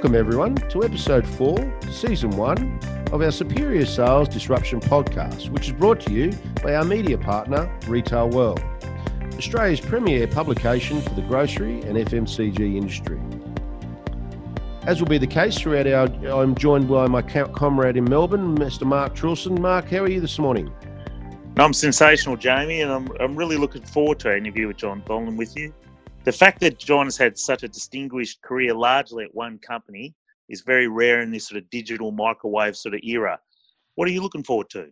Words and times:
Welcome, 0.00 0.16
everyone, 0.16 0.54
to 0.70 0.82
episode 0.82 1.26
four, 1.26 1.78
season 1.90 2.30
one 2.30 2.80
of 3.12 3.20
our 3.20 3.30
Superior 3.30 3.84
Sales 3.84 4.30
Disruption 4.30 4.80
podcast, 4.80 5.50
which 5.50 5.66
is 5.66 5.74
brought 5.74 6.00
to 6.00 6.10
you 6.10 6.32
by 6.62 6.74
our 6.76 6.84
media 6.84 7.18
partner, 7.18 7.70
Retail 7.86 8.30
World, 8.30 8.62
Australia's 9.36 9.78
premier 9.78 10.26
publication 10.26 11.02
for 11.02 11.10
the 11.10 11.20
grocery 11.20 11.82
and 11.82 11.98
FMCG 11.98 12.76
industry. 12.76 13.20
As 14.86 15.02
will 15.02 15.08
be 15.08 15.18
the 15.18 15.26
case 15.26 15.58
throughout 15.58 15.86
our, 15.86 16.06
I'm 16.40 16.54
joined 16.54 16.88
by 16.88 17.06
my 17.06 17.20
comrade 17.20 17.98
in 17.98 18.04
Melbourne, 18.04 18.56
Mr. 18.56 18.86
Mark 18.86 19.14
Trilson. 19.14 19.58
Mark, 19.58 19.90
how 19.90 19.98
are 19.98 20.08
you 20.08 20.22
this 20.22 20.38
morning? 20.38 20.72
I'm 21.58 21.74
sensational, 21.74 22.38
Jamie, 22.38 22.80
and 22.80 22.90
I'm, 22.90 23.08
I'm 23.20 23.36
really 23.36 23.58
looking 23.58 23.82
forward 23.82 24.18
to 24.20 24.28
our 24.28 24.36
interview 24.38 24.66
with 24.66 24.78
John 24.78 25.02
Donlan 25.02 25.36
with 25.36 25.54
you. 25.58 25.74
The 26.24 26.32
fact 26.32 26.60
that 26.60 26.78
John 26.78 27.06
has 27.06 27.16
had 27.16 27.38
such 27.38 27.62
a 27.62 27.68
distinguished 27.68 28.42
career 28.42 28.74
largely 28.74 29.24
at 29.24 29.34
one 29.34 29.58
company 29.58 30.14
is 30.50 30.60
very 30.60 30.86
rare 30.86 31.22
in 31.22 31.30
this 31.30 31.48
sort 31.48 31.62
of 31.62 31.70
digital 31.70 32.12
microwave 32.12 32.76
sort 32.76 32.94
of 32.94 33.00
era. 33.02 33.40
What 33.94 34.06
are 34.06 34.10
you 34.10 34.20
looking 34.20 34.44
forward 34.44 34.68
to? 34.70 34.88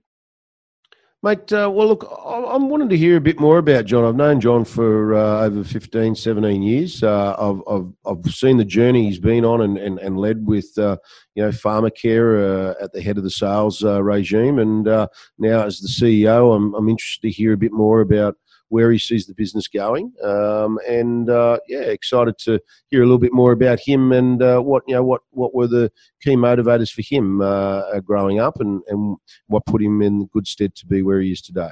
Mate, 1.23 1.53
uh, 1.53 1.69
well, 1.71 1.89
look, 1.89 2.09
I'm 2.25 2.69
wanting 2.71 2.89
to 2.91 2.97
hear 2.97 3.17
a 3.17 3.21
bit 3.21 3.41
more 3.41 3.59
about 3.59 3.85
John. 3.85 4.05
I've 4.05 4.17
known 4.17 4.41
John 4.41 4.65
for 4.65 5.17
uh, 5.17 5.47
over 5.47 5.65
15, 5.65 6.15
17 6.15 6.63
years. 6.63 7.03
Uh, 7.03 7.35
I've, 7.37 7.61
I've, 7.69 7.93
I've 8.07 8.33
seen 8.33 8.57
the 8.57 8.65
journey 8.65 9.05
he's 9.07 9.19
been 9.19 9.45
on 9.45 9.63
and, 9.63 9.77
and, 9.77 9.99
and 9.99 10.17
led 10.17 10.47
with, 10.47 10.71
uh, 10.79 10.97
you 11.35 11.43
know, 11.43 11.51
Pharmacare 11.51 12.71
uh, 12.71 12.75
at 12.83 12.93
the 12.93 13.03
head 13.03 13.19
of 13.19 13.25
the 13.25 13.31
sales 13.31 13.85
uh, 13.85 14.03
regime. 14.03 14.61
And 14.61 14.85
now 14.85 15.65
as 15.65 15.81
the 15.81 15.89
CEO, 15.89 16.55
I'm, 16.57 16.73
I'm 16.75 16.89
interested 16.89 17.23
to 17.23 17.33
hear 17.33 17.53
a 17.53 17.59
bit 17.59 17.73
more 17.73 18.01
about 18.01 18.37
where 18.69 18.93
he 18.93 18.99
sees 18.99 19.27
the 19.27 19.35
business 19.35 19.69
going. 19.69 20.13
Um, 20.23 20.79
and 20.87 21.31
uh, 21.31 21.59
yeah, 21.69 21.81
excited 21.81 22.39
to 22.39 22.61
hear 22.89 23.03
a 23.03 23.07
little 23.07 23.19
bit 23.19 23.33
more 23.33 23.53
about 23.53 23.81
him 23.81 24.13
and 24.13 24.43
uh, 24.43 24.61
what 24.61 24.83
you 24.87 24.95
know 24.95 25.05
what 25.05 25.23
what 25.31 25.55
were 25.55 25.67
the 25.67 25.91
key 26.23 26.37
motivators 26.37 26.93
for 26.93 27.03
him 27.03 27.41
uh, 27.41 28.01
growing 28.01 28.41
up 28.41 28.61
and 28.61 28.83
and 28.89 29.17
what 29.47 29.67
put 29.67 29.83
him 29.83 30.03
in 30.03 30.27
good 30.27 30.47
stead 30.47 30.75
to 30.77 30.87
be 30.87 31.03
where 31.03 31.21
he 31.21 31.33
is 31.33 31.41
today. 31.41 31.71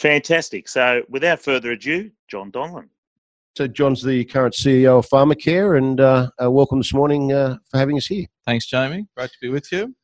Fantastic. 0.00 0.68
So, 0.68 1.02
without 1.08 1.40
further 1.40 1.72
ado, 1.72 2.10
John 2.28 2.52
Donlan. 2.52 2.88
So, 3.56 3.66
John's 3.66 4.02
the 4.02 4.24
current 4.26 4.54
CEO 4.54 4.98
of 4.98 5.08
Pharmacare, 5.08 5.78
and 5.78 5.98
uh, 6.00 6.28
uh, 6.42 6.50
welcome 6.50 6.78
this 6.78 6.92
morning 6.92 7.32
uh, 7.32 7.56
for 7.70 7.78
having 7.78 7.96
us 7.96 8.06
here. 8.06 8.26
Thanks, 8.44 8.66
Jamie. 8.66 9.06
Great 9.16 9.30
to 9.30 9.36
be 9.40 9.48
with 9.48 9.72
you. 9.72 9.94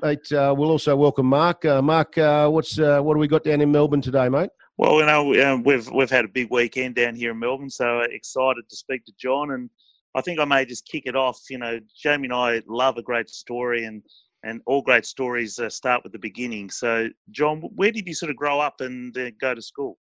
Mate, 0.00 0.28
we'll 0.30 0.70
also 0.70 0.96
welcome 0.96 1.26
Mark. 1.26 1.64
Mark, 1.64 2.14
what's 2.16 2.78
what 2.78 3.14
do 3.14 3.18
we 3.18 3.28
got 3.28 3.44
down 3.44 3.60
in 3.60 3.70
Melbourne 3.70 4.00
today, 4.00 4.28
mate? 4.28 4.50
Well, 4.78 5.00
you 5.00 5.06
know, 5.06 5.60
we've 5.64 5.90
we've 5.90 6.10
had 6.10 6.24
a 6.24 6.28
big 6.28 6.52
weekend 6.52 6.94
down 6.94 7.16
here 7.16 7.32
in 7.32 7.40
Melbourne, 7.40 7.68
so 7.68 8.00
excited 8.02 8.62
to 8.70 8.76
speak 8.76 9.04
to 9.06 9.12
John. 9.18 9.50
And 9.50 9.68
I 10.14 10.20
think 10.20 10.38
I 10.38 10.44
may 10.44 10.64
just 10.64 10.86
kick 10.86 11.02
it 11.06 11.16
off. 11.16 11.40
You 11.50 11.58
know, 11.58 11.80
Jamie 12.00 12.26
and 12.26 12.32
I 12.32 12.62
love 12.68 12.96
a 12.96 13.02
great 13.02 13.28
story, 13.28 13.86
and 13.86 14.04
and 14.44 14.62
all 14.66 14.80
great 14.80 15.04
stories 15.04 15.58
uh, 15.58 15.68
start 15.68 16.04
with 16.04 16.12
the 16.12 16.18
beginning. 16.20 16.70
So, 16.70 17.08
John, 17.32 17.60
where 17.74 17.90
did 17.90 18.06
you 18.06 18.14
sort 18.14 18.30
of 18.30 18.36
grow 18.36 18.60
up 18.60 18.80
and 18.80 19.16
uh, 19.18 19.32
go 19.40 19.52
to 19.52 19.60
school? 19.60 19.98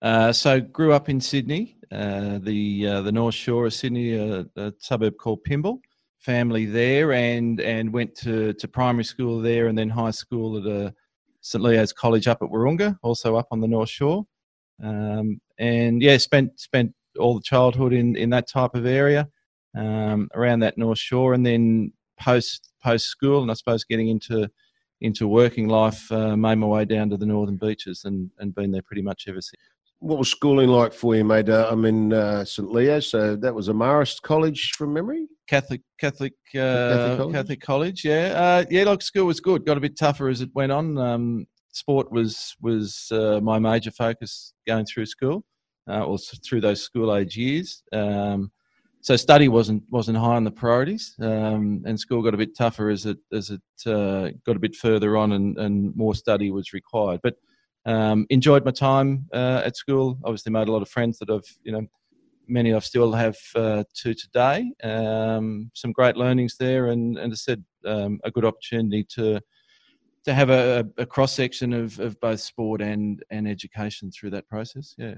Uh, 0.00 0.32
so, 0.32 0.60
grew 0.60 0.92
up 0.92 1.08
in 1.08 1.20
Sydney, 1.20 1.76
uh, 1.90 2.38
the 2.40 2.86
uh, 2.86 3.02
the 3.02 3.10
North 3.10 3.34
Shore 3.34 3.66
of 3.66 3.74
Sydney, 3.74 4.14
a, 4.14 4.72
suburb 4.78 5.16
called 5.18 5.42
Pymble. 5.42 5.80
Family 6.20 6.64
there, 6.64 7.12
and 7.12 7.60
and 7.60 7.92
went 7.92 8.14
to 8.18 8.52
to 8.52 8.68
primary 8.68 9.04
school 9.04 9.40
there, 9.40 9.66
and 9.66 9.76
then 9.76 9.88
high 9.88 10.12
school 10.12 10.58
at 10.58 10.66
a 10.66 10.94
St 11.46 11.62
Leo's 11.62 11.92
College 11.92 12.26
up 12.26 12.42
at 12.42 12.48
Wahroonga, 12.48 12.98
also 13.02 13.36
up 13.36 13.46
on 13.52 13.60
the 13.60 13.68
North 13.68 13.88
Shore. 13.88 14.26
Um, 14.82 15.40
and 15.58 16.02
yeah, 16.02 16.16
spent 16.16 16.58
spent 16.58 16.92
all 17.20 17.34
the 17.34 17.42
childhood 17.42 17.92
in, 17.92 18.16
in 18.16 18.30
that 18.30 18.48
type 18.48 18.74
of 18.74 18.84
area 18.84 19.28
um, 19.76 20.28
around 20.34 20.60
that 20.60 20.76
North 20.76 20.98
Shore, 20.98 21.34
and 21.34 21.46
then 21.46 21.92
post 22.18 22.72
post 22.82 23.06
school, 23.06 23.42
and 23.42 23.50
I 23.50 23.54
suppose 23.54 23.84
getting 23.84 24.08
into 24.08 24.50
into 25.00 25.28
working 25.28 25.68
life, 25.68 26.10
uh, 26.10 26.36
made 26.36 26.56
my 26.56 26.66
way 26.66 26.84
down 26.84 27.10
to 27.10 27.16
the 27.16 27.26
northern 27.26 27.58
beaches, 27.58 28.02
and 28.04 28.30
and 28.38 28.52
been 28.52 28.72
there 28.72 28.82
pretty 28.82 29.02
much 29.02 29.26
ever 29.28 29.40
since 29.40 29.62
what 30.00 30.18
was 30.18 30.30
schooling 30.30 30.68
like 30.68 30.92
for 30.92 31.14
you, 31.14 31.24
mate? 31.24 31.48
Uh, 31.48 31.68
I'm 31.70 31.84
in 31.84 32.12
uh, 32.12 32.44
St 32.44 32.70
Leo, 32.70 33.00
so 33.00 33.36
that 33.36 33.54
was 33.54 33.68
a 33.68 33.72
Marist 33.72 34.22
college 34.22 34.72
from 34.76 34.92
memory. 34.92 35.26
Catholic, 35.48 35.80
Catholic, 35.98 36.34
uh, 36.54 36.58
Catholic 36.58 37.18
college. 37.18 37.34
Catholic 37.34 37.60
college. 37.60 38.04
Yeah, 38.04 38.32
uh, 38.36 38.64
yeah. 38.70 38.84
Like 38.84 39.02
school 39.02 39.26
was 39.26 39.40
good. 39.40 39.64
Got 39.64 39.78
a 39.78 39.80
bit 39.80 39.96
tougher 39.96 40.28
as 40.28 40.40
it 40.40 40.50
went 40.54 40.72
on. 40.72 40.98
Um, 40.98 41.46
sport 41.72 42.10
was 42.10 42.56
was 42.60 43.08
uh, 43.10 43.40
my 43.42 43.58
major 43.58 43.90
focus 43.90 44.52
going 44.66 44.86
through 44.86 45.06
school, 45.06 45.44
uh, 45.88 46.04
or 46.04 46.18
through 46.18 46.60
those 46.60 46.82
school 46.82 47.14
age 47.14 47.36
years. 47.36 47.82
Um, 47.92 48.50
so 49.00 49.16
study 49.16 49.48
wasn't 49.48 49.84
wasn't 49.90 50.18
high 50.18 50.34
on 50.34 50.44
the 50.44 50.50
priorities, 50.50 51.14
um, 51.20 51.82
and 51.86 51.98
school 51.98 52.22
got 52.22 52.34
a 52.34 52.38
bit 52.38 52.56
tougher 52.56 52.90
as 52.90 53.06
it 53.06 53.18
as 53.32 53.50
it 53.50 53.62
got 53.84 54.56
a 54.56 54.60
bit 54.60 54.74
further 54.74 55.16
on, 55.16 55.32
and, 55.32 55.56
and 55.58 55.94
more 55.96 56.14
study 56.14 56.50
was 56.50 56.72
required. 56.72 57.20
But 57.22 57.36
um, 57.86 58.26
enjoyed 58.30 58.64
my 58.64 58.72
time 58.72 59.28
uh, 59.32 59.62
at 59.64 59.76
school. 59.76 60.18
Obviously, 60.24 60.52
made 60.52 60.68
a 60.68 60.72
lot 60.72 60.82
of 60.82 60.88
friends 60.88 61.18
that 61.18 61.30
I've, 61.30 61.48
you 61.62 61.72
know, 61.72 61.86
many 62.48 62.74
I 62.74 62.78
still 62.80 63.12
have 63.12 63.36
uh, 63.54 63.84
to 63.94 64.14
today. 64.14 64.70
Um, 64.82 65.70
some 65.74 65.92
great 65.92 66.16
learnings 66.16 66.56
there, 66.58 66.88
and, 66.88 67.16
and 67.16 67.32
I 67.32 67.36
said, 67.36 67.64
um, 67.86 68.20
a 68.24 68.30
good 68.30 68.44
opportunity 68.44 69.04
to 69.14 69.40
to 70.24 70.34
have 70.34 70.50
a, 70.50 70.84
a 70.98 71.06
cross 71.06 71.32
section 71.32 71.72
of, 71.72 72.00
of 72.00 72.20
both 72.20 72.40
sport 72.40 72.82
and 72.82 73.22
and 73.30 73.48
education 73.48 74.10
through 74.10 74.30
that 74.30 74.48
process. 74.48 74.94
Yeah 74.98 75.14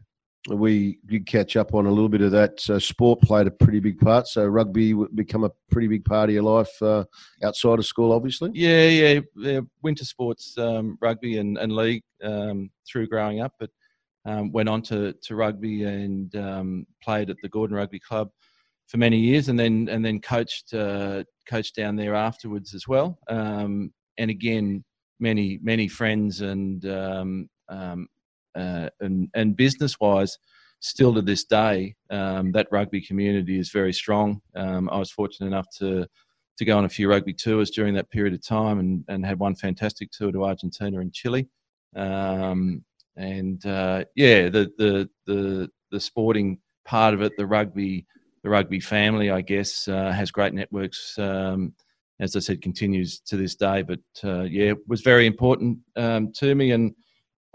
we 0.48 0.98
did 1.06 1.26
catch 1.26 1.56
up 1.56 1.74
on 1.74 1.86
a 1.86 1.90
little 1.90 2.08
bit 2.08 2.20
of 2.20 2.30
that. 2.32 2.60
So 2.60 2.78
sport 2.78 3.20
played 3.20 3.46
a 3.46 3.50
pretty 3.50 3.80
big 3.80 3.98
part. 3.98 4.28
So 4.28 4.46
rugby 4.46 4.94
become 5.14 5.44
a 5.44 5.50
pretty 5.70 5.88
big 5.88 6.04
part 6.04 6.30
of 6.30 6.34
your 6.34 6.44
life 6.44 6.70
uh, 6.80 7.04
outside 7.42 7.78
of 7.78 7.86
school, 7.86 8.12
obviously. 8.12 8.50
Yeah, 8.54 8.88
yeah, 8.88 9.20
yeah. 9.36 9.60
winter 9.82 10.04
sports, 10.04 10.56
um, 10.56 10.96
rugby 11.00 11.38
and, 11.38 11.58
and 11.58 11.74
league 11.74 12.02
um, 12.22 12.70
through 12.86 13.08
growing 13.08 13.40
up, 13.40 13.52
but 13.58 13.70
um, 14.24 14.52
went 14.52 14.68
on 14.68 14.82
to, 14.82 15.12
to 15.12 15.36
rugby 15.36 15.84
and 15.84 16.34
um, 16.36 16.86
played 17.02 17.30
at 17.30 17.36
the 17.42 17.48
Gordon 17.48 17.76
Rugby 17.76 18.00
Club 18.00 18.30
for 18.86 18.96
many 18.96 19.18
years, 19.18 19.48
and 19.48 19.58
then 19.58 19.88
and 19.90 20.04
then 20.04 20.20
coached 20.20 20.72
uh, 20.72 21.22
coached 21.46 21.76
down 21.76 21.94
there 21.94 22.14
afterwards 22.14 22.74
as 22.74 22.88
well. 22.88 23.18
Um, 23.28 23.92
and 24.16 24.30
again, 24.30 24.82
many 25.20 25.58
many 25.62 25.88
friends 25.88 26.40
and 26.40 26.84
um, 26.86 27.48
uh, 28.58 28.88
and 29.00 29.28
and 29.34 29.56
business 29.56 29.98
wise, 30.00 30.38
still 30.80 31.14
to 31.14 31.22
this 31.22 31.44
day, 31.44 31.94
um, 32.10 32.52
that 32.52 32.68
rugby 32.70 33.00
community 33.00 33.58
is 33.58 33.70
very 33.70 33.92
strong. 33.92 34.40
Um, 34.54 34.88
I 34.90 34.98
was 34.98 35.10
fortunate 35.10 35.46
enough 35.46 35.66
to 35.78 36.06
to 36.58 36.64
go 36.64 36.76
on 36.76 36.84
a 36.84 36.88
few 36.88 37.08
rugby 37.08 37.32
tours 37.32 37.70
during 37.70 37.94
that 37.94 38.10
period 38.10 38.34
of 38.34 38.46
time, 38.46 38.78
and 38.80 39.04
and 39.08 39.24
had 39.24 39.38
one 39.38 39.54
fantastic 39.54 40.10
tour 40.10 40.32
to 40.32 40.44
Argentina 40.44 41.00
and 41.00 41.12
Chile. 41.12 41.48
Um, 41.96 42.84
and 43.16 43.64
uh, 43.66 44.04
yeah, 44.14 44.48
the 44.48 44.70
the 44.78 45.08
the 45.26 45.70
the 45.90 46.00
sporting 46.00 46.58
part 46.84 47.14
of 47.14 47.22
it, 47.22 47.36
the 47.36 47.46
rugby 47.46 48.06
the 48.42 48.50
rugby 48.50 48.80
family, 48.80 49.30
I 49.30 49.40
guess, 49.40 49.88
uh, 49.88 50.12
has 50.12 50.30
great 50.30 50.54
networks. 50.54 51.18
Um, 51.18 51.74
as 52.20 52.34
I 52.34 52.40
said, 52.40 52.62
continues 52.62 53.20
to 53.20 53.36
this 53.36 53.54
day. 53.54 53.82
But 53.82 54.00
uh, 54.24 54.42
yeah, 54.42 54.70
it 54.70 54.78
was 54.88 55.02
very 55.02 55.26
important 55.26 55.78
um, 55.96 56.32
to 56.38 56.54
me, 56.54 56.72
and 56.72 56.94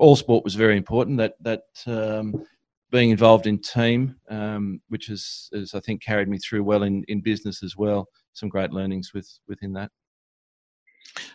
all 0.03 0.17
sport 0.17 0.43
was 0.43 0.55
very 0.55 0.75
important. 0.75 1.17
That 1.17 1.35
that 1.41 1.63
um, 1.87 2.45
being 2.91 3.09
involved 3.09 3.47
in 3.47 3.57
team, 3.57 4.15
um, 4.29 4.81
which 4.89 5.07
has, 5.07 5.49
has 5.53 5.73
I 5.73 5.79
think 5.79 6.03
carried 6.03 6.27
me 6.27 6.37
through 6.37 6.63
well 6.63 6.83
in, 6.83 7.03
in 7.07 7.21
business 7.21 7.63
as 7.63 7.77
well. 7.77 8.07
Some 8.33 8.49
great 8.49 8.71
learnings 8.71 9.13
with 9.13 9.29
within 9.47 9.71
that. 9.73 9.89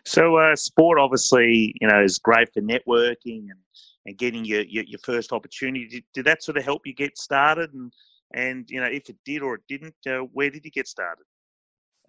So 0.05 0.37
uh, 0.37 0.55
sport 0.55 0.99
obviously 0.99 1.75
you 1.81 1.89
know 1.89 2.03
is 2.03 2.19
great 2.19 2.53
for 2.53 2.61
networking 2.61 3.47
and, 3.53 3.61
and 4.05 4.19
getting 4.19 4.45
your, 4.45 4.63
your, 4.63 4.85
your 4.85 5.01
first 5.03 5.33
opportunity. 5.33 5.89
Did, 5.89 6.05
did, 6.13 6.25
that 6.27 6.43
sort 6.43 6.59
of 6.59 6.65
help 6.65 6.87
you 6.87 6.95
get 6.95 7.17
started? 7.17 7.73
And 7.73 7.91
and 8.35 8.69
you 8.69 8.81
know 8.81 8.87
if 8.87 9.09
it 9.09 9.17
did 9.25 9.43
or 9.43 9.55
it 9.55 9.63
didn't, 9.67 9.97
uh, 10.07 10.27
where 10.35 10.51
did 10.51 10.65
you 10.65 10.71
get 10.71 10.87
started 10.87 11.25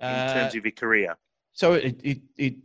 in 0.01 0.07
uh, 0.07 0.33
terms 0.33 0.55
of 0.55 0.65
your 0.65 0.73
career? 0.73 1.15
So 1.53 1.73
it, 1.73 1.99
it, 2.03 2.19
it 2.37 2.55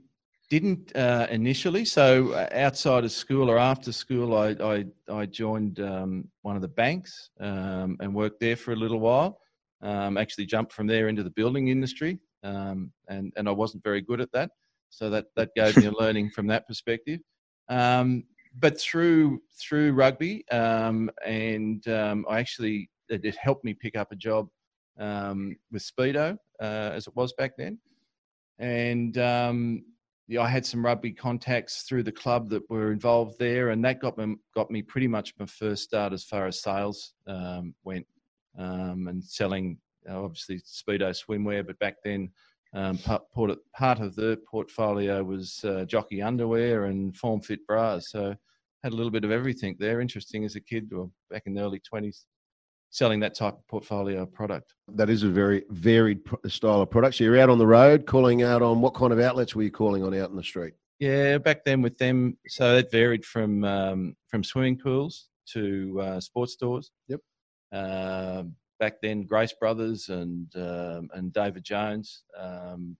didn't 0.50 0.94
uh, 0.96 1.26
initially. 1.30 1.84
So 1.84 2.32
uh, 2.32 2.48
outside 2.52 3.04
of 3.04 3.12
school 3.12 3.50
or 3.50 3.58
after 3.58 3.92
school, 3.92 4.36
I 4.36 4.56
I, 4.60 4.84
I 5.12 5.26
joined 5.26 5.80
um, 5.80 6.28
one 6.42 6.56
of 6.56 6.62
the 6.62 6.68
banks 6.68 7.30
um, 7.40 7.96
and 8.00 8.14
worked 8.14 8.40
there 8.40 8.56
for 8.56 8.72
a 8.72 8.76
little 8.76 9.00
while. 9.00 9.40
Um, 9.82 10.16
actually, 10.16 10.46
jumped 10.46 10.72
from 10.72 10.86
there 10.86 11.08
into 11.08 11.22
the 11.22 11.30
building 11.30 11.68
industry, 11.68 12.18
um, 12.42 12.92
and 13.08 13.32
and 13.36 13.48
I 13.48 13.52
wasn't 13.52 13.84
very 13.84 14.00
good 14.00 14.20
at 14.20 14.32
that. 14.32 14.50
So 14.90 15.10
that 15.10 15.26
that 15.36 15.50
gave 15.54 15.76
me 15.76 15.86
a 15.86 15.90
learning 16.02 16.30
from 16.30 16.46
that 16.48 16.66
perspective. 16.66 17.20
Um, 17.68 18.24
but 18.58 18.80
through 18.80 19.42
through 19.58 19.92
rugby, 19.92 20.48
um, 20.50 21.10
and 21.26 21.82
I 21.88 22.38
actually 22.38 22.90
it, 23.08 23.24
it, 23.24 23.36
helped 23.36 23.64
me 23.64 23.74
pick 23.74 23.96
up 23.96 24.12
a 24.12 24.16
job 24.16 24.48
with 24.96 25.82
Speedo 25.82 26.36
uh, 26.60 26.90
as 26.94 27.06
it 27.06 27.16
was 27.16 27.32
back 27.32 27.52
then, 27.58 27.78
and 28.58 29.18
yeah, 30.26 30.40
I 30.40 30.48
had 30.48 30.64
some 30.64 30.84
rugby 30.84 31.12
contacts 31.12 31.82
through 31.82 32.04
the 32.04 32.12
club 32.12 32.48
that 32.50 32.68
were 32.70 32.92
involved 32.92 33.38
there, 33.38 33.70
and 33.70 33.84
that 33.84 34.00
got 34.00 34.16
me 34.16 34.36
got 34.54 34.70
me 34.70 34.82
pretty 34.82 35.08
much 35.08 35.34
my 35.38 35.46
first 35.46 35.84
start 35.84 36.12
as 36.12 36.24
far 36.24 36.46
as 36.46 36.62
sales 36.62 37.12
um, 37.26 37.74
went, 37.84 38.06
um, 38.58 39.08
and 39.08 39.22
selling 39.22 39.78
obviously 40.08 40.60
speedo 40.60 41.14
swimwear, 41.14 41.66
but 41.66 41.78
back 41.78 41.96
then 42.04 42.30
um, 42.74 42.98
part, 42.98 43.22
part 43.72 44.00
of 44.00 44.14
the 44.16 44.38
portfolio 44.50 45.22
was 45.22 45.64
uh, 45.64 45.84
jockey 45.84 46.20
underwear 46.20 46.86
and 46.86 47.16
form 47.16 47.40
fit 47.40 47.64
bras. 47.66 48.10
So 48.10 48.34
had 48.82 48.92
a 48.92 48.96
little 48.96 49.12
bit 49.12 49.24
of 49.24 49.30
everything 49.30 49.76
there. 49.78 50.00
Interesting 50.00 50.44
as 50.44 50.56
a 50.56 50.60
kid 50.60 50.90
or 50.92 51.10
back 51.30 51.44
in 51.46 51.54
the 51.54 51.62
early 51.62 51.80
20s, 51.92 52.24
selling 52.94 53.18
that 53.18 53.34
type 53.34 53.54
of 53.54 53.66
portfolio 53.66 54.24
product. 54.24 54.72
That 54.94 55.10
is 55.10 55.24
a 55.24 55.28
very 55.28 55.64
varied 55.70 56.20
style 56.46 56.80
of 56.80 56.90
product. 56.90 57.16
So 57.16 57.24
you're 57.24 57.40
out 57.40 57.50
on 57.50 57.58
the 57.58 57.66
road 57.66 58.06
calling 58.06 58.44
out 58.44 58.62
on 58.62 58.80
what 58.80 58.94
kind 58.94 59.12
of 59.12 59.18
outlets 59.18 59.56
were 59.56 59.64
you 59.64 59.72
calling 59.72 60.04
on 60.04 60.14
out 60.16 60.30
in 60.30 60.36
the 60.36 60.44
street? 60.44 60.74
Yeah, 61.00 61.38
back 61.38 61.64
then 61.64 61.82
with 61.82 61.98
them, 61.98 62.38
so 62.46 62.76
that 62.76 62.92
varied 62.92 63.24
from 63.24 63.64
um, 63.64 64.16
from 64.28 64.44
swimming 64.44 64.78
pools 64.78 65.28
to 65.52 66.00
uh, 66.00 66.20
sports 66.20 66.52
stores. 66.52 66.92
Yep. 67.08 67.20
Uh, 67.72 68.44
back 68.78 69.00
then, 69.02 69.24
Grace 69.24 69.52
Brothers 69.58 70.08
and 70.08 70.46
um, 70.54 71.10
and 71.14 71.32
David 71.32 71.64
Jones, 71.64 72.22
um, 72.38 72.96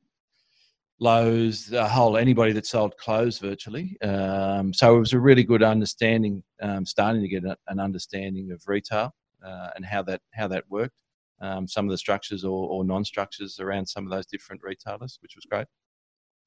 Lowe's, 0.99 1.67
the 1.67 1.87
whole 1.87 2.17
anybody 2.17 2.53
that 2.55 2.67
sold 2.67 2.97
clothes 2.97 3.39
virtually. 3.39 3.97
Um, 4.03 4.75
so 4.75 4.97
it 4.97 4.99
was 4.99 5.13
a 5.13 5.21
really 5.21 5.45
good 5.45 5.63
understanding, 5.63 6.43
um, 6.61 6.85
starting 6.85 7.23
to 7.23 7.29
get 7.29 7.45
a, 7.45 7.57
an 7.69 7.79
understanding 7.79 8.51
of 8.51 8.61
retail 8.67 9.15
uh, 9.45 9.71
and 9.77 9.85
how 9.85 10.03
that 10.03 10.21
how 10.33 10.49
that 10.49 10.65
worked. 10.69 10.95
Um, 11.41 11.67
some 11.67 11.85
of 11.85 11.91
the 11.91 11.99
structures 11.99 12.45
or, 12.45 12.69
or 12.69 12.85
non-structures 12.85 13.59
around 13.59 13.87
some 13.87 14.05
of 14.05 14.11
those 14.11 14.27
different 14.27 14.63
retailers, 14.63 15.19
which 15.21 15.35
was 15.37 15.45
great. 15.45 15.67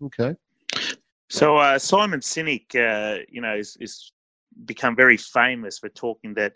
Okay. 0.02 0.34
So 1.30 1.58
uh, 1.58 1.78
Simon 1.78 2.22
Sinek, 2.22 2.74
uh, 2.76 3.24
you 3.30 3.42
know, 3.42 3.56
is, 3.56 3.78
is 3.82 4.14
become 4.66 4.96
very 4.96 5.18
famous 5.18 5.78
for 5.78 5.90
talking 5.90 6.34
that 6.36 6.54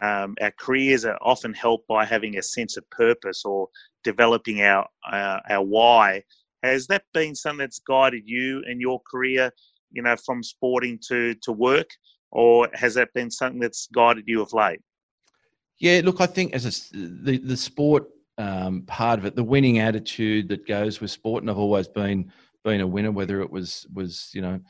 um, 0.00 0.36
our 0.40 0.52
careers 0.58 1.04
are 1.04 1.18
often 1.20 1.52
helped 1.52 1.86
by 1.88 2.04
having 2.04 2.38
a 2.38 2.42
sense 2.42 2.76
of 2.76 2.88
purpose 2.90 3.44
or 3.44 3.68
developing 4.04 4.62
our 4.62 4.86
uh, 5.10 5.40
our 5.50 5.64
why. 5.64 6.22
Has 6.62 6.86
that 6.86 7.02
been 7.12 7.34
something 7.34 7.58
that's 7.58 7.80
guided 7.80 8.22
you 8.24 8.62
in 8.68 8.80
your 8.80 9.00
career, 9.10 9.50
you 9.90 10.02
know, 10.02 10.16
from 10.24 10.42
sporting 10.42 10.98
to 11.08 11.34
to 11.42 11.52
work, 11.52 11.90
or 12.30 12.68
has 12.74 12.94
that 12.94 13.12
been 13.12 13.30
something 13.30 13.60
that's 13.60 13.88
guided 13.92 14.24
you 14.26 14.40
of 14.40 14.52
late? 14.52 14.80
Yeah, 15.82 16.00
look, 16.04 16.20
I 16.20 16.26
think 16.26 16.54
as 16.54 16.64
a, 16.64 16.96
the 16.96 17.38
the 17.38 17.56
sport 17.56 18.04
um, 18.38 18.82
part 18.82 19.18
of 19.18 19.24
it, 19.24 19.34
the 19.34 19.42
winning 19.42 19.80
attitude 19.80 20.48
that 20.48 20.64
goes 20.64 21.00
with 21.00 21.10
sport, 21.10 21.42
and 21.42 21.50
I've 21.50 21.58
always 21.58 21.88
been 21.88 22.30
been 22.62 22.82
a 22.82 22.86
winner, 22.86 23.10
whether 23.10 23.40
it 23.40 23.50
was 23.50 23.84
was 23.92 24.30
you 24.32 24.42
know 24.42 24.60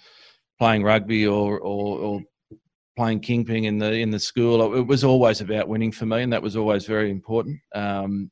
playing 0.58 0.82
rugby 0.82 1.26
or 1.26 1.60
or, 1.60 1.98
or 1.98 2.22
playing 2.96 3.20
kingpin 3.20 3.66
in 3.66 3.76
the 3.76 3.92
in 3.92 4.10
the 4.10 4.18
school. 4.18 4.74
It 4.74 4.86
was 4.86 5.04
always 5.04 5.42
about 5.42 5.68
winning 5.68 5.92
for 5.92 6.06
me, 6.06 6.22
and 6.22 6.32
that 6.32 6.42
was 6.42 6.56
always 6.56 6.86
very 6.86 7.10
important. 7.10 7.60
Um, 7.74 8.30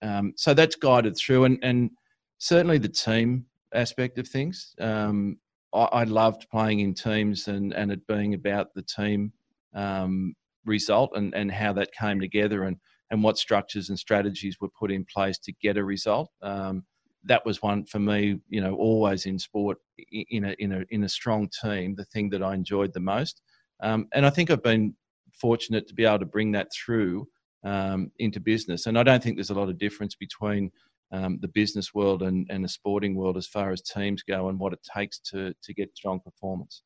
um, 0.00 0.32
so 0.34 0.54
that's 0.54 0.76
guided 0.76 1.18
through, 1.18 1.44
and 1.44 1.58
and 1.62 1.90
certainly 2.38 2.78
the 2.78 2.88
team 2.88 3.44
aspect 3.74 4.16
of 4.16 4.26
things. 4.26 4.74
Um, 4.80 5.36
I, 5.74 5.82
I, 5.82 6.04
loved 6.04 6.48
playing 6.50 6.80
in 6.80 6.94
teams 6.94 7.48
and 7.48 7.74
and 7.74 7.92
it 7.92 8.06
being 8.06 8.32
about 8.32 8.72
the 8.72 8.82
team 8.82 9.34
um, 9.74 10.34
result 10.64 11.10
and 11.14 11.34
and 11.34 11.50
how 11.50 11.72
that 11.72 11.92
came 11.92 12.20
together 12.20 12.64
and 12.64 12.76
and 13.10 13.22
what 13.22 13.38
structures 13.38 13.90
and 13.90 13.98
strategies 13.98 14.58
were 14.60 14.70
put 14.70 14.90
in 14.90 15.04
place 15.04 15.38
to 15.38 15.52
get 15.60 15.76
a 15.76 15.84
result. 15.84 16.30
Um, 16.40 16.84
that 17.24 17.44
was 17.44 17.62
one 17.62 17.84
for 17.84 17.98
me, 17.98 18.40
you 18.48 18.60
know, 18.60 18.74
always 18.74 19.26
in 19.26 19.38
sport, 19.38 19.78
in 20.10 20.44
a 20.44 20.56
in 20.58 20.72
a 20.72 20.84
in 20.90 21.04
a 21.04 21.08
strong 21.08 21.48
team, 21.62 21.94
the 21.94 22.06
thing 22.06 22.30
that 22.30 22.42
I 22.42 22.54
enjoyed 22.54 22.92
the 22.92 23.00
most. 23.00 23.42
Um, 23.80 24.08
and 24.12 24.24
I 24.24 24.30
think 24.30 24.50
I've 24.50 24.62
been 24.62 24.94
fortunate 25.40 25.86
to 25.88 25.94
be 25.94 26.04
able 26.04 26.20
to 26.20 26.26
bring 26.26 26.52
that 26.52 26.68
through 26.72 27.28
um, 27.64 28.10
into 28.18 28.40
business. 28.40 28.86
And 28.86 28.98
I 28.98 29.02
don't 29.02 29.22
think 29.22 29.36
there's 29.36 29.50
a 29.50 29.54
lot 29.54 29.68
of 29.68 29.78
difference 29.78 30.14
between 30.14 30.70
um, 31.12 31.38
the 31.40 31.48
business 31.48 31.94
world 31.94 32.22
and, 32.22 32.46
and 32.50 32.64
the 32.64 32.68
sporting 32.68 33.14
world 33.14 33.36
as 33.36 33.46
far 33.46 33.70
as 33.70 33.82
teams 33.82 34.22
go 34.22 34.48
and 34.48 34.58
what 34.58 34.72
it 34.72 34.80
takes 34.96 35.18
to 35.30 35.54
to 35.62 35.74
get 35.74 35.96
strong 35.96 36.20
performance. 36.20 36.82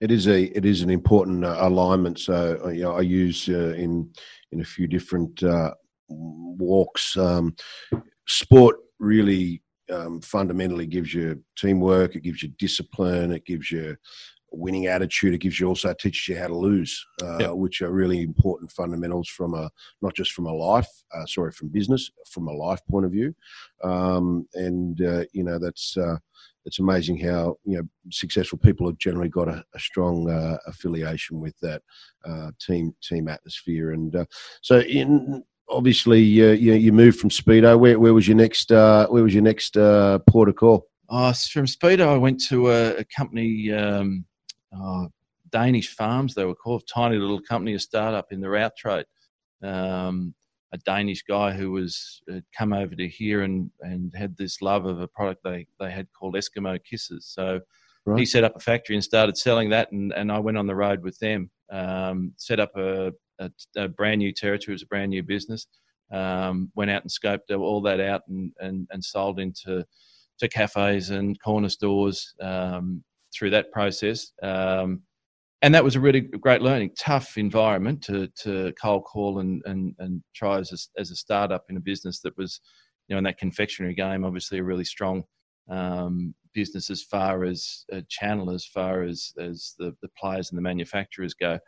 It 0.00 0.10
is 0.10 0.26
a 0.26 0.44
it 0.56 0.64
is 0.64 0.82
an 0.82 0.90
important 0.90 1.44
uh, 1.44 1.56
alignment. 1.60 2.18
So 2.18 2.60
uh, 2.64 2.68
you 2.68 2.82
know, 2.82 2.96
I 2.96 3.00
use 3.00 3.48
uh, 3.48 3.74
in 3.76 4.10
in 4.52 4.60
a 4.60 4.64
few 4.64 4.86
different 4.86 5.42
uh, 5.42 5.74
walks. 6.08 7.16
Um, 7.16 7.56
sport 8.26 8.76
really 8.98 9.62
um, 9.92 10.20
fundamentally 10.20 10.86
gives 10.86 11.12
you 11.12 11.42
teamwork. 11.56 12.16
It 12.16 12.22
gives 12.22 12.42
you 12.42 12.50
discipline. 12.58 13.32
It 13.32 13.44
gives 13.44 13.70
you 13.70 13.90
a 13.90 13.96
winning 14.56 14.86
attitude. 14.86 15.34
It 15.34 15.38
gives 15.38 15.58
you 15.60 15.68
also 15.68 15.92
teaches 15.94 16.28
you 16.28 16.38
how 16.38 16.48
to 16.48 16.56
lose, 16.56 17.04
uh, 17.22 17.54
which 17.54 17.82
are 17.82 17.90
really 17.90 18.22
important 18.22 18.70
fundamentals 18.72 19.28
from 19.28 19.54
a 19.54 19.70
not 20.00 20.14
just 20.14 20.32
from 20.32 20.46
a 20.46 20.52
life, 20.52 20.88
uh, 21.14 21.26
sorry, 21.26 21.52
from 21.52 21.68
business, 21.68 22.10
from 22.30 22.48
a 22.48 22.52
life 22.52 22.80
point 22.90 23.06
of 23.06 23.12
view. 23.12 23.34
Um, 23.82 24.46
and 24.54 25.00
uh, 25.02 25.24
you 25.32 25.44
know 25.44 25.58
that's 25.58 25.96
uh, 25.96 26.16
it's 26.64 26.78
amazing 26.78 27.18
how 27.18 27.56
you 27.64 27.76
know 27.76 27.82
successful 28.10 28.58
people 28.58 28.86
have 28.86 28.98
generally 28.98 29.28
got 29.28 29.48
a, 29.48 29.64
a 29.74 29.78
strong 29.78 30.30
uh, 30.30 30.56
affiliation 30.66 31.40
with 31.40 31.58
that 31.60 31.82
uh, 32.24 32.50
team 32.60 32.94
team 33.02 33.28
atmosphere. 33.28 33.92
And 33.92 34.26
so 34.62 34.80
in 34.80 35.44
obviously 35.68 36.20
you, 36.20 36.52
you 36.52 36.92
moved 36.92 37.18
from 37.18 37.30
speedo. 37.30 37.78
Where, 37.78 37.98
where 37.98 38.14
was 38.14 38.28
your 38.28 38.36
next 38.36 38.70
where 38.70 39.08
was 39.08 39.34
your 39.34 39.42
next 39.42 39.74
port 39.74 40.48
of 40.48 40.56
call? 40.56 40.86
Oh, 41.10 41.32
from 41.32 41.66
Speedo, 41.66 42.08
I 42.08 42.16
went 42.16 42.42
to 42.48 42.70
a, 42.70 42.96
a 42.96 43.04
company 43.04 43.70
um, 43.70 44.24
Danish 45.50 45.94
farms. 45.94 46.34
They 46.34 46.44
were 46.44 46.54
called 46.54 46.82
tiny 46.92 47.16
little 47.16 47.40
company, 47.40 47.74
a 47.74 47.78
startup 47.78 48.32
in 48.32 48.40
the 48.40 48.48
route 48.48 48.76
trade. 48.76 49.06
Um, 49.62 50.34
a 50.74 50.78
Danish 50.78 51.22
guy 51.22 51.52
who 51.52 51.70
was 51.70 52.20
had 52.28 52.44
come 52.56 52.72
over 52.72 52.96
to 52.96 53.08
here 53.08 53.42
and, 53.42 53.70
and 53.80 54.12
had 54.14 54.36
this 54.36 54.60
love 54.60 54.86
of 54.86 55.00
a 55.00 55.06
product 55.06 55.42
they, 55.44 55.66
they 55.78 55.90
had 55.90 56.08
called 56.12 56.34
Eskimo 56.34 56.78
Kisses. 56.84 57.26
So 57.32 57.60
right. 58.04 58.18
he 58.18 58.26
set 58.26 58.42
up 58.42 58.56
a 58.56 58.60
factory 58.60 58.96
and 58.96 59.04
started 59.04 59.38
selling 59.38 59.70
that, 59.70 59.92
and, 59.92 60.12
and 60.12 60.32
I 60.32 60.40
went 60.40 60.58
on 60.58 60.66
the 60.66 60.74
road 60.74 61.00
with 61.02 61.16
them. 61.20 61.48
Um, 61.70 62.32
set 62.36 62.58
up 62.58 62.72
a, 62.76 63.12
a, 63.38 63.50
a, 63.76 63.88
brand 63.88 64.18
new 64.18 64.32
territory, 64.32 64.72
it 64.72 64.74
was 64.74 64.82
a 64.82 64.86
brand 64.86 65.10
new 65.10 65.22
business. 65.22 65.68
Um, 66.12 66.72
went 66.74 66.90
out 66.90 67.02
and 67.02 67.10
scoped 67.10 67.56
all 67.56 67.80
that 67.82 68.00
out 68.00 68.22
and, 68.28 68.52
and, 68.58 68.88
and 68.90 69.02
sold 69.02 69.38
into 69.38 69.84
to 70.40 70.48
cafes 70.48 71.10
and 71.10 71.40
corner 71.40 71.68
stores 71.68 72.34
um, 72.40 73.04
through 73.32 73.50
that 73.50 73.70
process. 73.70 74.32
Um, 74.42 75.02
and 75.64 75.74
that 75.74 75.82
was 75.82 75.96
a 75.96 76.00
really 76.00 76.20
great 76.20 76.60
learning. 76.60 76.90
Tough 76.98 77.38
environment 77.38 78.02
to 78.02 78.28
to 78.42 78.72
cold 78.80 79.04
call 79.04 79.38
and 79.38 79.62
and 79.64 79.94
and 79.98 80.22
try 80.34 80.58
as 80.58 80.70
a, 80.72 81.00
as 81.00 81.10
a 81.10 81.16
startup 81.16 81.64
in 81.70 81.78
a 81.78 81.80
business 81.80 82.20
that 82.20 82.36
was, 82.36 82.60
you 83.08 83.14
know, 83.14 83.18
in 83.18 83.24
that 83.24 83.38
confectionery 83.38 83.94
game. 83.94 84.24
Obviously, 84.26 84.58
a 84.58 84.62
really 84.62 84.84
strong 84.84 85.24
um, 85.70 86.34
business 86.52 86.90
as 86.90 87.02
far 87.02 87.44
as 87.44 87.86
channel, 88.10 88.50
as 88.50 88.66
far 88.66 89.04
as 89.04 89.32
as 89.38 89.74
the 89.78 89.96
the 90.02 90.10
players 90.20 90.50
and 90.50 90.58
the 90.58 90.62
manufacturers 90.62 91.32
go. 91.32 91.58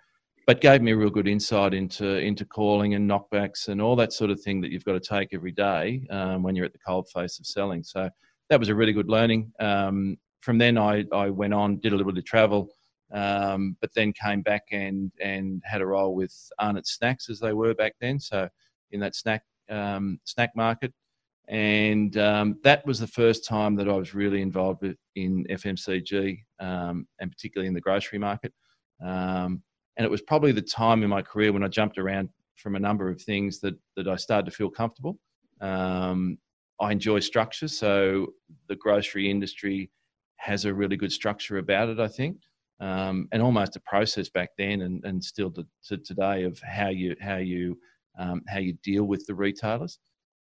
But 0.47 0.61
gave 0.61 0.83
me 0.83 0.93
a 0.93 0.97
real 0.97 1.09
good 1.09 1.27
insight 1.27 1.73
into 1.73 2.19
into 2.19 2.45
calling 2.45 2.95
and 2.95 3.11
knockbacks 3.11 3.69
and 3.69 3.81
all 3.81 3.97
that 3.97 4.13
sort 4.13 4.31
of 4.31 4.39
thing 4.43 4.61
that 4.61 4.71
you've 4.71 4.85
got 4.85 4.93
to 4.93 5.01
take 5.01 5.31
every 5.33 5.53
day 5.53 6.07
um, 6.11 6.43
when 6.43 6.55
you're 6.55 6.67
at 6.67 6.75
the 6.75 6.87
cold 6.87 7.09
face 7.15 7.39
of 7.39 7.47
selling. 7.47 7.83
So 7.83 8.11
that 8.51 8.61
was 8.61 8.69
a 8.69 8.75
really 8.75 8.93
good 8.93 9.09
learning. 9.09 9.53
Um, 9.59 10.19
from 10.43 10.59
then, 10.59 10.77
I, 10.79 11.05
I 11.13 11.31
went 11.31 11.55
on, 11.55 11.81
did 11.81 11.93
a 11.93 11.97
little 11.97 12.13
bit 12.13 12.19
of 12.19 12.25
travel, 12.25 12.69
um, 13.13 13.77
but 13.81 13.95
then 13.95 14.13
came 14.13 14.43
back 14.43 14.65
and, 14.73 15.13
and 15.21 15.63
had 15.65 15.81
a 15.81 15.87
role 15.87 16.15
with 16.15 16.35
Arnott 16.59 16.87
Snacks 16.87 17.31
as 17.31 17.41
they 17.41 17.53
were 17.53 17.75
back 17.75 17.95
then. 18.01 18.19
So 18.19 18.49
in 18.91 19.01
that 19.01 19.15
snack 19.15 19.43
um, 19.69 20.21
snack 20.25 20.55
market, 20.57 20.93
and 21.49 22.17
um, 22.17 22.59
that 22.65 22.85
was 22.87 22.99
the 22.99 23.07
first 23.07 23.47
time 23.47 23.77
that 23.77 23.89
I 23.89 23.93
was 23.93 24.15
really 24.15 24.43
involved 24.43 24.85
in 25.15 25.45
FMCG 25.49 26.39
um, 26.59 27.07
and 27.21 27.31
particularly 27.31 27.69
in 27.69 27.75
the 27.75 27.81
grocery 27.81 28.19
market. 28.19 28.53
Um, 29.01 29.63
and 29.97 30.05
it 30.05 30.11
was 30.11 30.23
probably 30.23 30.53
the 30.53 30.63
time 30.63 31.03
in 31.03 31.09
my 31.09 31.23
career 31.23 31.53
when 31.53 31.63
I 31.63 31.69
jumped 31.69 31.99
around 31.99 32.31
from 32.57 32.75
a 32.75 32.81
number 32.81 33.09
of 33.09 33.21
things 33.21 33.61
that 33.61 33.75
that 33.97 34.09
I 34.09 34.17
started 34.17 34.51
to 34.51 34.57
feel 34.57 34.71
comfortable. 34.71 35.19
Um, 35.61 36.39
I 36.81 36.93
enjoy 36.93 37.21
structure, 37.21 37.69
so 37.69 38.29
the 38.69 38.77
grocery 38.77 39.31
industry 39.31 39.91
has 40.37 40.65
a 40.65 40.75
really 40.75 40.97
good 40.97 41.13
structure 41.13 41.59
about 41.59 41.89
it, 41.89 41.99
I 41.99 42.09
think, 42.09 42.39
um, 42.81 43.29
and 43.33 43.43
almost 43.43 43.77
a 43.77 43.81
process 43.81 44.29
back 44.29 44.51
then 44.59 44.83
and, 44.83 45.05
and 45.05 45.23
still 45.23 45.51
to, 45.53 45.67
to 45.85 45.97
today 45.99 46.45
of 46.45 46.59
how 46.61 46.89
you 46.89 47.17
how 47.21 47.37
you 47.37 47.79
um, 48.19 48.43
how 48.49 48.59
you 48.59 48.75
deal 48.83 49.05
with 49.05 49.25
the 49.27 49.35
retailers, 49.35 49.99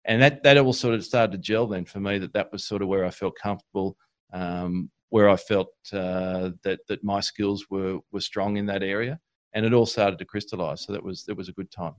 and 0.05 0.21
that 0.23 0.43
that 0.43 0.59
all 0.59 0.73
sort 0.73 0.95
of 0.95 1.05
started 1.05 1.33
to 1.33 1.39
gel 1.39 1.67
then 1.67 1.85
for 1.85 2.01
me. 2.01 2.19
That 2.19 2.33
that 2.33 2.53
was 2.53 2.65
sort 2.65 2.83
of 2.83 2.89
where 2.89 3.05
I 3.05 3.11
felt 3.11 3.35
comfortable, 3.43 3.97
um, 4.33 4.91
where 5.11 5.29
I 5.29 5.37
felt 5.37 5.69
uh, 5.93 6.51
that 6.65 6.81
that 6.89 7.05
my 7.05 7.21
skills 7.21 7.67
were 7.71 7.99
were 8.13 8.21
strong 8.21 8.57
in 8.57 8.67
that 8.67 8.83
area, 8.83 9.19
and 9.53 9.67
it 9.67 9.75
all 9.75 9.87
started 9.87 10.19
to 10.19 10.25
crystallise. 10.25 10.85
So 10.85 10.93
that 10.93 11.03
was 11.03 11.25
that 11.25 11.37
was 11.37 11.49
a 11.49 11.53
good 11.53 11.71
time. 11.71 11.95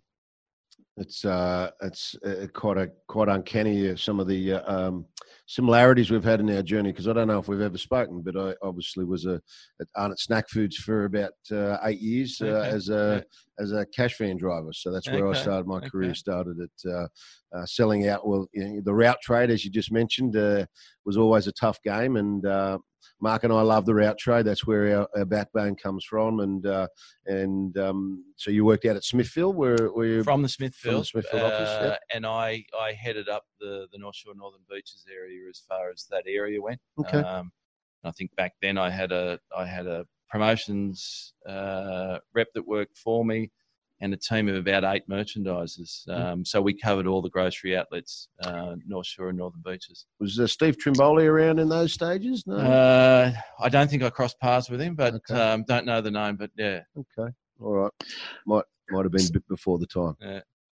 It's 0.98 1.26
uh, 1.26 1.72
it's 1.82 2.16
uh, 2.26 2.48
quite 2.54 2.78
a 2.78 2.92
quite 3.08 3.30
uncanny. 3.30 3.90
Uh, 3.90 3.96
some 3.96 4.20
of 4.20 4.28
the 4.28 4.54
uh, 4.54 4.76
um, 4.76 5.06
similarities 5.46 6.10
we've 6.10 6.24
had 6.24 6.40
in 6.40 6.50
our 6.56 6.62
journey 6.62 6.92
because 6.92 7.08
I 7.08 7.14
don't 7.14 7.28
know 7.28 7.40
if 7.40 7.48
we've 7.48 7.62
ever 7.62 7.78
spoken, 7.78 8.22
but 8.22 8.38
I 8.38 8.56
obviously 8.62 9.04
was 9.04 9.26
a 9.26 9.42
at 9.82 9.88
Arnott 9.96 10.20
Snack 10.20 10.50
Foods 10.50 10.78
for 10.78 11.06
about 11.06 11.34
uh, 11.52 11.78
eight 11.84 12.00
years 12.00 12.42
uh, 12.42 12.46
Okay. 12.46 12.70
as 12.70 12.90
a 12.90 13.24
as 13.60 13.72
a 13.72 13.86
cash 13.88 14.18
van 14.18 14.38
driver. 14.38 14.72
So 14.74 14.92
that's 14.92 15.12
where 15.12 15.28
I 15.28 15.34
started 15.34 15.68
my 15.68 15.78
Okay. 15.78 15.90
career. 15.90 16.16
Started 16.16 16.58
at 16.60 16.92
uh, 16.92 17.08
uh, 17.56 17.66
selling 17.66 18.08
out. 18.08 18.28
Well, 18.28 18.48
you 18.54 18.64
know, 18.64 18.82
the 18.84 18.94
route 18.94 19.22
trade, 19.22 19.52
as 19.52 19.64
you 19.64 19.72
just 19.72 19.92
mentioned, 19.92 20.36
uh, 20.36 20.66
was 21.06 21.18
always 21.18 21.48
a 21.48 21.52
tough 21.52 21.82
game, 21.84 22.16
and 22.16 22.46
uh, 22.46 22.78
Mark 23.22 23.44
and 23.44 23.54
I 23.54 23.62
love 23.62 23.86
the 23.86 23.94
route 23.96 24.18
trade. 24.18 24.46
That's 24.46 24.66
where 24.66 24.98
our, 25.00 25.08
our 25.16 25.26
backbone 25.26 25.76
comes 25.76 26.04
from, 26.04 26.40
and 26.40 26.66
uh, 26.66 26.88
and 27.26 27.78
um, 27.78 28.24
so 28.38 28.50
you 28.52 28.66
worked 28.66 28.86
out 28.86 28.96
at 28.96 29.04
Smithfield, 29.04 29.56
where 29.56 29.88
where 29.88 30.06
you 30.06 30.24
from 30.24 30.42
the 30.42 30.50
Smithfield, 30.50 31.06
Smithfield 31.08 31.44
office, 31.44 31.70
uh, 31.70 31.84
yep. 31.84 32.00
and 32.14 32.26
I 32.26 32.66
I 32.80 32.94
headed 32.94 33.30
up 33.30 33.44
the 33.64 33.88
the 33.92 33.98
North 33.98 34.16
Shore 34.16 34.34
Northern 34.36 34.66
Beaches 34.70 35.06
area 35.12 35.50
as 35.50 35.60
far 35.68 35.90
as 35.92 36.06
that 36.12 36.24
area 36.28 36.62
went. 36.62 36.80
Okay. 37.00 37.20
Um, 37.20 37.52
I 38.04 38.12
think 38.12 38.36
back 38.36 38.54
then 38.62 38.78
I 38.78 38.90
had 38.90 39.12
a 39.12 39.40
I 39.58 39.66
had 39.66 39.88
a 39.88 40.06
promotions 40.30 41.34
uh, 41.48 42.18
rep 42.34 42.48
that 42.56 42.68
worked 42.68 42.98
for 42.98 43.24
me, 43.24 43.52
and 44.02 44.14
a 44.14 44.18
team 44.18 44.50
of 44.50 44.56
about 44.56 44.84
eight 44.84 45.08
merchandisers. 45.08 46.06
Mm. 46.10 46.26
Um, 46.26 46.46
so 46.46 46.62
we 46.62 46.74
covered 46.74 47.08
all 47.08 47.22
the 47.22 47.30
grocery 47.30 47.78
outlets, 47.78 48.28
uh, 48.44 48.76
North 48.88 49.08
Shore 49.08 49.30
and 49.30 49.38
Northern 49.38 49.62
Beaches. 49.64 50.06
was 50.20 50.40
uh, 50.40 50.48
Steve 50.48 50.76
Trimboli 50.78 51.26
around 51.26 51.60
in 51.60 51.70
those 51.70 51.94
stages? 51.94 52.44
No. 52.46 52.58
Uh, 52.58 53.32
I 53.60 53.70
don't 53.70 53.90
think 53.90 54.04
I 54.04 54.10
crossed 54.10 54.40
paths 54.40 54.70
with 54.70 54.82
him, 54.82 54.96
but 54.96 55.14
Okay. 55.16 55.40
um, 55.40 55.64
don't 55.68 55.86
know 55.86 56.02
the 56.02 56.12
name. 56.12 56.36
But 56.36 56.52
yeah, 56.58 56.82
okay, 56.98 57.32
all 57.62 57.74
right. 57.76 57.92
Might 58.46 58.66
might 58.90 59.06
have 59.06 59.12
been 59.14 59.28
a 59.28 59.32
bit 59.34 59.48
before 59.48 59.78
the 59.80 59.88
time. 59.88 60.16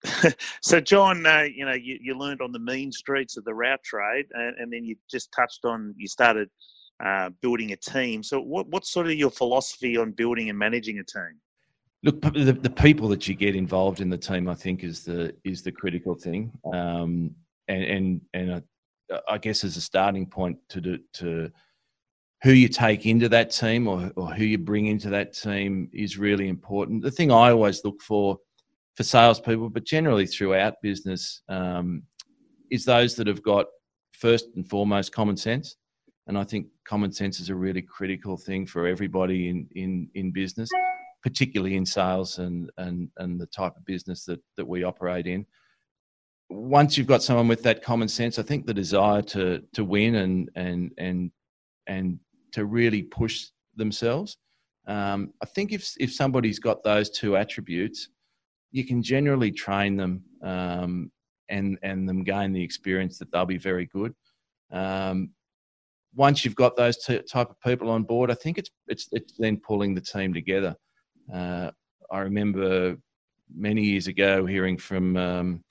so, 0.62 0.80
John, 0.80 1.26
uh, 1.26 1.46
you 1.54 1.66
know, 1.66 1.74
you, 1.74 1.98
you 2.02 2.18
learned 2.18 2.42
on 2.42 2.52
the 2.52 2.60
mean 2.60 2.92
streets 2.92 3.38
of 3.38 3.44
the 3.44 3.54
route 3.54 3.84
trade, 3.84 4.26
and, 4.34 4.56
and 4.58 4.72
then 4.72 4.84
you 4.84 4.96
just 5.10 5.32
touched 5.32 5.66
on 5.66 5.94
you 5.98 6.08
started 6.08 6.50
uh, 7.04 7.30
building 7.42 7.72
a 7.72 7.76
team. 7.76 8.24
So, 8.24 8.40
what 8.40 8.68
what's 8.68 8.92
sort 8.92 9.08
of 9.08 9.14
your 9.14 9.30
philosophy 9.30 9.98
on 9.98 10.12
building 10.12 10.50
and 10.50 10.58
managing 10.58 11.00
a 11.00 11.04
team? 11.04 11.40
Look, 12.02 12.22
the, 12.22 12.54
the 12.54 12.70
people 12.70 13.10
that 13.10 13.28
you 13.28 13.36
get 13.36 13.58
involved 13.58 14.00
in 14.00 14.10
the 14.10 14.18
team, 14.18 14.48
I 14.48 14.56
think, 14.56 14.84
is 14.84 15.04
the 15.04 15.36
is 15.44 15.64
the 15.64 15.72
critical 15.72 16.16
thing. 16.16 16.52
Um, 16.74 17.36
and 17.68 17.84
and 17.84 18.22
and 18.34 18.64
I, 19.12 19.20
I 19.28 19.38
guess 19.38 19.64
as 19.64 19.76
a 19.76 19.82
starting 19.82 20.26
point 20.26 20.58
to 20.70 20.82
do, 20.82 21.00
to 21.16 21.52
who 22.44 22.52
you 22.52 22.70
take 22.70 23.06
into 23.06 23.28
that 23.30 23.52
team 23.52 23.88
or 23.88 24.12
or 24.16 24.28
who 24.28 24.46
you 24.46 24.58
bring 24.58 24.88
into 24.88 25.10
that 25.10 25.34
team 25.34 25.90
is 25.94 26.18
really 26.18 26.48
important. 26.48 27.04
The 27.04 27.12
thing 27.12 27.32
I 27.32 27.52
always 27.52 27.84
look 27.84 28.02
for 28.02 28.40
for 29.00 29.04
salespeople, 29.04 29.70
but 29.70 29.86
generally 29.86 30.28
throughout 30.28 30.82
business, 30.82 31.42
um, 31.48 32.04
is 32.70 32.84
those 32.84 33.16
that 33.16 33.28
have 33.28 33.42
got 33.42 33.66
first 34.12 34.48
and 34.58 34.70
foremost 34.70 35.14
common 35.14 35.38
sense. 35.38 35.78
And 36.28 36.38
I 36.38 36.44
think 36.44 36.68
common 36.86 37.14
sense 37.14 37.40
is 37.40 37.48
a 37.50 37.56
really 37.56 37.82
critical 37.82 38.36
thing 38.36 38.68
for 38.68 38.88
everybody 38.88 39.48
in 39.48 39.70
in 39.76 40.10
in 40.16 40.34
business 40.34 40.68
particularly 41.24 41.78
in 41.78 41.86
sales 41.86 42.40
and 42.40 42.70
and 42.78 43.10
and 43.16 43.40
the 43.40 43.46
type 43.46 43.78
of 43.78 43.86
business 43.86 44.26
that 44.26 44.42
that 44.58 44.68
we 44.68 44.84
operate 44.84 45.28
in. 45.28 45.46
Once 46.50 46.98
you've 46.98 47.08
got 47.08 47.24
someone 47.24 47.48
with 47.48 47.64
that 47.64 47.82
common 47.82 48.10
sense, 48.10 48.38
I 48.38 48.44
think 48.44 48.66
the 48.66 48.74
desire 48.74 49.22
to 49.22 49.64
to 49.76 49.86
win 49.86 50.16
and 50.16 50.50
and 50.56 50.92
and 50.98 51.32
and 51.88 52.20
to 52.52 52.66
really 52.66 53.04
push 53.04 53.48
themselves. 53.78 54.36
Um, 54.88 55.34
I 55.42 55.46
think 55.46 55.72
if 55.72 55.94
if 56.02 56.14
somebody's 56.14 56.60
got 56.60 56.84
those 56.84 57.10
two 57.10 57.38
attributes, 57.38 58.10
you 58.72 58.86
can 58.86 59.02
generally 59.02 59.52
train 59.52 59.98
them 59.98 60.24
um, 60.44 61.12
and 61.50 61.78
and 61.82 62.08
them 62.08 62.24
gain 62.24 62.54
the 62.54 62.64
experience 62.64 63.18
that 63.18 63.32
they'll 63.32 63.46
be 63.46 63.58
very 63.58 63.86
good. 63.88 64.14
Um, 64.72 65.32
once 66.16 66.44
you've 66.44 66.56
got 66.56 66.76
those 66.76 66.98
t- 66.98 67.22
type 67.32 67.50
of 67.50 67.60
people 67.62 67.90
on 67.90 68.04
board, 68.04 68.32
I 68.32 68.36
think 68.36 68.58
it's 68.58 68.70
it's 68.88 69.08
it's 69.12 69.34
then 69.38 69.58
pulling 69.58 69.96
the 69.96 70.02
team 70.02 70.34
together. 70.34 70.76
Uh, 71.34 71.72
I 72.12 72.20
remember 72.20 72.98
many 73.54 73.84
years 73.84 74.08
ago 74.08 74.46
hearing 74.46 74.78
from 74.78 75.18
um, 75.18 75.64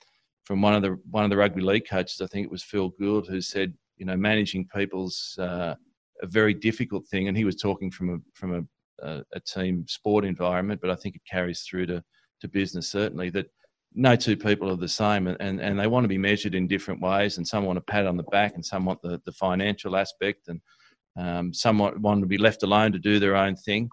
from 0.43 0.61
one 0.61 0.73
of 0.73 0.81
the 0.81 0.97
one 1.11 1.23
of 1.23 1.29
the 1.29 1.37
rugby 1.37 1.61
league 1.61 1.87
coaches. 1.89 2.21
I 2.21 2.27
think 2.27 2.45
it 2.45 2.51
was 2.51 2.63
Phil 2.63 2.89
Gould 2.99 3.27
who 3.27 3.41
said, 3.41 3.73
you 3.97 4.05
know, 4.05 4.17
managing 4.17 4.67
people's 4.73 5.37
uh, 5.39 5.75
a 6.21 6.27
very 6.27 6.53
difficult 6.53 7.07
thing, 7.07 7.27
and 7.27 7.37
he 7.37 7.45
was 7.45 7.55
talking 7.55 7.91
from 7.91 8.09
a 8.09 8.17
from 8.33 8.55
a, 8.55 9.07
a, 9.07 9.23
a 9.33 9.39
team 9.39 9.85
sport 9.87 10.25
environment, 10.25 10.81
but 10.81 10.89
I 10.89 10.95
think 10.95 11.15
it 11.15 11.21
carries 11.29 11.61
through 11.61 11.87
to 11.87 12.03
to 12.41 12.47
business 12.47 12.89
certainly 12.89 13.29
that 13.29 13.47
no 13.95 14.15
two 14.15 14.37
people 14.37 14.69
are 14.71 14.75
the 14.75 14.87
same 14.87 15.27
and, 15.27 15.37
and, 15.39 15.59
and 15.59 15.79
they 15.79 15.87
want 15.87 16.03
to 16.03 16.09
be 16.09 16.17
measured 16.17 16.55
in 16.55 16.67
different 16.67 17.01
ways 17.01 17.37
and 17.37 17.47
some 17.47 17.65
want 17.65 17.77
a 17.77 17.81
pat 17.81 18.05
on 18.05 18.17
the 18.17 18.23
back 18.23 18.53
and 18.55 18.65
some 18.65 18.85
want 18.85 19.01
the, 19.01 19.19
the 19.25 19.31
financial 19.31 19.95
aspect 19.95 20.47
and 20.47 20.61
um, 21.17 21.53
some 21.53 21.79
want, 21.79 21.99
want 21.99 22.21
to 22.21 22.27
be 22.27 22.37
left 22.37 22.63
alone 22.63 22.91
to 22.91 22.99
do 22.99 23.19
their 23.19 23.35
own 23.35 23.55
thing 23.55 23.89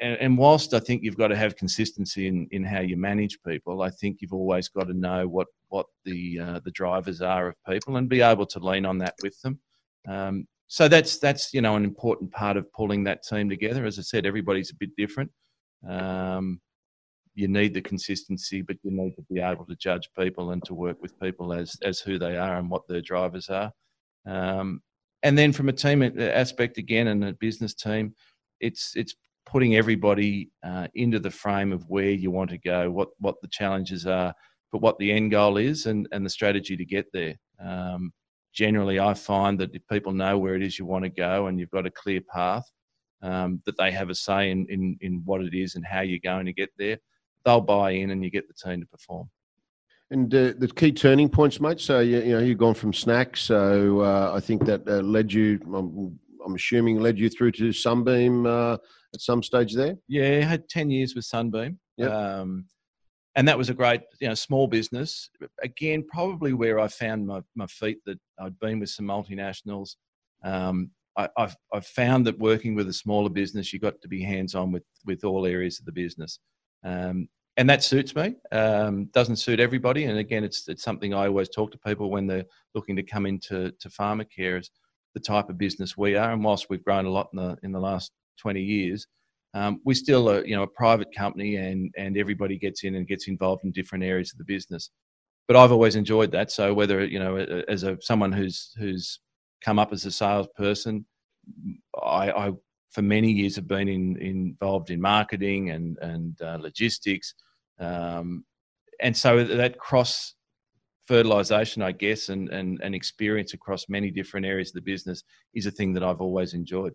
and, 0.00 0.16
and 0.20 0.38
whilst 0.38 0.74
I 0.74 0.78
think 0.78 1.02
you've 1.02 1.16
got 1.16 1.28
to 1.28 1.36
have 1.36 1.56
consistency 1.56 2.28
in, 2.28 2.46
in 2.52 2.62
how 2.62 2.80
you 2.80 2.96
manage 2.96 3.38
people, 3.46 3.82
I 3.82 3.90
think 3.90 4.18
you've 4.20 4.32
always 4.32 4.68
got 4.68 4.84
to 4.84 4.94
know 4.94 5.26
what 5.26 5.48
what 5.68 5.86
the 6.04 6.38
uh, 6.40 6.60
the 6.64 6.70
drivers 6.70 7.20
are 7.20 7.48
of 7.48 7.54
people 7.68 7.96
and 7.96 8.08
be 8.08 8.20
able 8.20 8.46
to 8.46 8.60
lean 8.60 8.86
on 8.86 8.98
that 8.98 9.14
with 9.22 9.40
them. 9.42 9.58
Um, 10.08 10.46
so 10.68 10.86
that's 10.86 11.18
that's 11.18 11.52
you 11.52 11.60
know 11.60 11.74
an 11.74 11.84
important 11.84 12.30
part 12.30 12.56
of 12.56 12.72
pulling 12.72 13.04
that 13.04 13.24
team 13.24 13.48
together. 13.48 13.84
As 13.84 13.98
I 13.98 14.02
said, 14.02 14.24
everybody's 14.24 14.70
a 14.70 14.76
bit 14.76 14.90
different. 14.96 15.30
Um, 15.88 16.60
you 17.38 17.46
need 17.46 17.72
the 17.72 17.80
consistency, 17.80 18.62
but 18.62 18.76
you 18.82 18.90
need 18.90 19.14
to 19.14 19.22
be 19.30 19.40
able 19.40 19.64
to 19.66 19.76
judge 19.76 20.08
people 20.18 20.50
and 20.50 20.64
to 20.64 20.74
work 20.74 21.00
with 21.00 21.18
people 21.20 21.52
as 21.52 21.76
as 21.82 22.00
who 22.00 22.18
they 22.18 22.36
are 22.36 22.56
and 22.56 22.68
what 22.68 22.86
their 22.88 23.00
drivers 23.00 23.48
are. 23.48 23.72
Um, 24.26 24.82
and 25.22 25.38
then 25.38 25.52
from 25.52 25.68
a 25.68 25.72
team 25.72 26.02
aspect 26.02 26.78
again, 26.78 27.06
and 27.06 27.24
a 27.24 27.32
business 27.34 27.74
team, 27.74 28.14
it's 28.60 28.92
it's 28.96 29.14
putting 29.46 29.76
everybody 29.76 30.50
uh, 30.64 30.88
into 30.94 31.20
the 31.20 31.30
frame 31.30 31.72
of 31.72 31.88
where 31.88 32.10
you 32.10 32.32
want 32.32 32.50
to 32.50 32.58
go, 32.58 32.90
what 32.90 33.10
what 33.18 33.36
the 33.40 33.48
challenges 33.48 34.04
are, 34.04 34.34
but 34.72 34.82
what 34.82 34.98
the 34.98 35.12
end 35.12 35.30
goal 35.30 35.58
is, 35.58 35.86
and 35.86 36.08
and 36.10 36.26
the 36.26 36.30
strategy 36.30 36.76
to 36.76 36.84
get 36.84 37.06
there. 37.12 37.36
Um, 37.64 38.12
generally, 38.52 38.98
I 38.98 39.14
find 39.14 39.60
that 39.60 39.74
if 39.74 39.82
people 39.86 40.12
know 40.12 40.38
where 40.38 40.56
it 40.56 40.62
is 40.64 40.76
you 40.76 40.86
want 40.86 41.04
to 41.04 41.10
go, 41.10 41.46
and 41.46 41.60
you've 41.60 41.70
got 41.70 41.86
a 41.86 41.90
clear 42.02 42.20
path, 42.20 42.68
um, 43.22 43.62
that 43.64 43.76
they 43.78 43.92
have 43.92 44.10
a 44.10 44.14
say 44.14 44.50
in, 44.50 44.66
in 44.68 44.98
in 45.00 45.22
what 45.24 45.42
it 45.42 45.54
is 45.54 45.76
and 45.76 45.86
how 45.86 46.00
you're 46.00 46.32
going 46.32 46.46
to 46.46 46.52
get 46.52 46.70
there, 46.78 46.98
they'll 47.44 47.60
buy 47.60 47.92
in, 47.92 48.10
and 48.10 48.24
you 48.24 48.30
get 48.30 48.48
the 48.48 48.54
team 48.54 48.80
to 48.80 48.86
perform. 48.86 49.28
And 50.10 50.34
uh, 50.34 50.54
the 50.56 50.68
key 50.68 50.92
turning 50.92 51.28
points, 51.28 51.60
mate. 51.60 51.80
So 51.80 52.00
you, 52.00 52.20
you 52.20 52.32
know 52.32 52.38
you've 52.38 52.58
gone 52.58 52.74
from 52.74 52.92
snacks. 52.92 53.42
So 53.42 54.00
uh, 54.00 54.32
I 54.34 54.40
think 54.40 54.64
that 54.64 54.88
uh, 54.88 55.00
led 55.00 55.32
you. 55.32 55.60
I'm, 55.74 56.18
I'm 56.44 56.54
assuming 56.54 57.00
led 57.00 57.18
you 57.18 57.28
through 57.28 57.52
to 57.52 57.72
Sunbeam 57.72 58.46
uh, 58.46 58.74
at 59.14 59.20
some 59.20 59.42
stage 59.42 59.74
there. 59.74 59.96
Yeah, 60.08 60.38
I 60.40 60.44
had 60.44 60.68
ten 60.68 60.90
years 60.90 61.14
with 61.14 61.24
Sunbeam. 61.24 61.78
Yep. 61.98 62.10
Um, 62.10 62.66
and 63.38 63.46
that 63.46 63.56
was 63.56 63.70
a 63.70 63.74
great, 63.74 64.00
you 64.20 64.26
know, 64.26 64.34
small 64.34 64.66
business. 64.66 65.30
Again, 65.62 66.04
probably 66.10 66.54
where 66.54 66.80
I 66.80 66.88
found 66.88 67.24
my, 67.24 67.40
my 67.54 67.68
feet 67.68 67.98
that 68.04 68.18
I'd 68.40 68.58
been 68.58 68.80
with 68.80 68.90
some 68.90 69.06
multinationals. 69.06 69.90
Um, 70.42 70.90
I, 71.16 71.28
I've, 71.36 71.56
I've 71.72 71.86
found 71.86 72.26
that 72.26 72.38
working 72.38 72.74
with 72.74 72.88
a 72.88 72.92
smaller 72.92 73.28
business, 73.28 73.72
you've 73.72 73.82
got 73.82 74.00
to 74.02 74.08
be 74.08 74.22
hands 74.22 74.56
on 74.56 74.72
with, 74.72 74.82
with 75.04 75.22
all 75.22 75.46
areas 75.46 75.78
of 75.78 75.86
the 75.86 75.92
business. 75.92 76.40
Um, 76.84 77.28
and 77.56 77.68
that 77.68 77.82
suits 77.82 78.14
me. 78.14 78.36
Um, 78.52 79.06
doesn't 79.06 79.36
suit 79.36 79.58
everybody. 79.58 80.04
And 80.04 80.18
again, 80.18 80.44
it's, 80.44 80.68
it's 80.68 80.82
something 80.82 81.12
I 81.12 81.26
always 81.26 81.48
talk 81.48 81.72
to 81.72 81.78
people 81.78 82.10
when 82.10 82.26
they're 82.26 82.44
looking 82.74 82.94
to 82.96 83.02
come 83.02 83.26
into 83.26 83.72
to 83.72 83.88
pharmacare 83.88 84.60
is 84.60 84.70
the 85.14 85.20
type 85.20 85.48
of 85.48 85.58
business 85.58 85.96
we 85.96 86.14
are. 86.14 86.32
And 86.32 86.44
whilst 86.44 86.70
we've 86.70 86.84
grown 86.84 87.04
a 87.04 87.10
lot 87.10 87.28
in 87.32 87.38
the, 87.38 87.58
in 87.64 87.72
the 87.72 87.80
last 87.80 88.12
20 88.38 88.62
years, 88.62 89.06
um, 89.54 89.80
we're 89.84 89.94
still 89.94 90.28
a 90.28 90.44
you 90.44 90.54
know 90.54 90.62
a 90.62 90.68
private 90.68 91.08
company 91.14 91.56
and 91.56 91.92
and 91.96 92.16
everybody 92.16 92.58
gets 92.58 92.84
in 92.84 92.94
and 92.94 93.08
gets 93.08 93.28
involved 93.28 93.64
in 93.64 93.72
different 93.72 94.04
areas 94.04 94.32
of 94.32 94.38
the 94.38 94.44
business 94.44 94.90
but 95.46 95.56
I've 95.56 95.72
always 95.72 95.96
enjoyed 95.96 96.30
that 96.32 96.50
so 96.50 96.74
whether 96.74 97.04
you 97.04 97.18
know 97.18 97.36
as 97.36 97.82
a 97.82 97.96
someone 98.00 98.32
who's 98.32 98.74
who's 98.78 99.20
come 99.64 99.78
up 99.78 99.92
as 99.92 100.04
a 100.04 100.10
salesperson 100.10 101.06
I, 102.02 102.30
I 102.30 102.52
for 102.90 103.02
many 103.02 103.30
years 103.30 103.56
have 103.56 103.68
been 103.68 103.88
in, 103.88 104.16
involved 104.18 104.90
in 104.90 105.00
marketing 105.00 105.70
and 105.70 105.98
and 106.00 106.40
uh, 106.42 106.58
logistics 106.60 107.34
um, 107.80 108.44
and 109.00 109.16
so 109.16 109.44
that 109.44 109.78
cross 109.78 110.34
fertilization 111.06 111.82
I 111.82 111.92
guess 111.92 112.28
and, 112.28 112.48
and 112.50 112.80
and 112.82 112.94
experience 112.94 113.54
across 113.54 113.88
many 113.88 114.10
different 114.10 114.46
areas 114.46 114.70
of 114.70 114.74
the 114.74 114.80
business 114.92 115.22
is 115.54 115.66
a 115.66 115.70
thing 115.70 115.92
that 115.94 116.02
I've 116.02 116.20
always 116.20 116.54
enjoyed 116.54 116.92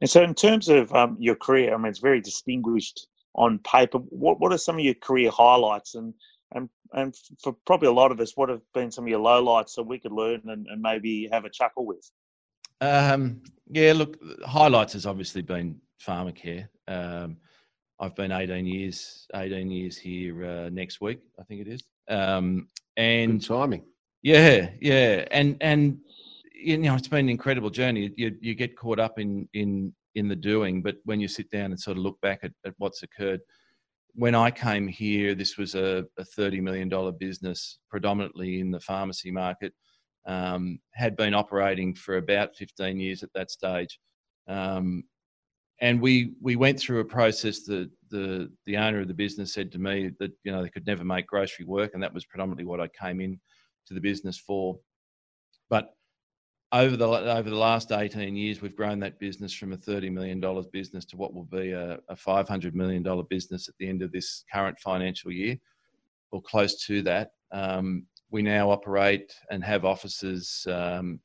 And 0.00 0.10
so, 0.10 0.22
in 0.22 0.34
terms 0.34 0.68
of 0.68 0.92
um, 0.94 1.16
your 1.20 1.36
career, 1.36 1.72
I 1.72 1.76
mean, 1.76 1.86
it's 1.86 2.00
very 2.00 2.20
distinguished 2.20 3.06
on 3.34 3.60
paper. 3.60 3.98
What 3.98 4.40
what 4.40 4.52
are 4.52 4.58
some 4.58 4.76
of 4.76 4.84
your 4.84 4.94
career 4.94 5.30
highlights, 5.30 5.94
and 5.94 6.12
and 6.54 6.68
and 6.92 7.14
for 7.42 7.54
probably 7.66 7.88
a 7.88 7.92
lot 7.92 8.10
of 8.10 8.20
us, 8.20 8.36
what 8.36 8.48
have 8.48 8.62
been 8.74 8.90
some 8.90 9.04
of 9.04 9.08
your 9.08 9.20
lowlights, 9.20 9.70
so 9.70 9.82
we 9.82 10.00
could 10.00 10.12
learn 10.12 10.42
and, 10.46 10.66
and 10.66 10.82
maybe 10.82 11.28
have 11.30 11.44
a 11.44 11.50
chuckle 11.50 11.86
with? 11.86 12.10
Um, 12.82 13.40
yeah, 13.70 13.92
look, 13.92 14.18
highlights 14.44 14.94
has 14.94 15.06
obviously 15.06 15.40
been 15.40 15.80
pharmacare. 16.04 16.66
Um, 16.88 17.36
I've 18.00 18.16
been 18.16 18.32
18 18.32 18.66
years, 18.66 19.28
18 19.34 19.70
years 19.70 19.96
here 19.96 20.44
uh, 20.44 20.68
next 20.68 21.00
week, 21.00 21.20
I 21.38 21.44
think 21.44 21.60
it 21.60 21.68
is. 21.68 21.82
Um, 22.08 22.68
and 22.96 23.40
Good 23.40 23.46
timing. 23.46 23.84
Yeah, 24.22 24.70
yeah, 24.80 25.24
and 25.30 25.56
and 25.60 25.98
you 26.54 26.76
know 26.78 26.94
it's 26.94 27.08
been 27.08 27.20
an 27.20 27.28
incredible 27.28 27.70
journey. 27.70 28.12
You 28.16 28.36
you 28.40 28.54
get 28.54 28.76
caught 28.76 28.98
up 28.98 29.18
in 29.18 29.48
in 29.54 29.92
in 30.14 30.28
the 30.28 30.36
doing, 30.36 30.82
but 30.82 30.96
when 31.04 31.20
you 31.20 31.28
sit 31.28 31.50
down 31.50 31.66
and 31.66 31.80
sort 31.80 31.96
of 31.96 32.02
look 32.02 32.20
back 32.20 32.40
at, 32.42 32.52
at 32.66 32.74
what's 32.78 33.02
occurred, 33.02 33.40
when 34.14 34.34
I 34.34 34.50
came 34.50 34.86
here, 34.86 35.34
this 35.34 35.56
was 35.56 35.74
a, 35.74 36.04
a 36.18 36.24
thirty 36.24 36.60
million 36.60 36.88
dollar 36.88 37.12
business, 37.12 37.78
predominantly 37.88 38.60
in 38.60 38.70
the 38.70 38.80
pharmacy 38.80 39.30
market. 39.30 39.72
Um, 40.24 40.78
had 40.92 41.16
been 41.16 41.34
operating 41.34 41.94
for 41.94 42.16
about 42.16 42.54
fifteen 42.56 43.00
years 43.00 43.22
at 43.22 43.32
that 43.34 43.50
stage, 43.50 43.98
um, 44.46 45.04
and 45.80 46.00
we 46.00 46.34
we 46.40 46.54
went 46.54 46.78
through 46.78 47.00
a 47.00 47.04
process 47.04 47.62
that 47.64 47.90
the 48.10 48.50
the 48.66 48.76
owner 48.76 49.00
of 49.00 49.08
the 49.08 49.14
business 49.14 49.52
said 49.52 49.72
to 49.72 49.78
me 49.78 50.12
that 50.20 50.30
you 50.44 50.52
know 50.52 50.62
they 50.62 50.68
could 50.68 50.86
never 50.86 51.04
make 51.04 51.26
grocery 51.26 51.64
work, 51.64 51.92
and 51.94 52.02
that 52.02 52.14
was 52.14 52.24
predominantly 52.24 52.64
what 52.64 52.80
I 52.80 52.88
came 52.88 53.20
in 53.20 53.40
to 53.86 53.94
the 53.94 54.00
business 54.00 54.38
for. 54.38 54.78
But 55.68 55.94
over 56.72 56.96
the 56.96 57.06
over 57.06 57.50
the 57.50 57.56
last 57.56 57.92
18 57.92 58.34
years, 58.34 58.62
we've 58.62 58.76
grown 58.76 58.98
that 59.00 59.18
business 59.18 59.52
from 59.52 59.72
a 59.72 59.76
30 59.76 60.08
million 60.08 60.40
dollars 60.40 60.66
business 60.66 61.04
to 61.06 61.16
what 61.16 61.34
will 61.34 61.44
be 61.44 61.72
a, 61.72 61.98
a 62.08 62.16
500 62.16 62.74
million 62.74 63.02
dollar 63.02 63.24
business 63.24 63.68
at 63.68 63.74
the 63.78 63.88
end 63.88 64.02
of 64.02 64.10
this 64.10 64.44
current 64.52 64.78
financial 64.78 65.30
year, 65.30 65.58
or 66.30 66.40
close 66.40 66.82
to 66.86 67.02
that. 67.02 67.32
Um, 67.52 68.06
we 68.32 68.42
now 68.42 68.70
operate 68.70 69.32
and 69.50 69.62
have 69.62 69.84
offices 69.84 70.66
um, 70.68 71.20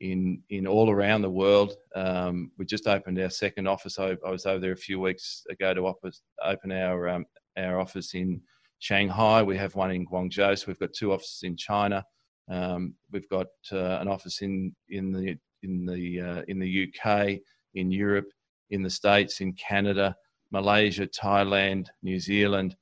in 0.00 0.42
in 0.50 0.66
all 0.66 0.90
around 0.90 1.22
the 1.22 1.30
world. 1.30 1.74
Um, 1.96 2.52
we 2.58 2.66
just 2.66 2.86
opened 2.86 3.18
our 3.18 3.30
second 3.30 3.66
office. 3.66 3.98
I, 3.98 4.16
I, 4.24 4.30
was 4.30 4.46
over 4.46 4.60
there 4.60 4.72
a 4.72 4.76
few 4.76 5.00
weeks 5.00 5.44
ago 5.50 5.72
to 5.74 5.86
office, 5.86 6.22
open 6.44 6.70
our 6.70 7.08
um, 7.08 7.24
our 7.56 7.80
office 7.80 8.14
in 8.14 8.40
Shanghai. 8.78 9.42
We 9.42 9.56
have 9.56 9.74
one 9.74 9.92
in 9.92 10.06
Guangzhou. 10.06 10.58
So 10.58 10.66
we've 10.68 10.78
got 10.78 10.92
two 10.92 11.12
offices 11.12 11.40
in 11.42 11.56
China. 11.56 12.04
Um, 12.50 12.94
we've 13.10 13.28
got 13.30 13.46
uh, 13.72 13.98
an 14.00 14.08
office 14.08 14.42
in 14.42 14.74
in 14.90 15.10
the 15.10 15.36
in 15.62 15.86
the 15.86 16.20
uh, 16.20 16.42
in 16.48 16.58
the 16.58 16.88
UK, 16.88 17.38
in 17.74 17.90
Europe, 17.90 18.28
in 18.70 18.82
the 18.82 18.90
States, 18.90 19.40
in 19.40 19.54
Canada, 19.54 20.14
Malaysia, 20.50 21.06
Thailand, 21.06 21.86
New 22.02 22.20
Zealand. 22.20 22.76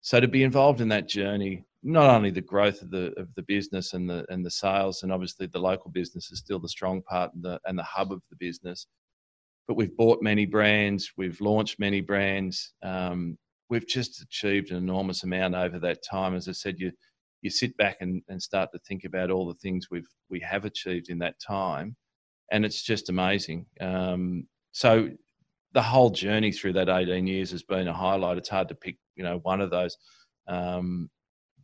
So 0.00 0.18
to 0.18 0.26
be 0.26 0.42
involved 0.42 0.80
in 0.80 0.88
that 0.88 1.08
journey, 1.08 1.64
not 1.82 2.08
only 2.10 2.30
the 2.30 2.40
growth 2.40 2.82
of 2.82 2.90
the 2.90 3.12
of 3.18 3.28
the 3.34 3.42
business 3.42 3.92
and 3.92 4.08
the 4.08 4.24
and 4.28 4.44
the 4.44 4.50
sales, 4.50 5.02
and 5.02 5.12
obviously 5.12 5.46
the 5.46 5.58
local 5.58 5.90
business 5.90 6.30
is 6.30 6.38
still 6.38 6.58
the 6.58 6.68
strong 6.68 7.02
part 7.02 7.34
and 7.34 7.42
the 7.42 7.60
and 7.66 7.78
the 7.78 7.82
hub 7.82 8.12
of 8.12 8.22
the 8.30 8.36
business, 8.36 8.86
but 9.66 9.76
we've 9.76 9.96
bought 9.96 10.22
many 10.22 10.46
brands, 10.46 11.12
we've 11.16 11.40
launched 11.40 11.78
many 11.78 12.00
brands. 12.00 12.72
Um, 12.82 13.38
we've 13.68 13.86
just 13.86 14.20
achieved 14.20 14.70
an 14.70 14.76
enormous 14.76 15.24
amount 15.24 15.54
over 15.54 15.78
that 15.78 16.04
time. 16.08 16.34
As 16.34 16.48
I 16.48 16.52
said, 16.52 16.78
you 16.78 16.92
you 17.42 17.50
sit 17.50 17.76
back 17.76 17.96
and, 18.00 18.22
and 18.28 18.40
start 18.40 18.70
to 18.72 18.78
think 18.80 19.04
about 19.04 19.30
all 19.30 19.46
the 19.46 19.54
things 19.54 19.88
we've 19.90 20.08
we 20.30 20.40
have 20.40 20.64
achieved 20.64 21.08
in 21.10 21.18
that 21.18 21.40
time, 21.40 21.96
and 22.50 22.64
it's 22.64 22.82
just 22.82 23.08
amazing. 23.08 23.66
Um, 23.80 24.46
so 24.72 25.08
the 25.72 25.82
whole 25.82 26.10
journey 26.10 26.52
through 26.52 26.74
that 26.74 26.88
18 26.88 27.26
years 27.26 27.50
has 27.50 27.62
been 27.62 27.88
a 27.88 27.92
highlight. 27.92 28.38
It's 28.38 28.48
hard 28.48 28.68
to 28.68 28.74
pick, 28.74 28.96
you 29.16 29.24
know, 29.24 29.38
one 29.42 29.60
of 29.60 29.70
those, 29.70 29.96
um, 30.48 31.08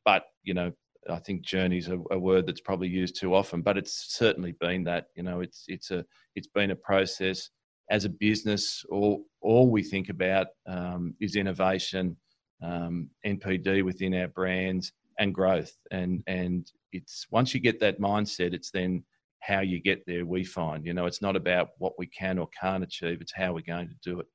but 0.08 0.24
you 0.42 0.54
know, 0.54 0.72
I 1.10 1.18
think 1.18 1.42
journey 1.42 1.76
is 1.76 1.88
a, 1.88 1.98
a, 2.10 2.18
word 2.18 2.46
that's 2.46 2.62
probably 2.62 2.88
used 2.88 3.20
too 3.20 3.34
often, 3.34 3.60
but 3.60 3.76
it's 3.76 4.06
certainly 4.16 4.52
been 4.58 4.84
that. 4.84 5.08
You 5.14 5.22
know, 5.22 5.40
it's 5.40 5.64
it's 5.68 5.90
a 5.90 6.02
it's 6.34 6.46
been 6.46 6.70
a 6.70 6.76
process. 6.90 7.50
As 7.90 8.06
a 8.06 8.08
business, 8.08 8.84
all 8.90 9.24
all 9.42 9.70
we 9.70 9.82
think 9.82 10.08
about 10.08 10.46
um, 10.66 11.14
is 11.20 11.36
innovation, 11.36 12.16
um, 12.62 13.10
NPD 13.26 13.84
within 13.84 14.14
our 14.14 14.28
brands, 14.28 14.92
and 15.18 15.34
growth. 15.34 15.74
And 15.90 16.22
and 16.26 16.66
it's 16.92 17.26
once 17.30 17.52
you 17.52 17.60
get 17.60 17.78
that 17.80 18.00
mindset, 18.00 18.54
it's 18.54 18.70
then 18.70 19.04
how 19.40 19.60
you 19.60 19.78
get 19.82 20.06
there. 20.06 20.24
We 20.24 20.42
find, 20.42 20.86
you 20.86 20.94
know, 20.94 21.04
it's 21.04 21.20
not 21.20 21.36
about 21.36 21.68
what 21.76 21.98
we 21.98 22.06
can 22.06 22.38
or 22.38 22.48
can't 22.58 22.82
achieve; 22.82 23.20
it's 23.20 23.34
how 23.34 23.52
we're 23.52 23.74
going 23.74 23.90
to 23.90 24.10
do 24.10 24.20
it. 24.20 24.26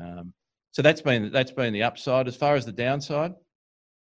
Um, 0.00 0.32
so 0.70 0.80
that's 0.80 1.02
been 1.02 1.32
that's 1.32 1.50
been 1.50 1.72
the 1.72 1.82
upside. 1.82 2.28
As 2.28 2.36
far 2.36 2.54
as 2.54 2.64
the 2.64 2.78
downside, 2.86 3.34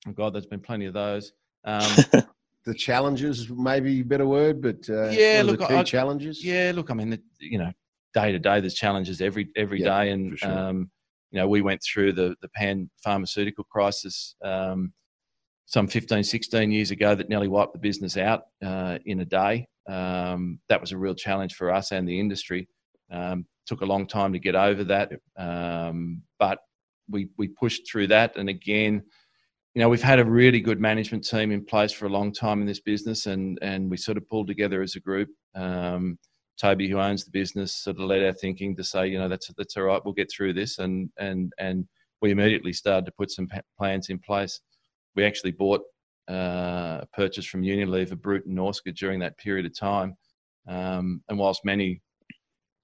oh 0.07 0.13
God, 0.13 0.35
there's 0.35 0.47
been 0.47 0.61
plenty 0.61 0.87
of 0.87 0.95
those. 0.95 1.33
Um, 1.65 1.91
the 2.65 2.75
challenges, 2.75 3.49
maybe 3.49 4.01
a 4.01 4.05
better 4.05 4.27
word, 4.27 4.61
but 4.61 4.89
uh, 4.89 5.09
yeah, 5.09 5.43
look, 5.45 5.61
the 5.61 5.67
key 5.67 5.75
I, 5.75 5.83
challenges. 5.83 6.45
Yeah, 6.45 6.73
look, 6.75 6.91
I 6.91 6.95
mean, 6.95 7.11
the, 7.11 7.21
you 7.41 7.59
know, 7.59 7.73
day 8.15 8.33
to 8.33 8.39
day, 8.39 8.61
there's 8.61 8.75
challenges 8.75 9.21
every 9.21 9.49
every 9.57 9.81
yeah, 9.81 10.05
day, 10.05 10.11
and 10.11 10.39
sure. 10.39 10.51
um, 10.51 10.91
you 11.31 11.41
know, 11.41 11.49
we 11.49 11.63
went 11.63 11.83
through 11.83 12.13
the 12.13 12.37
the 12.43 12.49
pan 12.51 12.91
pharmaceutical 13.03 13.65
crisis 13.65 14.35
um, 14.45 14.93
some 15.67 15.87
15, 15.87 16.25
16 16.25 16.71
years 16.71 16.91
ago 16.91 17.15
that 17.15 17.29
nearly 17.29 17.49
wiped 17.49 17.75
the 17.75 17.79
business 17.79 18.17
out 18.17 18.45
uh, 18.65 18.99
in 19.05 19.21
a 19.21 19.25
day. 19.25 19.67
Um, 19.87 20.61
that 20.71 20.81
was 20.81 20.93
a 20.93 20.99
real 20.99 21.15
challenge 21.15 21.55
for 21.55 21.71
us 21.71 21.93
and 21.93 22.09
the 22.09 22.19
industry. 22.19 22.69
Um, 23.11 23.47
took 23.67 23.83
a 23.83 23.87
long 23.87 24.07
time 24.07 24.33
to 24.33 24.39
get 24.39 24.55
over 24.55 24.85
that, 24.85 25.13
um, 25.37 26.23
but 26.39 26.59
we 27.11 27.29
we 27.37 27.49
pushed 27.49 27.91
through 27.91 28.09
that. 28.09 28.37
And 28.37 28.49
again, 28.49 29.03
you 29.79 29.85
know, 29.85 29.89
we've 29.89 30.03
had 30.03 30.19
a 30.19 30.25
really 30.25 30.61
good 30.61 30.81
management 30.81 31.25
team 31.25 31.53
in 31.53 31.65
place 31.65 31.93
for 31.93 32.07
a 32.07 32.11
long 32.11 32.33
time 32.33 32.61
in 32.61 32.67
this 32.67 32.81
business, 32.81 33.27
and 33.27 33.59
and 33.63 33.89
we 33.89 33.97
sort 33.97 34.17
of 34.17 34.29
pulled 34.29 34.49
together 34.49 34.83
as 34.83 34.97
a 34.97 35.01
group. 35.01 35.29
Um, 35.55 36.19
Toby, 36.61 36.89
who 36.89 36.99
owns 36.99 37.25
the 37.25 37.31
business, 37.31 37.77
sort 37.77 37.99
of 37.99 38.03
led 38.03 38.25
our 38.25 38.33
thinking 38.33 38.75
to 38.75 38.83
say, 38.83 39.07
you 39.07 39.19
know, 39.21 39.29
that's 39.29 39.49
that's 39.57 39.77
all 39.77 39.85
right. 39.85 40.05
We'll 40.05 40.15
get 40.15 40.33
through 40.33 40.55
this, 40.55 40.79
and 40.79 41.11
and 41.19 41.53
and 41.61 41.87
we 42.21 42.33
immediately 42.33 42.73
started 42.73 43.07
to 43.07 43.13
put 43.13 43.31
some 43.31 43.49
plans 43.79 44.11
in 44.11 44.19
place 44.19 44.61
we 45.19 45.25
actually 45.25 45.51
bought 45.51 45.83
uh, 46.31 47.01
a 47.03 47.07
purchase 47.13 47.47
from 47.47 47.63
Unilever, 47.63 48.21
Brut 48.21 48.47
and 48.47 48.57
Norsca 48.57 48.95
during 48.95 49.19
that 49.21 49.39
period 49.39 49.67
of 49.67 49.77
time. 49.77 50.17
Um, 50.69 51.23
and 51.29 51.39
whilst 51.39 51.65
many 51.65 52.01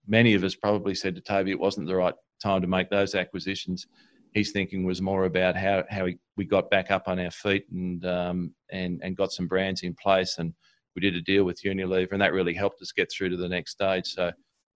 many 0.06 0.34
of 0.34 0.44
us 0.44 0.54
probably 0.54 0.94
said 0.94 1.14
to 1.14 1.20
Toby 1.20 1.50
it 1.50 1.60
wasn't 1.60 1.86
the 1.86 1.96
right 1.96 2.14
time 2.42 2.60
to 2.60 2.66
make 2.66 2.90
those 2.90 3.14
acquisitions, 3.14 3.86
his 4.34 4.52
thinking 4.52 4.84
was 4.84 5.00
more 5.00 5.24
about 5.24 5.56
how 5.56 5.84
how 5.90 6.06
we 6.36 6.44
got 6.44 6.70
back 6.70 6.90
up 6.90 7.04
on 7.06 7.18
our 7.18 7.30
feet 7.30 7.66
and 7.70 8.04
um, 8.04 8.54
and 8.70 9.00
and 9.02 9.16
got 9.16 9.32
some 9.32 9.46
brands 9.46 9.82
in 9.82 9.94
place 9.94 10.36
and 10.38 10.54
we 10.94 11.00
did 11.00 11.14
a 11.14 11.20
deal 11.20 11.44
with 11.44 11.62
Unilever 11.62 12.12
and 12.12 12.20
that 12.20 12.32
really 12.32 12.54
helped 12.54 12.80
us 12.80 12.92
get 12.92 13.10
through 13.10 13.30
to 13.30 13.36
the 13.36 13.48
next 13.48 13.72
stage. 13.72 14.06
So 14.06 14.32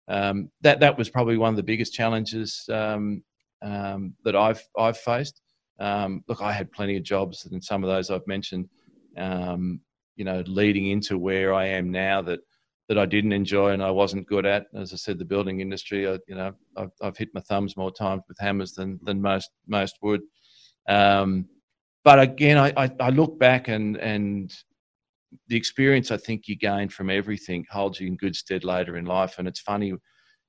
um, 0.08 0.50
that 0.62 0.80
that 0.80 0.96
was 0.96 1.10
probably 1.10 1.36
one 1.36 1.50
of 1.50 1.56
the 1.56 1.62
biggest 1.62 1.92
challenges 1.92 2.68
um, 2.72 3.22
um 3.62 4.14
that 4.24 4.36
I've 4.36 4.62
I've 4.78 4.98
faced. 4.98 5.40
Um, 5.78 6.24
look, 6.28 6.40
I 6.40 6.52
had 6.52 6.72
plenty 6.72 6.96
of 6.96 7.02
jobs, 7.02 7.46
and 7.46 7.62
some 7.62 7.84
of 7.84 7.90
those 7.90 8.10
I've 8.10 8.26
mentioned, 8.26 8.68
um, 9.18 9.80
you 10.16 10.24
know, 10.24 10.42
leading 10.46 10.86
into 10.86 11.18
where 11.18 11.52
I 11.52 11.66
am 11.66 11.90
now 11.90 12.22
that 12.22 12.40
that 12.88 12.98
I 12.98 13.06
didn't 13.06 13.32
enjoy 13.32 13.70
and 13.70 13.82
I 13.82 13.90
wasn't 13.90 14.28
good 14.28 14.46
at. 14.46 14.66
As 14.74 14.92
I 14.92 14.96
said, 14.96 15.18
the 15.18 15.24
building 15.24 15.60
industry, 15.60 16.08
I, 16.08 16.18
you 16.28 16.36
know, 16.36 16.52
I've, 16.76 16.92
I've, 17.02 17.16
hit 17.16 17.30
my 17.34 17.40
thumbs 17.40 17.76
more 17.76 17.90
times 17.90 18.22
with 18.28 18.38
hammers 18.38 18.72
than 18.72 19.00
than 19.02 19.20
most 19.20 19.50
most 19.66 19.96
would. 20.02 20.22
Um, 20.88 21.48
but 22.04 22.20
again, 22.20 22.58
I, 22.58 22.72
I, 22.76 22.90
I 23.00 23.10
look 23.10 23.38
back 23.38 23.68
and 23.68 23.96
and 23.96 24.52
the 25.48 25.56
experience 25.56 26.10
I 26.10 26.16
think 26.16 26.48
you 26.48 26.56
gain 26.56 26.88
from 26.88 27.10
everything 27.10 27.64
holds 27.70 28.00
you 28.00 28.06
in 28.06 28.16
good 28.16 28.36
stead 28.36 28.64
later 28.64 28.96
in 28.96 29.04
life. 29.04 29.38
And 29.38 29.48
it's 29.48 29.60
funny 29.60 29.92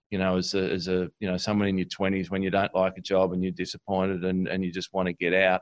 you 0.09 0.17
know, 0.17 0.37
as 0.37 0.53
a, 0.53 0.71
as 0.71 0.87
a 0.87 1.09
you 1.19 1.29
know 1.29 1.37
someone 1.37 1.67
in 1.67 1.77
your 1.77 1.87
twenties 1.87 2.29
when 2.29 2.41
you 2.41 2.49
don't 2.49 2.73
like 2.73 2.93
a 2.97 3.01
job 3.01 3.33
and 3.33 3.43
you're 3.43 3.51
disappointed 3.51 4.23
and, 4.23 4.47
and 4.47 4.63
you 4.63 4.71
just 4.71 4.93
want 4.93 5.07
to 5.07 5.13
get 5.13 5.33
out. 5.33 5.61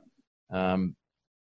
Um, 0.51 0.95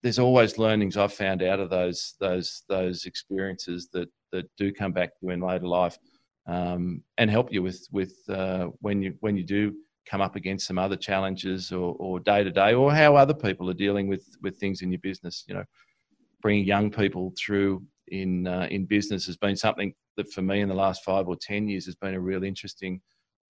there's 0.02 0.18
always 0.18 0.58
learnings 0.58 0.96
I've 0.96 1.12
found 1.12 1.42
out 1.42 1.60
of 1.60 1.70
those 1.70 2.14
those 2.20 2.62
those 2.68 3.04
experiences 3.04 3.88
that 3.92 4.08
that 4.30 4.48
do 4.56 4.72
come 4.72 4.92
back 4.92 5.10
to 5.10 5.16
you 5.22 5.30
in 5.30 5.40
later 5.40 5.66
life 5.66 5.98
um, 6.46 7.02
and 7.18 7.30
help 7.30 7.52
you 7.52 7.62
with 7.62 7.86
with 7.90 8.14
uh, 8.28 8.66
when 8.80 9.02
you 9.02 9.14
when 9.20 9.36
you 9.36 9.44
do 9.44 9.74
come 10.06 10.20
up 10.20 10.36
against 10.36 10.66
some 10.66 10.78
other 10.78 10.96
challenges 10.96 11.72
or, 11.72 11.94
or 11.98 12.20
day 12.20 12.42
to 12.42 12.50
day 12.50 12.74
or 12.74 12.92
how 12.92 13.16
other 13.16 13.34
people 13.34 13.70
are 13.70 13.74
dealing 13.74 14.08
with 14.08 14.24
with 14.42 14.58
things 14.58 14.82
in 14.82 14.90
your 14.90 15.00
business. 15.00 15.44
You 15.48 15.54
know, 15.54 15.64
bringing 16.40 16.64
young 16.64 16.90
people 16.90 17.32
through 17.38 17.82
in 18.08 18.46
uh, 18.46 18.66
in 18.70 18.84
business 18.84 19.26
has 19.26 19.36
been 19.36 19.56
something 19.56 19.94
that 20.16 20.30
for 20.32 20.42
me 20.42 20.60
in 20.60 20.68
the 20.68 20.74
last 20.74 21.04
five 21.04 21.28
or 21.28 21.36
ten 21.36 21.68
years 21.68 21.86
has 21.86 21.94
been 21.94 22.14
a 22.14 22.20
real 22.20 22.44
interesting 22.44 23.00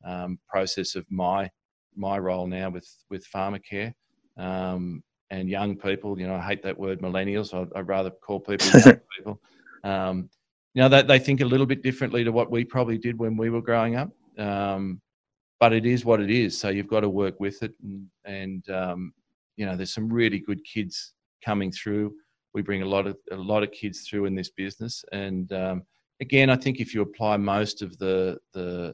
um, 0.04 0.38
process 0.48 0.94
of 0.94 1.04
my 1.10 1.50
my 1.96 2.18
role 2.18 2.46
now 2.46 2.70
with 2.70 2.88
with 3.10 3.26
pharmacare 3.34 3.92
um, 4.36 5.02
and 5.30 5.48
young 5.48 5.76
people. 5.76 6.18
You 6.18 6.26
know, 6.26 6.36
I 6.36 6.42
hate 6.42 6.62
that 6.62 6.78
word 6.78 7.00
millennials. 7.00 7.54
I'd, 7.54 7.72
I'd 7.74 7.88
rather 7.88 8.10
call 8.10 8.40
people 8.40 8.66
young 8.84 9.00
people. 9.16 9.40
Um, 9.84 10.30
you 10.74 10.80
know, 10.80 10.88
they, 10.88 11.02
they 11.02 11.18
think 11.18 11.40
a 11.40 11.46
little 11.46 11.66
bit 11.66 11.82
differently 11.82 12.24
to 12.24 12.32
what 12.32 12.50
we 12.50 12.64
probably 12.64 12.96
did 12.96 13.18
when 13.18 13.36
we 13.36 13.50
were 13.50 13.60
growing 13.60 13.96
up. 13.96 14.10
Um, 14.38 15.00
but 15.62 15.72
it 15.72 15.86
is 15.86 16.04
what 16.04 16.20
it 16.20 16.28
is. 16.28 16.58
So 16.58 16.70
you've 16.70 16.88
got 16.88 17.02
to 17.02 17.08
work 17.08 17.38
with 17.38 17.62
it, 17.62 17.72
and, 17.84 18.08
and 18.24 18.68
um, 18.68 19.12
you 19.56 19.64
know, 19.64 19.76
there's 19.76 19.94
some 19.94 20.12
really 20.12 20.40
good 20.40 20.58
kids 20.64 21.14
coming 21.44 21.70
through. 21.70 22.14
We 22.52 22.62
bring 22.62 22.82
a 22.82 22.86
lot 22.94 23.06
of 23.06 23.16
a 23.30 23.36
lot 23.36 23.62
of 23.62 23.70
kids 23.70 24.00
through 24.00 24.24
in 24.24 24.34
this 24.34 24.50
business, 24.50 25.04
and 25.12 25.52
um, 25.52 25.84
again, 26.20 26.50
I 26.50 26.56
think 26.56 26.80
if 26.80 26.92
you 26.92 27.02
apply 27.02 27.36
most 27.36 27.80
of 27.80 27.96
the 27.98 28.38
the 28.52 28.92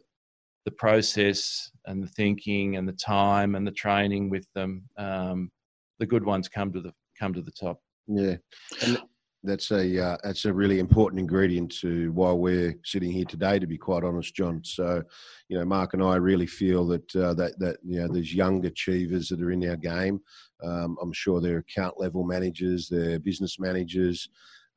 the 0.67 0.71
process 0.73 1.71
and 1.87 2.03
the 2.03 2.09
thinking 2.09 2.77
and 2.77 2.87
the 2.87 3.01
time 3.17 3.55
and 3.55 3.67
the 3.67 3.79
training 3.85 4.29
with 4.29 4.47
them, 4.55 4.83
um, 4.99 5.51
the 6.01 6.05
good 6.05 6.23
ones 6.23 6.51
come 6.51 6.71
to 6.75 6.83
the 6.83 6.93
come 7.19 7.33
to 7.33 7.41
the 7.41 7.51
top. 7.65 7.81
Yeah, 8.07 8.37
and 8.83 8.99
that's 9.45 9.71
a 9.71 10.05
uh, 10.05 10.17
that's 10.25 10.45
a 10.45 10.53
really 10.53 10.79
important 10.81 11.21
ingredient 11.21 11.73
to 11.81 12.11
why 12.13 12.33
we're 12.33 12.75
sitting 12.85 13.11
here 13.11 13.25
today. 13.25 13.59
To 13.59 13.67
be 13.67 13.79
quite 13.79 14.05
honest, 14.05 14.35
John. 14.35 14.63
So, 14.65 15.03
you 15.49 15.59
know, 15.59 15.65
Mark 15.65 15.95
and 15.95 16.03
I 16.03 16.17
really 16.17 16.47
feel 16.47 16.87
that 16.89 17.17
uh, 17.17 17.35
that 17.35 17.59
that 17.59 17.77
you 17.85 18.01
know 18.01 18.09
these 18.09 18.35
young 18.35 18.65
achievers 18.67 19.29
that 19.29 19.41
are 19.41 19.53
in 19.53 19.69
our 19.69 19.77
game. 19.77 20.21
Um, 20.63 20.97
I'm 21.01 21.13
sure 21.13 21.41
they're 21.41 21.59
account 21.59 22.01
level 22.01 22.25
managers, 22.25 22.89
they're 22.89 23.21
business 23.21 23.61
managers. 23.61 24.29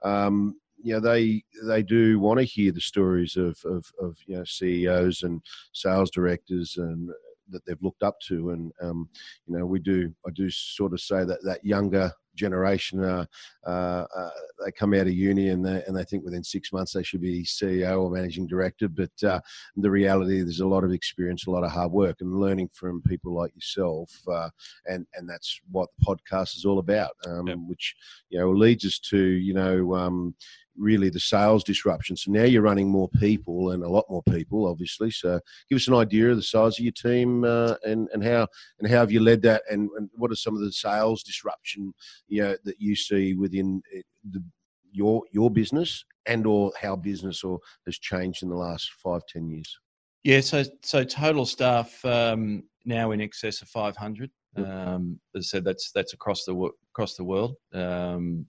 Um, 0.04 0.56
you 0.84 0.93
know, 0.93 1.00
they 1.00 1.43
they 1.63 1.82
do 1.84 2.19
want 2.19 2.39
to 2.39 2.45
hear 2.45 2.71
the 2.71 2.82
stories 2.82 3.38
of, 3.38 3.58
of, 3.65 3.86
of 4.00 4.17
you 4.28 4.38
know 4.38 4.43
CEOs 4.43 5.24
and 5.24 5.41
sales 5.74 6.12
directors 6.12 6.78
and 6.78 7.10
that 7.49 7.65
they've 7.65 7.82
looked 7.82 8.04
up 8.04 8.19
to, 8.27 8.51
and 8.51 8.71
um, 8.82 9.10
you 9.47 9.58
know, 9.58 9.65
we 9.65 9.80
do. 9.80 10.13
I 10.25 10.32
do 10.32 10.49
sort 10.49 10.93
of 10.93 11.01
say 11.01 11.23
that 11.23 11.43
that 11.43 11.65
younger 11.65 12.12
generation 12.36 13.04
uh, 13.04 13.25
uh, 13.65 14.06
uh, 14.15 14.30
they 14.63 14.71
come 14.71 14.93
out 14.93 15.01
of 15.01 15.13
uni 15.13 15.49
and 15.49 15.65
they, 15.65 15.84
and 15.86 15.95
they 15.95 16.04
think 16.04 16.23
within 16.23 16.43
six 16.43 16.71
months 16.71 16.93
they 16.93 17.04
should 17.04 17.21
be 17.21 17.43
CEO 17.43 18.01
or 18.01 18.10
managing 18.10 18.47
director. 18.47 18.88
But 18.88 19.12
uh, 19.23 19.39
the 19.75 19.91
reality, 19.91 20.41
there's 20.41 20.60
a 20.60 20.67
lot 20.67 20.84
of 20.84 20.91
experience, 20.91 21.47
a 21.47 21.51
lot 21.51 21.63
of 21.63 21.71
hard 21.71 21.91
work, 21.91 22.17
and 22.21 22.39
learning 22.39 22.69
from 22.73 23.01
people 23.01 23.34
like 23.34 23.54
yourself. 23.56 24.12
Uh, 24.27 24.49
and 24.86 25.06
and 25.15 25.30
that's 25.30 25.60
what 25.71 25.89
the 25.97 26.06
podcast 26.06 26.58
is 26.58 26.65
all 26.65 26.80
about, 26.80 27.12
um, 27.27 27.47
yep. 27.47 27.58
which 27.67 27.95
you 28.30 28.39
know 28.39 28.51
leads 28.51 28.86
us 28.86 28.99
to 28.99 29.17
you 29.19 29.54
know. 29.54 29.93
Um, 29.95 30.36
really 30.77 31.10
the 31.10 31.19
sales 31.19 31.63
disruption. 31.63 32.15
So 32.15 32.31
now 32.31 32.43
you're 32.43 32.62
running 32.62 32.89
more 32.89 33.10
people 33.10 33.71
and 33.71 33.84
a 33.84 33.89
lot 33.89 34.05
more 34.10 34.23
people, 34.23 34.67
obviously. 34.67 35.12
So 35.12 35.39
give 35.69 35.77
us 35.77 35.88
an 35.88 35.95
idea 35.95 36.31
of 36.31 36.38
the 36.38 36.43
size 36.43 36.79
of 36.79 36.84
your 36.84 36.93
team 36.93 37.43
uh, 37.43 37.75
and 37.84 38.07
and 38.13 38.23
how 38.23 38.47
and 38.79 38.89
how 38.89 38.97
have 38.97 39.12
you 39.12 39.19
led 39.19 39.41
that, 39.43 39.63
and, 39.69 39.89
and 39.97 40.10
what 40.13 40.31
are 40.31 40.36
some 40.36 40.55
of 40.55 40.62
the 40.62 40.71
sales 40.71 41.23
disruption 41.23 41.93
you 42.27 42.41
know 42.41 42.55
that 42.63 42.79
you 42.79 42.95
see 42.95 43.34
within 43.34 43.81
eh, 43.95 44.01
the, 44.31 44.43
your 44.91 45.23
your 45.31 45.49
business 45.49 46.03
and 46.25 46.45
or 46.45 46.71
how 46.79 46.95
business 46.95 47.43
or 47.43 47.60
has 47.86 47.97
changed 47.97 48.43
in 48.43 48.49
the 48.49 48.55
last 48.55 48.91
five 49.03 49.21
ten 49.27 49.49
years. 49.49 49.77
Yeah, 50.23 50.41
so 50.41 50.63
so 50.84 51.03
total 51.03 51.45
staff 51.45 52.03
um, 52.05 52.63
now 52.86 53.12
in 53.12 53.21
excess 53.21 53.62
of 53.62 53.69
500. 53.69 54.29
Um, 54.57 55.19
as 55.36 55.45
I 55.45 55.57
said, 55.57 55.63
that's 55.63 55.91
that's 55.91 56.13
across 56.13 56.43
the 56.43 56.69
across 56.93 57.15
the 57.15 57.23
world. 57.23 57.55
Um, 57.73 58.45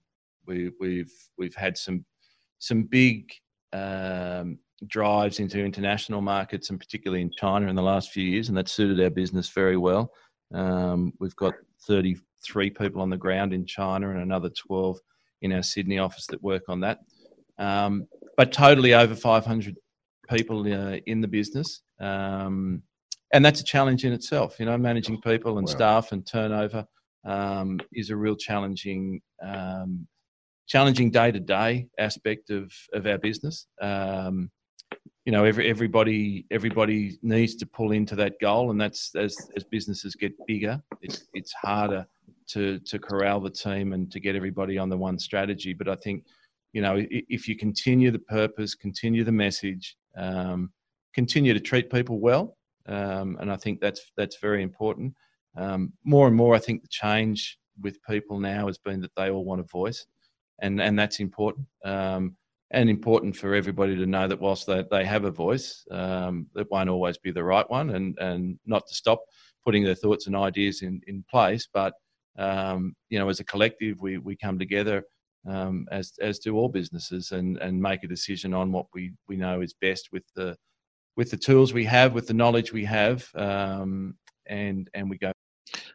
we, 0.47 0.71
we've 0.81 1.13
we've 1.39 1.55
had 1.55 1.77
some 1.77 2.05
some 2.63 2.85
big 2.85 3.33
um, 3.73 4.57
drives 4.87 5.41
into 5.41 5.59
international 5.59 6.21
markets 6.21 6.71
and 6.71 6.79
particularly 6.79 7.21
in 7.21 7.31
China 7.37 7.67
in 7.67 7.75
the 7.75 7.83
last 7.83 8.13
few 8.13 8.23
years, 8.23 8.49
and 8.49 8.57
that 8.57 8.69
suited 8.69 9.03
our 9.03 9.11
business 9.11 9.49
very 9.49 9.77
well. 9.77 10.13
Um, 10.55 11.13
we've 11.19 11.35
got 11.35 11.55
33 11.89 12.71
people 12.71 13.03
on 13.03 13.11
the 13.11 13.17
ground 13.17 13.53
in 13.53 13.67
China 13.67 14.11
and 14.11 14.21
another 14.21 14.49
12 14.51 14.97
in 15.41 15.53
our 15.53 15.63
Sydney 15.65 15.99
office 15.99 16.29
that 16.29 16.41
work 16.41 16.63
on 16.69 16.79
that. 16.81 17.01
Um, 17.59 18.07
but 18.37 18.53
totally 18.53 18.95
over 18.95 19.17
500 19.17 19.77
people 20.31 20.61
uh, 20.61 20.99
in 21.07 21.21
the 21.21 21.27
business. 21.27 21.83
Um, 22.01 22.85
and 23.33 23.45
that's 23.45 23.61
a 23.61 23.65
challenge 23.65 24.05
in 24.05 24.13
itself, 24.13 24.61
you 24.61 24.67
know, 24.67 24.79
managing 24.79 25.21
people 25.21 25.59
and 25.59 25.67
wow. 25.67 25.75
staff 25.75 26.13
and 26.13 26.25
turnover 26.25 26.87
um, 27.25 27.81
is 27.93 28.11
a 28.11 28.17
real 28.17 28.37
challenging 28.37 29.21
um, 29.45 30.07
challenging 30.67 31.11
day 31.11 31.31
to 31.33 31.41
day 31.41 31.89
aspect 31.99 32.51
of 32.51 32.73
of 32.93 33.07
our 33.07 33.19
business. 33.19 33.67
Um, 33.81 34.51
you 35.25 35.33
know, 35.33 35.45
every 35.45 35.69
everybody 35.69 36.47
everybody 36.51 37.19
needs 37.23 37.55
to 37.57 37.67
pull 37.67 37.93
into 37.93 38.17
that 38.17 38.41
goal, 38.41 38.71
and 38.71 38.81
that's 38.81 39.15
as 39.15 39.37
as 39.57 39.65
businesses 39.65 40.15
get 40.15 40.33
bigger, 40.47 40.83
it's 41.01 41.29
it's 41.35 41.53
harder 41.53 42.07
to 42.49 42.79
to 42.81 42.99
corral 42.99 43.41
the 43.41 43.51
team 43.51 43.93
and 43.93 44.11
to 44.11 44.21
get 44.21 44.35
everybody 44.35 44.79
on 44.79 44.89
the 44.89 44.97
one 44.97 45.19
strategy. 45.19 45.73
But 45.75 45.89
I 45.89 45.95
think, 45.97 46.25
you 46.73 46.83
know, 46.83 46.97
if 47.09 47.47
you 47.47 47.57
continue 47.57 48.11
the 48.11 48.19
purpose, 48.19 48.75
continue 48.75 49.23
the 49.23 49.33
message, 49.33 49.97
um, 50.17 50.73
continue 51.15 51.55
to 51.55 51.61
treat 51.61 51.91
people 51.91 52.19
well, 52.19 52.57
um, 52.87 53.37
and 53.41 53.51
I 53.53 53.57
think 53.57 53.81
that's 53.81 54.01
that's 54.17 54.39
very 54.41 54.63
important. 54.63 55.15
Um, 55.57 55.93
more 56.05 56.27
and 56.27 56.35
more, 56.35 56.55
I 56.55 56.59
think 56.59 56.83
the 56.83 56.89
change 56.89 57.59
with 57.81 58.03
people 58.09 58.39
now 58.39 58.67
has 58.67 58.79
been 58.79 59.01
that 59.03 59.15
they 59.17 59.31
all 59.31 59.45
want 59.45 59.61
a 59.61 59.65
voice 59.65 60.05
and 60.63 60.81
and 60.81 60.99
that's 60.99 61.21
important. 61.21 61.67
Um, 61.85 62.37
and 62.75 62.89
important 62.89 63.37
for 63.37 63.55
everybody 63.55 63.95
to 63.97 64.07
know 64.07 64.27
that 64.27 64.41
whilst 64.41 64.67
they, 64.67 64.83
they 64.91 65.05
have 65.05 65.25
a 65.25 65.31
voice, 65.31 65.85
um, 65.91 66.47
it 66.57 66.67
won't 66.71 66.89
always 66.89 67.19
be 67.19 67.31
the 67.31 67.45
right 67.45 67.69
one, 67.69 67.91
and, 67.91 68.17
and 68.19 68.59
not 68.65 68.87
to 68.87 68.95
stop 68.95 69.23
putting 69.63 69.85
their 69.85 69.95
thoughts 69.95 70.27
and 70.27 70.35
ideas 70.35 70.81
in, 70.81 70.99
in 71.07 71.23
place. 71.31 71.69
But 71.73 71.93
um, 72.39 72.95
you 73.11 73.19
know, 73.19 73.29
as 73.29 73.41
a 73.41 73.45
collective, 73.45 74.01
we, 74.01 74.17
we 74.17 74.37
come 74.37 74.59
together 74.59 75.05
um, 75.47 75.87
as 75.91 76.15
as 76.23 76.39
do 76.39 76.57
all 76.57 76.71
businesses 76.71 77.33
and, 77.33 77.59
and 77.59 77.81
make 77.81 78.05
a 78.05 78.09
decision 78.09 78.55
on 78.55 78.73
what 78.73 78.87
we, 78.95 79.13
we 79.29 79.37
know 79.37 79.61
is 79.61 79.75
best 79.81 80.09
with 80.11 80.25
the 80.35 80.57
with 81.15 81.31
the 81.31 81.37
tools 81.37 81.75
we 81.75 81.85
have, 81.85 82.15
with 82.15 82.27
the 82.27 82.33
knowledge 82.33 82.73
we 82.73 82.87
have, 82.87 83.29
um, 83.35 84.15
and 84.47 84.89
and 84.95 85.11
we 85.11 85.19
go 85.19 85.33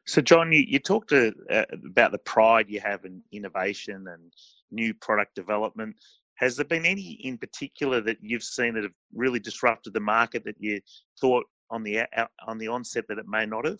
so, 0.06 0.22
John, 0.22 0.52
you, 0.52 0.64
you 0.66 0.80
talked 0.80 1.10
to, 1.10 1.34
uh, 1.50 1.66
about 1.86 2.12
the 2.12 2.18
pride 2.20 2.68
you 2.70 2.80
have 2.80 3.04
in 3.04 3.22
innovation 3.32 4.08
and 4.08 4.32
new 4.72 4.94
product 4.94 5.36
development. 5.36 5.96
Has 6.36 6.56
there 6.56 6.66
been 6.66 6.86
any 6.86 7.20
in 7.24 7.38
particular 7.38 8.00
that 8.02 8.18
you've 8.22 8.44
seen 8.44 8.74
that 8.76 8.84
have 8.84 8.94
really 9.14 9.40
disrupted 9.40 9.94
the 9.94 10.00
market 10.00 10.44
that 10.46 10.56
you 10.60 10.80
thought 11.20 11.46
on 11.70 11.84
the 11.84 12.02
on 12.48 12.58
the 12.58 12.68
onset 12.68 13.06
that 13.10 13.18
it 13.18 13.28
may 13.28 13.46
not 13.46 13.66
have? 13.66 13.80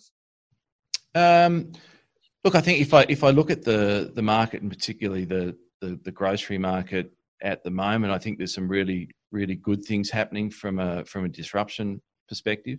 Um, 1.14 1.72
look, 2.44 2.54
I 2.54 2.60
think 2.60 2.80
if 2.80 2.92
I 2.94 3.06
if 3.08 3.22
I 3.24 3.30
look 3.30 3.50
at 3.50 3.62
the 3.62 4.12
the 4.14 4.22
market 4.22 4.62
and 4.62 4.70
particularly 4.70 5.24
the, 5.24 5.56
the 5.80 5.98
the 6.04 6.12
grocery 6.12 6.58
market 6.58 7.12
at 7.42 7.62
the 7.62 7.70
moment, 7.70 8.12
I 8.12 8.18
think 8.18 8.38
there's 8.38 8.54
some 8.54 8.68
really 8.68 9.08
really 9.30 9.54
good 9.54 9.84
things 9.84 10.10
happening 10.10 10.50
from 10.50 10.78
a 10.78 11.04
from 11.04 11.24
a 11.24 11.28
disruption 11.28 12.00
perspective. 12.28 12.78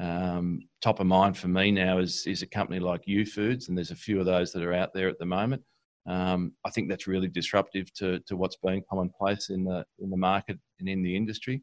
Um, 0.00 0.60
top 0.82 1.00
of 1.00 1.06
mind 1.06 1.36
for 1.36 1.48
me 1.48 1.70
now 1.70 1.98
is 1.98 2.26
is 2.26 2.42
a 2.42 2.46
company 2.46 2.80
like 2.80 3.06
U 3.06 3.24
Youfoodz, 3.24 3.68
and 3.68 3.76
there's 3.76 3.90
a 3.90 3.96
few 3.96 4.20
of 4.20 4.26
those 4.26 4.52
that 4.52 4.62
are 4.62 4.74
out 4.74 4.92
there 4.94 5.08
at 5.08 5.18
the 5.18 5.26
moment. 5.26 5.62
Um, 6.06 6.52
I 6.64 6.70
think 6.70 6.88
that's 6.88 7.06
really 7.06 7.28
disruptive 7.28 7.92
to, 7.94 8.20
to 8.20 8.36
what's 8.36 8.56
being 8.64 8.82
commonplace 8.88 9.50
in 9.50 9.64
the 9.64 9.84
in 9.98 10.10
the 10.10 10.16
market 10.16 10.58
and 10.78 10.88
in 10.88 11.02
the 11.02 11.16
industry. 11.16 11.62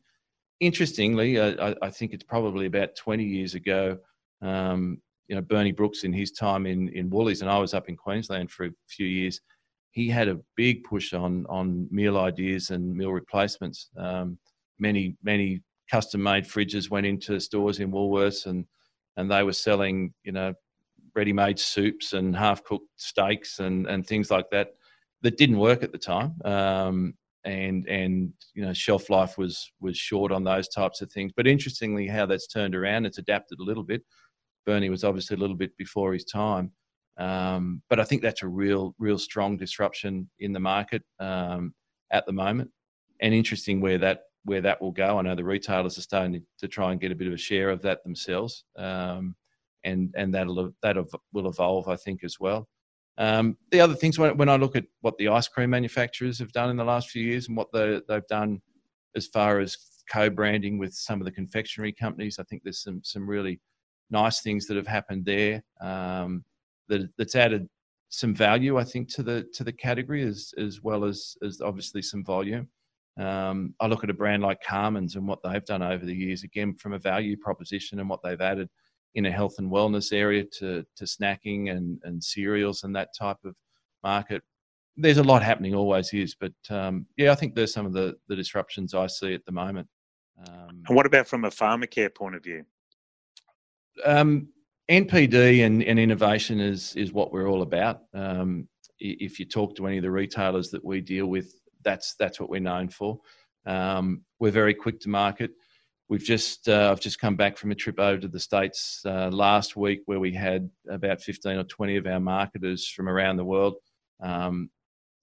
Interestingly, 0.60 1.40
I, 1.40 1.76
I, 1.82 1.90
think 1.90 2.14
it's 2.14 2.24
probably 2.24 2.66
about 2.66 2.96
20 2.96 3.24
years 3.24 3.56
ago. 3.56 3.98
Um, 4.42 5.02
you 5.28 5.36
know, 5.36 5.42
Bernie 5.42 5.72
Brookes 5.72 6.04
in 6.04 6.14
his 6.14 6.32
time 6.32 6.66
in 6.66 6.90
in 6.90 7.10
Woolies, 7.10 7.42
and 7.42 7.50
I 7.50 7.58
was 7.58 7.74
up 7.74 7.88
in 7.88 7.96
Queensland 7.96 8.52
for 8.52 8.66
a 8.66 8.72
few 8.90 9.08
years. 9.08 9.40
He 9.92 10.10
had 10.10 10.28
a 10.28 10.40
big 10.58 10.84
push 10.84 11.14
on 11.14 11.46
on 11.48 11.88
meal 11.90 12.18
ideas 12.18 12.70
and 12.70 12.96
meal 12.96 13.12
replacements. 13.12 13.90
Um, 13.98 14.38
many 14.80 15.16
many 15.24 15.62
custom 15.90 16.24
made 16.24 16.46
fridges 16.46 16.90
went 16.90 17.06
into 17.06 17.40
stores 17.40 17.80
in 17.80 17.92
Woolworths 17.92 18.46
and 18.46 18.66
and 19.18 19.30
they 19.30 19.44
were 19.44 19.54
selling 19.54 20.14
you 20.24 20.32
know 20.32 20.54
ready 21.16 21.34
made 21.34 21.60
soups 21.60 22.14
and 22.14 22.36
half 22.36 22.64
cooked 22.64 22.90
steaks 22.98 23.60
and 23.60 23.88
and 23.88 24.06
things 24.06 24.32
like 24.32 24.50
that 24.52 24.70
that 25.22 25.38
didn't 25.38 25.58
work 25.58 25.84
at 25.84 25.92
the 25.92 25.98
time. 25.98 26.36
Um, 26.44 27.14
and 27.46 27.86
and 27.88 28.32
you 28.54 28.66
know 28.66 28.74
shelf 28.74 29.10
life 29.10 29.38
was 29.38 29.72
was 29.82 29.98
short 29.98 30.32
on 30.32 30.44
those 30.44 30.68
types 30.68 31.02
of 31.02 31.12
things. 31.12 31.32
But 31.36 31.48
interestingly 31.48 32.08
how 32.08 32.26
that's 32.26 32.48
turned 32.48 32.76
around 32.76 33.06
it's 33.06 33.18
adapted 33.18 33.60
a 33.60 33.64
little 33.64 33.84
bit. 33.84 34.04
Bernie 34.66 34.90
was 34.90 35.04
obviously 35.04 35.36
a 35.36 35.40
little 35.40 35.58
bit 35.58 35.76
before 35.78 36.14
his 36.14 36.26
time. 36.26 36.72
Um, 37.16 37.84
but 37.92 38.00
i 38.00 38.04
think 38.04 38.24
that's 38.24 38.42
a 38.42 38.48
real 38.48 38.96
real 38.98 39.20
strong 39.20 39.56
disruption 39.56 40.28
in 40.40 40.52
the 40.52 40.60
market 40.60 41.04
um, 41.20 41.74
at 42.12 42.26
the 42.26 42.32
moment. 42.32 42.72
And 43.22 43.34
interesting 43.34 43.82
where 43.82 43.98
that 44.00 44.22
where 44.46 44.62
that 44.62 44.82
will 44.82 44.92
go. 44.92 45.18
I 45.18 45.22
know 45.22 45.36
the 45.36 45.44
retailers 45.44 45.98
are 45.98 46.02
starting 46.02 46.34
to, 46.34 46.42
to 46.60 46.68
try 46.68 46.92
and 46.92 47.00
get 47.00 47.12
a 47.12 47.16
bit 47.16 47.28
of 47.28 47.34
a 47.34 47.38
share 47.38 47.70
of 47.70 47.82
that 47.84 48.04
themselves, 48.04 48.66
um, 48.78 49.36
and 49.84 50.14
and 50.16 50.34
that'll 50.34 50.72
that 50.82 50.98
will 51.34 51.48
evolve, 51.48 51.88
I 51.88 51.96
think, 51.96 52.24
as 52.24 52.40
well. 52.40 52.68
Um, 53.18 53.58
the 53.72 53.80
other 53.80 53.94
things 53.94 54.18
when, 54.18 54.38
when 54.38 54.50
I 54.50 54.56
look 54.56 54.76
at 54.76 54.86
what 55.02 55.18
the 55.18 55.28
ice 55.28 55.48
cream 55.48 55.70
manufacturers 55.70 56.40
have 56.40 56.52
done 56.52 56.70
in 56.70 56.78
the 56.78 56.84
last 56.84 57.10
few 57.10 57.24
years 57.24 57.48
and 57.48 57.56
what 57.56 57.72
they, 57.72 58.02
they've 58.08 58.28
done 58.28 58.60
as 59.16 59.28
far 59.28 59.60
as 59.60 59.78
co-branding 60.12 60.80
with 60.80 60.94
some 60.94 61.22
of 61.22 61.26
the 61.26 61.32
confectionery 61.32 61.94
companies, 61.94 62.40
I 62.40 62.44
think 62.44 62.64
there's 62.64 62.82
some 62.82 63.02
some 63.04 63.30
really 63.30 63.60
nice 64.10 64.42
things 64.42 64.66
that 64.68 64.78
have 64.78 64.88
happened 64.88 65.26
there 65.26 65.64
um, 65.82 66.44
that 66.88 67.10
that's 67.18 67.36
added 67.36 67.68
some 68.10 68.36
value, 68.36 68.78
I 68.78 68.84
think, 68.84 69.14
to 69.16 69.24
the 69.24 69.46
to 69.54 69.64
the 69.64 69.74
category 69.74 70.24
as 70.24 70.54
as 70.58 70.82
well 70.82 71.06
as 71.06 71.36
as 71.44 71.62
obviously 71.62 72.02
some 72.02 72.24
volume. 72.24 72.68
Um, 73.20 73.76
I 73.80 73.86
look 73.86 74.04
at 74.04 74.10
a 74.10 74.14
brand 74.14 74.42
like 74.42 74.64
Carman's 74.64 75.16
and 75.16 75.28
what 75.28 75.40
they've 75.44 75.66
done 75.66 75.84
over 75.84 76.04
the 76.04 76.16
years, 76.16 76.44
again, 76.44 76.74
from 76.74 76.94
a 76.94 77.00
value 77.00 77.38
proposition 77.38 78.00
and 78.00 78.10
what 78.10 78.22
they've 78.24 78.42
added 78.42 78.70
in 79.16 79.26
a 79.26 79.32
health 79.32 79.56
and 79.60 79.72
wellness 79.72 80.12
area 80.12 80.44
to, 80.60 80.86
to 80.96 81.06
snacking 81.06 81.72
and, 81.72 82.00
and 82.04 82.24
cereals 82.24 82.84
and 82.84 82.96
that 82.96 83.10
type 83.18 83.38
of 83.46 83.56
market. 84.04 84.42
There's 84.98 85.18
a 85.18 85.24
lot 85.24 85.44
happening, 85.44 85.74
always 85.74 86.14
is, 86.14 86.36
but 86.36 86.54
um, 86.70 87.06
yeah, 87.18 87.32
I 87.32 87.36
think 87.36 87.56
there's 87.56 87.74
some 87.74 87.86
of 87.86 87.94
the, 87.94 88.16
the 88.28 88.36
disruptions 88.36 88.94
I 88.94 89.08
see 89.08 89.34
at 89.34 89.46
the 89.46 89.52
moment. 89.52 89.88
Um, 90.48 90.84
and 90.88 90.96
what 90.96 91.06
about 91.06 91.28
from 91.28 91.46
a 91.46 91.50
pharmacare 91.50 92.14
point 92.14 92.36
of 92.36 92.44
view? 92.44 92.66
Um, 94.04 94.50
NPD 94.90 95.66
and, 95.66 95.84
and, 95.84 96.00
innovation 96.00 96.60
is 96.60 96.96
is 96.96 97.14
what 97.14 97.32
we're 97.32 97.48
all 97.48 97.62
about. 97.62 98.02
Um, 98.14 98.68
if 99.00 99.40
you 99.40 99.46
talk 99.46 99.76
to 99.76 99.88
any 99.88 99.98
of 99.98 100.04
the 100.04 100.12
retailers 100.12 100.70
that 100.70 100.84
we 100.84 101.00
deal 101.00 101.28
with, 101.28 101.54
that's 101.84 102.16
that's 102.16 102.40
what 102.40 102.50
we're 102.50 102.60
known 102.60 102.90
for. 102.90 103.20
Um, 103.66 104.24
we're 104.40 104.52
very 104.52 104.74
quick 104.74 105.00
to 105.02 105.10
market. 105.10 105.52
We've 106.10 106.24
just 106.24 106.68
uh, 106.68 106.90
I've 106.92 107.00
just 107.00 107.20
come 107.20 107.36
back 107.36 107.58
from 107.58 107.72
a 107.72 107.76
trip 107.76 108.00
over 108.00 108.20
to 108.20 108.28
the 108.28 108.40
states 108.40 109.02
uh, 109.06 109.30
last 109.30 109.76
week 109.76 110.02
where 110.06 110.20
we 110.20 110.34
had 110.34 110.70
about 110.90 111.22
15 111.22 111.58
or 111.58 111.64
20 111.64 111.98
of 111.98 112.08
our 112.08 112.20
marketers 112.20 112.88
from 112.88 113.08
around 113.08 113.38
the 113.38 113.46
world 113.46 113.76
um, 114.22 114.70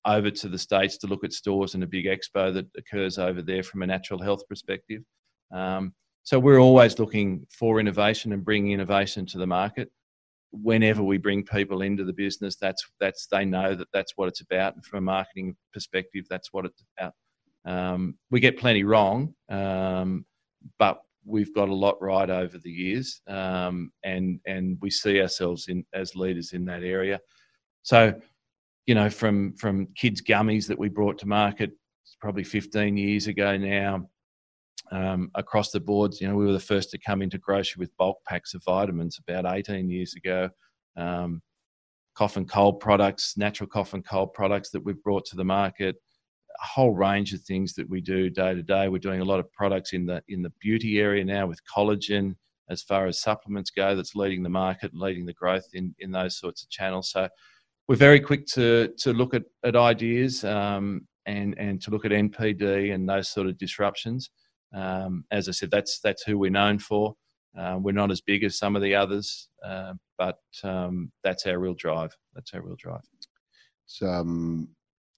over 0.06 0.30
to 0.30 0.48
the 0.48 0.58
states 0.58 0.96
to 0.98 1.06
look 1.06 1.24
at 1.24 1.32
stores 1.32 1.74
and 1.74 1.84
a 1.84 1.86
big 1.86 2.06
expo 2.06 2.52
that 2.54 2.66
occurs 2.76 3.18
over 3.18 3.42
there 3.42 3.62
from 3.62 3.82
a 3.82 3.86
natural 3.86 4.22
health 4.22 4.42
perspective. 4.48 5.02
Um, 5.52 5.92
so 6.22 6.38
we're 6.38 6.60
always 6.60 6.98
looking 6.98 7.46
for 7.50 7.80
innovation 7.80 8.32
and 8.32 8.44
bringing 8.44 8.72
innovation 8.72 9.26
to 9.26 9.38
the 9.38 9.46
market. 9.46 9.90
Whenever 10.52 11.02
we 11.02 11.18
bring 11.18 11.44
people 11.44 11.82
into 11.82 12.04
the 12.04 12.12
business, 12.12 12.56
that's 12.56 12.84
that's 12.98 13.26
they 13.26 13.44
know 13.44 13.74
that 13.74 13.88
that's 13.92 14.12
what 14.16 14.28
it's 14.28 14.40
about. 14.40 14.74
And 14.74 14.84
from 14.84 14.98
a 14.98 15.02
marketing 15.02 15.56
perspective, 15.72 16.26
that's 16.28 16.52
what 16.52 16.66
it's 16.66 16.82
about. 16.98 17.14
Um, 17.64 18.16
we 18.30 18.40
get 18.40 18.58
plenty 18.58 18.84
wrong, 18.84 19.34
um, 19.48 20.24
but 20.78 21.02
we've 21.24 21.54
got 21.54 21.68
a 21.68 21.74
lot 21.74 22.00
right 22.00 22.30
over 22.30 22.58
the 22.58 22.70
years, 22.70 23.20
um, 23.26 23.92
and 24.04 24.40
and 24.46 24.78
we 24.80 24.90
see 24.90 25.20
ourselves 25.20 25.68
in 25.68 25.84
as 25.92 26.16
leaders 26.16 26.52
in 26.52 26.64
that 26.66 26.82
area. 26.82 27.20
So, 27.82 28.14
you 28.86 28.94
know, 28.94 29.10
from 29.10 29.54
from 29.54 29.88
kids 29.96 30.22
gummies 30.22 30.66
that 30.68 30.78
we 30.78 30.88
brought 30.88 31.18
to 31.18 31.26
market 31.26 31.72
probably 32.20 32.44
15 32.44 32.96
years 32.96 33.28
ago 33.28 33.56
now, 33.56 34.08
um, 34.92 35.30
across 35.34 35.70
the 35.70 35.80
boards. 35.80 36.20
You 36.20 36.28
know, 36.28 36.34
we 36.34 36.46
were 36.46 36.52
the 36.52 36.60
first 36.60 36.90
to 36.90 36.98
come 36.98 37.22
into 37.22 37.38
grocery 37.38 37.80
with 37.80 37.96
bulk 37.96 38.18
packs 38.26 38.54
of 38.54 38.62
vitamins 38.64 39.18
about 39.18 39.46
18 39.46 39.88
years 39.88 40.14
ago. 40.14 40.50
Um, 40.96 41.42
cough 42.14 42.36
and 42.36 42.48
cold 42.48 42.80
products, 42.80 43.36
natural 43.36 43.68
cough 43.68 43.94
and 43.94 44.04
cold 44.04 44.32
products 44.34 44.70
that 44.70 44.84
we've 44.84 45.02
brought 45.02 45.24
to 45.26 45.36
the 45.36 45.44
market. 45.44 45.96
Whole 46.62 46.94
range 46.94 47.32
of 47.32 47.40
things 47.42 47.72
that 47.74 47.88
we 47.88 48.00
do 48.00 48.28
day 48.28 48.54
to 48.54 48.62
day. 48.62 48.88
We're 48.88 48.98
doing 48.98 49.20
a 49.20 49.24
lot 49.24 49.40
of 49.40 49.50
products 49.52 49.92
in 49.92 50.06
the 50.06 50.22
in 50.28 50.42
the 50.42 50.52
beauty 50.60 51.00
area 51.00 51.24
now 51.24 51.46
with 51.46 51.60
collagen, 51.64 52.36
as 52.68 52.82
far 52.82 53.06
as 53.06 53.20
supplements 53.20 53.70
go. 53.70 53.96
That's 53.96 54.14
leading 54.14 54.42
the 54.42 54.50
market 54.50 54.92
leading 54.94 55.26
the 55.26 55.32
growth 55.32 55.68
in 55.72 55.94
in 56.00 56.10
those 56.10 56.38
sorts 56.38 56.62
of 56.62 56.70
channels. 56.70 57.10
So 57.10 57.28
we're 57.88 57.96
very 57.96 58.20
quick 58.20 58.46
to 58.48 58.92
to 58.98 59.12
look 59.12 59.34
at 59.34 59.44
at 59.64 59.74
ideas 59.74 60.44
um, 60.44 61.06
and 61.26 61.58
and 61.58 61.80
to 61.82 61.90
look 61.90 62.04
at 62.04 62.12
NPD 62.12 62.94
and 62.94 63.08
those 63.08 63.28
sort 63.28 63.46
of 63.46 63.58
disruptions. 63.58 64.30
Um, 64.74 65.24
as 65.30 65.48
I 65.48 65.52
said, 65.52 65.70
that's 65.70 65.98
that's 66.00 66.22
who 66.22 66.38
we're 66.38 66.50
known 66.50 66.78
for. 66.78 67.16
Uh, 67.58 67.78
we're 67.80 67.92
not 67.92 68.10
as 68.10 68.20
big 68.20 68.44
as 68.44 68.56
some 68.56 68.76
of 68.76 68.82
the 68.82 68.94
others, 68.94 69.48
uh, 69.66 69.94
but 70.18 70.38
um, 70.62 71.10
that's 71.24 71.46
our 71.46 71.58
real 71.58 71.74
drive. 71.74 72.16
That's 72.34 72.54
our 72.54 72.62
real 72.62 72.76
drive. 72.78 73.02
It's 73.86 74.02
um, 74.02 74.68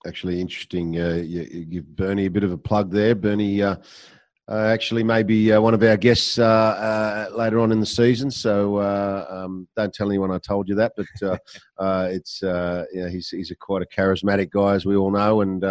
actually 0.06 0.40
interesting. 0.40 1.00
Uh, 1.00 1.14
you, 1.14 1.42
you, 1.50 1.64
give 1.64 1.96
Bernie 1.96 2.26
a 2.26 2.30
bit 2.30 2.44
of 2.44 2.52
a 2.52 2.58
plug 2.58 2.90
there. 2.90 3.14
Bernie 3.14 3.62
uh, 3.62 3.76
uh, 4.48 4.66
actually 4.66 5.04
may 5.04 5.22
be 5.22 5.52
uh, 5.52 5.60
one 5.60 5.74
of 5.74 5.82
our 5.82 5.96
guests 5.96 6.38
later 6.38 7.60
on 7.60 7.72
in 7.72 7.80
the 7.80 7.86
season. 7.86 8.30
So 8.30 8.80
um, 8.80 9.68
don't 9.76 9.94
tell 9.94 10.08
anyone 10.08 10.30
I 10.30 10.38
told 10.38 10.68
you 10.68 10.74
that. 10.76 10.92
But 10.96 11.40
it's 12.10 12.40
yeah, 12.42 13.08
he's 13.08 13.28
he's 13.28 13.50
a 13.50 13.56
quite 13.56 13.82
a 13.82 13.86
charismatic 13.86 14.50
guy, 14.50 14.74
as 14.74 14.84
we 14.84 14.96
all 14.96 15.10
know, 15.10 15.40
and 15.40 15.64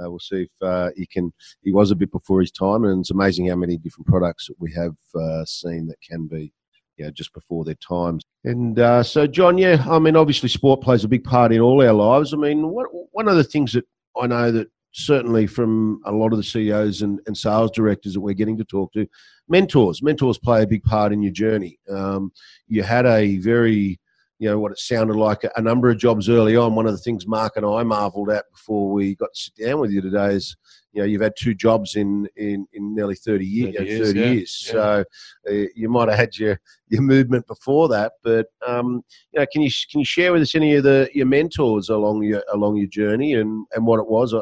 uh, 0.00 0.08
we'll 0.08 0.18
see 0.18 0.42
if 0.42 0.50
uh, 0.62 0.90
he 0.96 1.06
can. 1.06 1.32
He 1.62 1.72
was 1.72 1.90
a 1.90 1.96
bit 1.96 2.10
before 2.10 2.40
his 2.40 2.50
time, 2.50 2.84
and 2.84 3.00
it's 3.00 3.10
amazing 3.10 3.48
how 3.48 3.56
many 3.56 3.76
different 3.76 4.06
products 4.06 4.46
that 4.46 4.58
we 4.58 4.72
have 4.72 4.96
uh, 5.14 5.44
seen 5.44 5.86
that 5.88 6.00
can 6.00 6.26
be, 6.26 6.52
you 7.00 7.06
know, 7.06 7.10
just 7.10 7.32
before 7.32 7.64
their 7.64 7.76
times. 7.76 8.22
And 8.44 8.78
uh, 8.78 9.02
so, 9.02 9.26
John, 9.26 9.56
yeah, 9.56 9.82
I 9.88 9.98
mean, 9.98 10.16
obviously, 10.16 10.50
sport 10.50 10.82
plays 10.82 11.02
a 11.02 11.08
big 11.08 11.24
part 11.24 11.50
in 11.50 11.60
all 11.60 11.82
our 11.82 11.94
lives. 11.94 12.34
I 12.34 12.36
mean, 12.36 12.68
what, 12.68 12.88
one 13.12 13.26
of 13.26 13.36
the 13.36 13.44
things 13.44 13.72
that 13.72 13.86
I 14.20 14.26
know 14.26 14.52
that 14.52 14.68
certainly 14.92 15.46
from 15.46 16.02
a 16.04 16.12
lot 16.12 16.32
of 16.32 16.36
the 16.36 16.44
CEOs 16.44 17.00
and, 17.00 17.18
and 17.26 17.36
sales 17.36 17.70
directors 17.70 18.12
that 18.12 18.20
we're 18.20 18.34
getting 18.34 18.58
to 18.58 18.64
talk 18.64 18.92
to, 18.92 19.06
mentors, 19.48 20.02
mentors 20.02 20.36
play 20.36 20.62
a 20.62 20.66
big 20.66 20.82
part 20.84 21.12
in 21.12 21.22
your 21.22 21.32
journey. 21.32 21.78
Um, 21.88 22.32
you 22.68 22.82
had 22.82 23.06
a 23.06 23.38
very 23.38 23.98
you 24.38 24.48
know 24.48 24.58
what 24.58 24.72
it 24.72 24.78
sounded 24.78 25.16
like 25.16 25.42
a 25.56 25.60
number 25.60 25.90
of 25.90 25.98
jobs 25.98 26.28
early 26.28 26.56
on. 26.56 26.74
One 26.74 26.86
of 26.86 26.92
the 26.92 26.98
things 26.98 27.26
Mark 27.26 27.56
and 27.56 27.64
I 27.64 27.82
marvelled 27.82 28.30
at 28.30 28.46
before 28.50 28.90
we 28.90 29.14
got 29.14 29.34
to 29.34 29.40
sit 29.40 29.66
down 29.66 29.80
with 29.80 29.90
you 29.90 30.00
today 30.00 30.34
is 30.34 30.56
you 30.92 31.00
know 31.00 31.06
you've 31.06 31.20
had 31.20 31.34
two 31.38 31.54
jobs 31.54 31.96
in 31.96 32.28
in, 32.36 32.66
in 32.72 32.94
nearly 32.94 33.14
30 33.14 33.46
years 33.46 33.76
30 33.76 33.90
years, 33.90 34.08
30 34.08 34.20
yeah. 34.20 34.26
years. 34.26 34.64
Yeah. 34.66 34.72
so 34.72 35.04
uh, 35.48 35.66
you 35.74 35.88
might 35.88 36.08
have 36.08 36.18
had 36.18 36.36
your 36.36 36.60
your 36.88 37.02
movement 37.02 37.46
before 37.46 37.88
that 37.88 38.12
but 38.22 38.46
um, 38.66 39.02
you 39.32 39.40
know 39.40 39.46
can 39.52 39.62
you 39.62 39.70
can 39.90 40.00
you 40.00 40.06
share 40.06 40.32
with 40.32 40.42
us 40.42 40.54
any 40.54 40.74
of 40.74 40.84
the 40.84 41.08
your 41.14 41.26
mentors 41.26 41.88
along 41.88 42.22
your 42.22 42.42
along 42.52 42.76
your 42.76 42.88
journey 42.88 43.34
and 43.34 43.66
and 43.74 43.86
what 43.86 44.00
it 44.00 44.08
was 44.08 44.34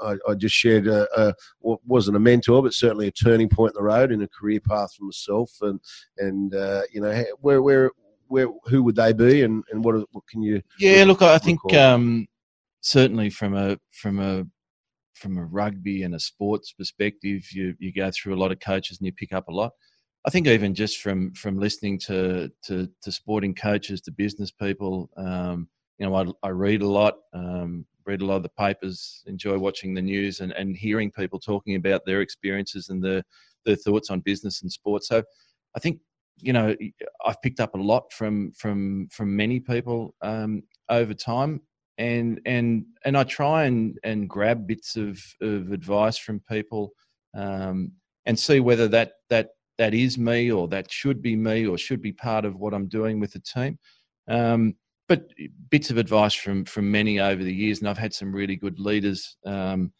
I, 0.00 0.14
I 0.28 0.34
just 0.34 0.54
shared 0.54 0.86
a, 0.86 1.08
a, 1.20 1.34
wasn't 1.60 2.16
a 2.16 2.20
mentor, 2.20 2.62
but 2.62 2.74
certainly 2.74 3.08
a 3.08 3.12
turning 3.12 3.48
point 3.48 3.72
in 3.74 3.82
the 3.82 3.82
road 3.82 4.12
in 4.12 4.22
a 4.22 4.28
career 4.28 4.60
path 4.60 4.94
for 4.94 5.04
myself, 5.04 5.50
and 5.60 5.80
and 6.18 6.54
uh, 6.54 6.82
you 6.92 7.00
know 7.00 7.24
where 7.40 7.62
where 7.62 7.90
where 8.28 8.48
who 8.64 8.82
would 8.82 8.96
they 8.96 9.12
be, 9.12 9.42
and, 9.42 9.64
and 9.70 9.84
what 9.84 9.96
what 10.12 10.26
can 10.28 10.42
you? 10.42 10.62
Yeah, 10.78 11.04
look, 11.04 11.22
I 11.22 11.38
think 11.38 11.60
um, 11.74 12.26
certainly 12.80 13.30
from 13.30 13.54
a 13.54 13.78
from 13.90 14.18
a 14.18 14.46
from 15.18 15.36
a 15.36 15.44
rugby 15.44 16.02
and 16.02 16.14
a 16.14 16.20
sports 16.20 16.72
perspective, 16.72 17.50
you 17.52 17.74
you 17.78 17.92
go 17.92 18.10
through 18.10 18.34
a 18.34 18.40
lot 18.40 18.52
of 18.52 18.60
coaches 18.60 18.98
and 18.98 19.06
you 19.06 19.12
pick 19.12 19.32
up 19.32 19.48
a 19.48 19.52
lot. 19.52 19.72
I 20.26 20.30
think 20.30 20.46
even 20.46 20.74
just 20.74 21.00
from 21.00 21.32
from 21.34 21.58
listening 21.58 21.98
to 22.00 22.50
to, 22.66 22.88
to 23.02 23.12
sporting 23.12 23.54
coaches, 23.54 24.00
to 24.02 24.12
business 24.12 24.50
people, 24.50 25.10
um, 25.16 25.68
you 25.98 26.06
know, 26.06 26.14
I, 26.14 26.46
I 26.46 26.50
read 26.50 26.82
a 26.82 26.88
lot, 26.88 27.14
um, 27.34 27.86
read 28.06 28.22
a 28.22 28.26
lot 28.26 28.36
of 28.36 28.42
the 28.42 28.50
papers, 28.50 29.22
enjoy 29.26 29.58
watching 29.58 29.94
the 29.94 30.02
news, 30.02 30.40
and, 30.40 30.52
and 30.52 30.76
hearing 30.76 31.10
people 31.10 31.38
talking 31.38 31.76
about 31.76 32.04
their 32.06 32.20
experiences 32.20 32.88
and 32.88 33.02
their 33.02 33.22
their 33.64 33.76
thoughts 33.76 34.10
on 34.10 34.20
business 34.20 34.62
and 34.62 34.72
sports. 34.72 35.08
So, 35.08 35.22
I 35.76 35.80
think 35.80 36.00
you 36.40 36.52
know, 36.52 36.74
I've 37.26 37.42
picked 37.42 37.60
up 37.60 37.74
a 37.74 37.78
lot 37.78 38.12
from 38.12 38.52
from 38.52 39.08
from 39.10 39.34
many 39.34 39.60
people 39.60 40.14
um, 40.22 40.62
over 40.88 41.14
time, 41.14 41.60
and 41.98 42.40
and 42.46 42.86
and 43.04 43.16
I 43.16 43.24
try 43.24 43.64
and 43.64 43.98
and 44.04 44.28
grab 44.28 44.66
bits 44.66 44.96
of 44.96 45.20
of 45.40 45.72
advice 45.72 46.16
from 46.16 46.40
people, 46.48 46.92
um, 47.34 47.92
and 48.26 48.38
see 48.38 48.60
whether 48.60 48.88
that 48.88 49.12
that 49.30 49.50
that 49.78 49.94
is 49.94 50.18
me 50.18 50.50
or 50.50 50.68
that 50.68 50.90
should 50.90 51.22
be 51.22 51.36
me 51.36 51.66
or 51.66 51.76
should 51.76 52.02
be 52.02 52.12
part 52.12 52.44
of 52.44 52.56
what 52.56 52.74
I'm 52.74 52.88
doing 52.88 53.20
with 53.20 53.32
the 53.32 53.40
team. 53.40 53.78
Um, 54.28 54.74
but 55.08 55.28
bits 55.70 55.90
of 55.90 55.96
advice 55.96 56.34
from 56.34 56.64
from 56.64 56.90
many 56.90 57.18
over 57.20 57.42
the 57.42 57.54
years, 57.54 57.80
and 57.80 57.88
I've 57.88 57.98
had 57.98 58.14
some 58.14 58.32
really 58.32 58.56
good 58.56 58.78
leaders 58.78 59.36
um, 59.44 59.92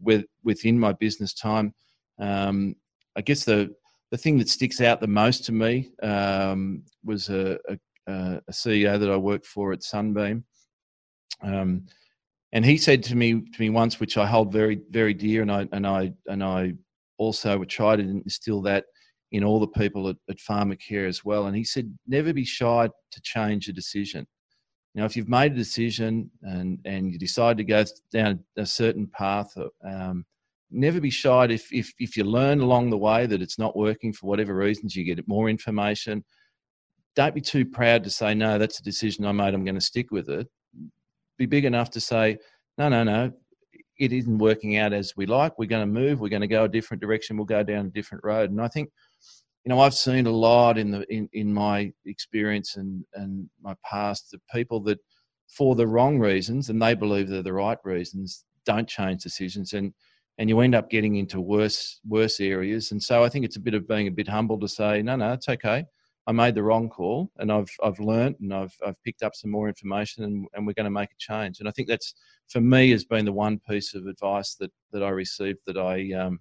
with 0.00 0.24
within 0.44 0.78
my 0.78 0.92
business 0.92 1.32
time. 1.34 1.74
Um, 2.18 2.76
I 3.16 3.22
guess 3.22 3.44
the 3.44 3.74
the 4.10 4.18
thing 4.18 4.38
that 4.38 4.48
sticks 4.48 4.80
out 4.80 5.00
the 5.00 5.06
most 5.06 5.44
to 5.44 5.52
me 5.52 5.90
um, 6.02 6.82
was 7.04 7.28
a, 7.28 7.58
a, 7.68 7.78
a, 8.06 8.52
CEO 8.52 9.00
that 9.00 9.10
I 9.10 9.16
worked 9.16 9.46
for 9.46 9.72
at 9.72 9.82
Sunbeam, 9.82 10.44
um, 11.42 11.86
and 12.52 12.64
he 12.64 12.76
said 12.76 13.02
to 13.04 13.16
me 13.16 13.32
to 13.40 13.60
me 13.60 13.70
once, 13.70 14.00
which 14.00 14.16
I 14.16 14.26
hold 14.26 14.52
very 14.52 14.80
very 14.90 15.14
dear, 15.14 15.42
and 15.42 15.52
I 15.52 15.68
and 15.72 15.86
I 15.86 16.12
and 16.26 16.42
I 16.42 16.74
also 17.18 17.64
try 17.64 17.96
to 17.96 18.02
instill 18.02 18.62
that 18.62 18.84
in 19.32 19.44
all 19.44 19.58
the 19.58 19.66
people 19.66 20.08
at, 20.08 20.16
at 20.30 20.38
Pharmacare 20.38 21.08
as 21.08 21.24
well. 21.24 21.46
And 21.46 21.56
he 21.56 21.64
said, 21.64 21.92
never 22.06 22.32
be 22.32 22.44
shy 22.44 22.88
to 23.10 23.20
change 23.22 23.68
a 23.68 23.72
decision. 23.72 24.26
Now, 24.94 25.04
if 25.04 25.16
you've 25.16 25.28
made 25.28 25.52
a 25.52 25.56
decision 25.56 26.30
and 26.42 26.78
and 26.84 27.12
you 27.12 27.18
decide 27.18 27.58
to 27.58 27.64
go 27.64 27.84
down 28.12 28.44
a 28.56 28.64
certain 28.64 29.06
path, 29.08 29.52
um, 29.84 30.24
never 30.70 31.00
be 31.00 31.10
shy 31.10 31.44
if, 31.46 31.72
if 31.72 31.92
if 31.98 32.16
you 32.16 32.24
learn 32.24 32.60
along 32.60 32.90
the 32.90 32.98
way 32.98 33.26
that 33.26 33.42
it's 33.42 33.58
not 33.58 33.76
working 33.76 34.12
for 34.12 34.26
whatever 34.26 34.54
reasons 34.54 34.96
you 34.96 35.04
get 35.04 35.26
more 35.28 35.48
information 35.48 36.24
don't 37.14 37.34
be 37.34 37.40
too 37.40 37.64
proud 37.64 38.02
to 38.02 38.10
say 38.10 38.34
no 38.34 38.58
that's 38.58 38.80
a 38.80 38.82
decision 38.82 39.24
i 39.24 39.32
made 39.32 39.54
i'm 39.54 39.64
going 39.64 39.76
to 39.76 39.80
stick 39.80 40.10
with 40.10 40.28
it 40.28 40.46
be 41.38 41.46
big 41.46 41.64
enough 41.64 41.90
to 41.90 42.00
say 42.00 42.36
no 42.78 42.88
no 42.88 43.02
no 43.02 43.32
it 43.98 44.12
isn't 44.12 44.38
working 44.38 44.76
out 44.76 44.92
as 44.92 45.16
we 45.16 45.26
like 45.26 45.58
we're 45.58 45.66
going 45.66 45.82
to 45.82 46.00
move 46.00 46.20
we're 46.20 46.28
going 46.28 46.40
to 46.40 46.46
go 46.46 46.64
a 46.64 46.68
different 46.68 47.00
direction 47.00 47.36
we'll 47.36 47.46
go 47.46 47.62
down 47.62 47.86
a 47.86 47.90
different 47.90 48.22
road 48.24 48.50
and 48.50 48.60
i 48.60 48.68
think 48.68 48.90
you 49.64 49.70
know 49.70 49.80
i've 49.80 49.94
seen 49.94 50.26
a 50.26 50.30
lot 50.30 50.78
in 50.78 50.90
the 50.90 51.04
in, 51.12 51.28
in 51.32 51.52
my 51.52 51.92
experience 52.04 52.76
and 52.76 53.04
and 53.14 53.48
my 53.62 53.74
past 53.84 54.34
of 54.34 54.40
people 54.52 54.80
that 54.80 54.98
for 55.48 55.74
the 55.74 55.86
wrong 55.86 56.18
reasons 56.18 56.70
and 56.70 56.80
they 56.80 56.94
believe 56.94 57.28
they're 57.28 57.42
the 57.42 57.52
right 57.52 57.78
reasons 57.84 58.44
don't 58.64 58.88
change 58.88 59.22
decisions 59.22 59.72
and 59.72 59.92
and 60.38 60.48
you 60.48 60.60
end 60.60 60.74
up 60.74 60.90
getting 60.90 61.16
into 61.16 61.40
worse 61.40 62.00
worse 62.06 62.40
areas. 62.40 62.92
And 62.92 63.02
so 63.02 63.24
I 63.24 63.28
think 63.28 63.44
it's 63.44 63.56
a 63.56 63.60
bit 63.60 63.74
of 63.74 63.88
being 63.88 64.06
a 64.06 64.10
bit 64.10 64.28
humble 64.28 64.58
to 64.60 64.68
say, 64.68 65.02
no, 65.02 65.16
no, 65.16 65.32
it's 65.32 65.48
okay. 65.48 65.84
I 66.26 66.32
made 66.32 66.54
the 66.54 66.62
wrong 66.62 66.88
call, 66.88 67.30
and 67.38 67.52
I've 67.52 67.70
I've 67.82 68.00
learned 68.00 68.36
and 68.40 68.52
I've 68.52 68.74
I've 68.84 69.00
picked 69.02 69.22
up 69.22 69.34
some 69.34 69.50
more 69.50 69.68
information, 69.68 70.24
and, 70.24 70.46
and 70.54 70.66
we're 70.66 70.72
going 70.72 70.84
to 70.84 70.90
make 70.90 71.10
a 71.10 71.18
change. 71.18 71.60
And 71.60 71.68
I 71.68 71.72
think 71.72 71.88
that's 71.88 72.14
for 72.48 72.60
me 72.60 72.90
has 72.90 73.04
been 73.04 73.24
the 73.24 73.32
one 73.32 73.60
piece 73.68 73.94
of 73.94 74.06
advice 74.06 74.56
that 74.56 74.72
that 74.92 75.02
I 75.02 75.10
received 75.10 75.60
that 75.66 75.78
I 75.78 76.12
um, 76.12 76.40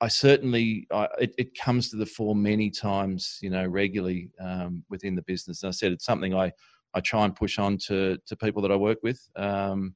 I 0.00 0.08
certainly 0.08 0.86
I, 0.92 1.08
it, 1.18 1.34
it 1.38 1.58
comes 1.58 1.90
to 1.90 1.96
the 1.96 2.06
fore 2.06 2.36
many 2.36 2.70
times, 2.70 3.38
you 3.42 3.50
know, 3.50 3.66
regularly 3.66 4.30
um, 4.40 4.84
within 4.88 5.14
the 5.14 5.22
business. 5.22 5.62
And 5.62 5.68
I 5.68 5.72
said 5.72 5.92
it's 5.92 6.04
something 6.04 6.34
I 6.34 6.52
I 6.94 7.00
try 7.00 7.24
and 7.24 7.34
push 7.34 7.58
on 7.58 7.78
to 7.86 8.18
to 8.26 8.36
people 8.36 8.62
that 8.62 8.72
I 8.72 8.76
work 8.76 8.98
with 9.02 9.20
um, 9.36 9.94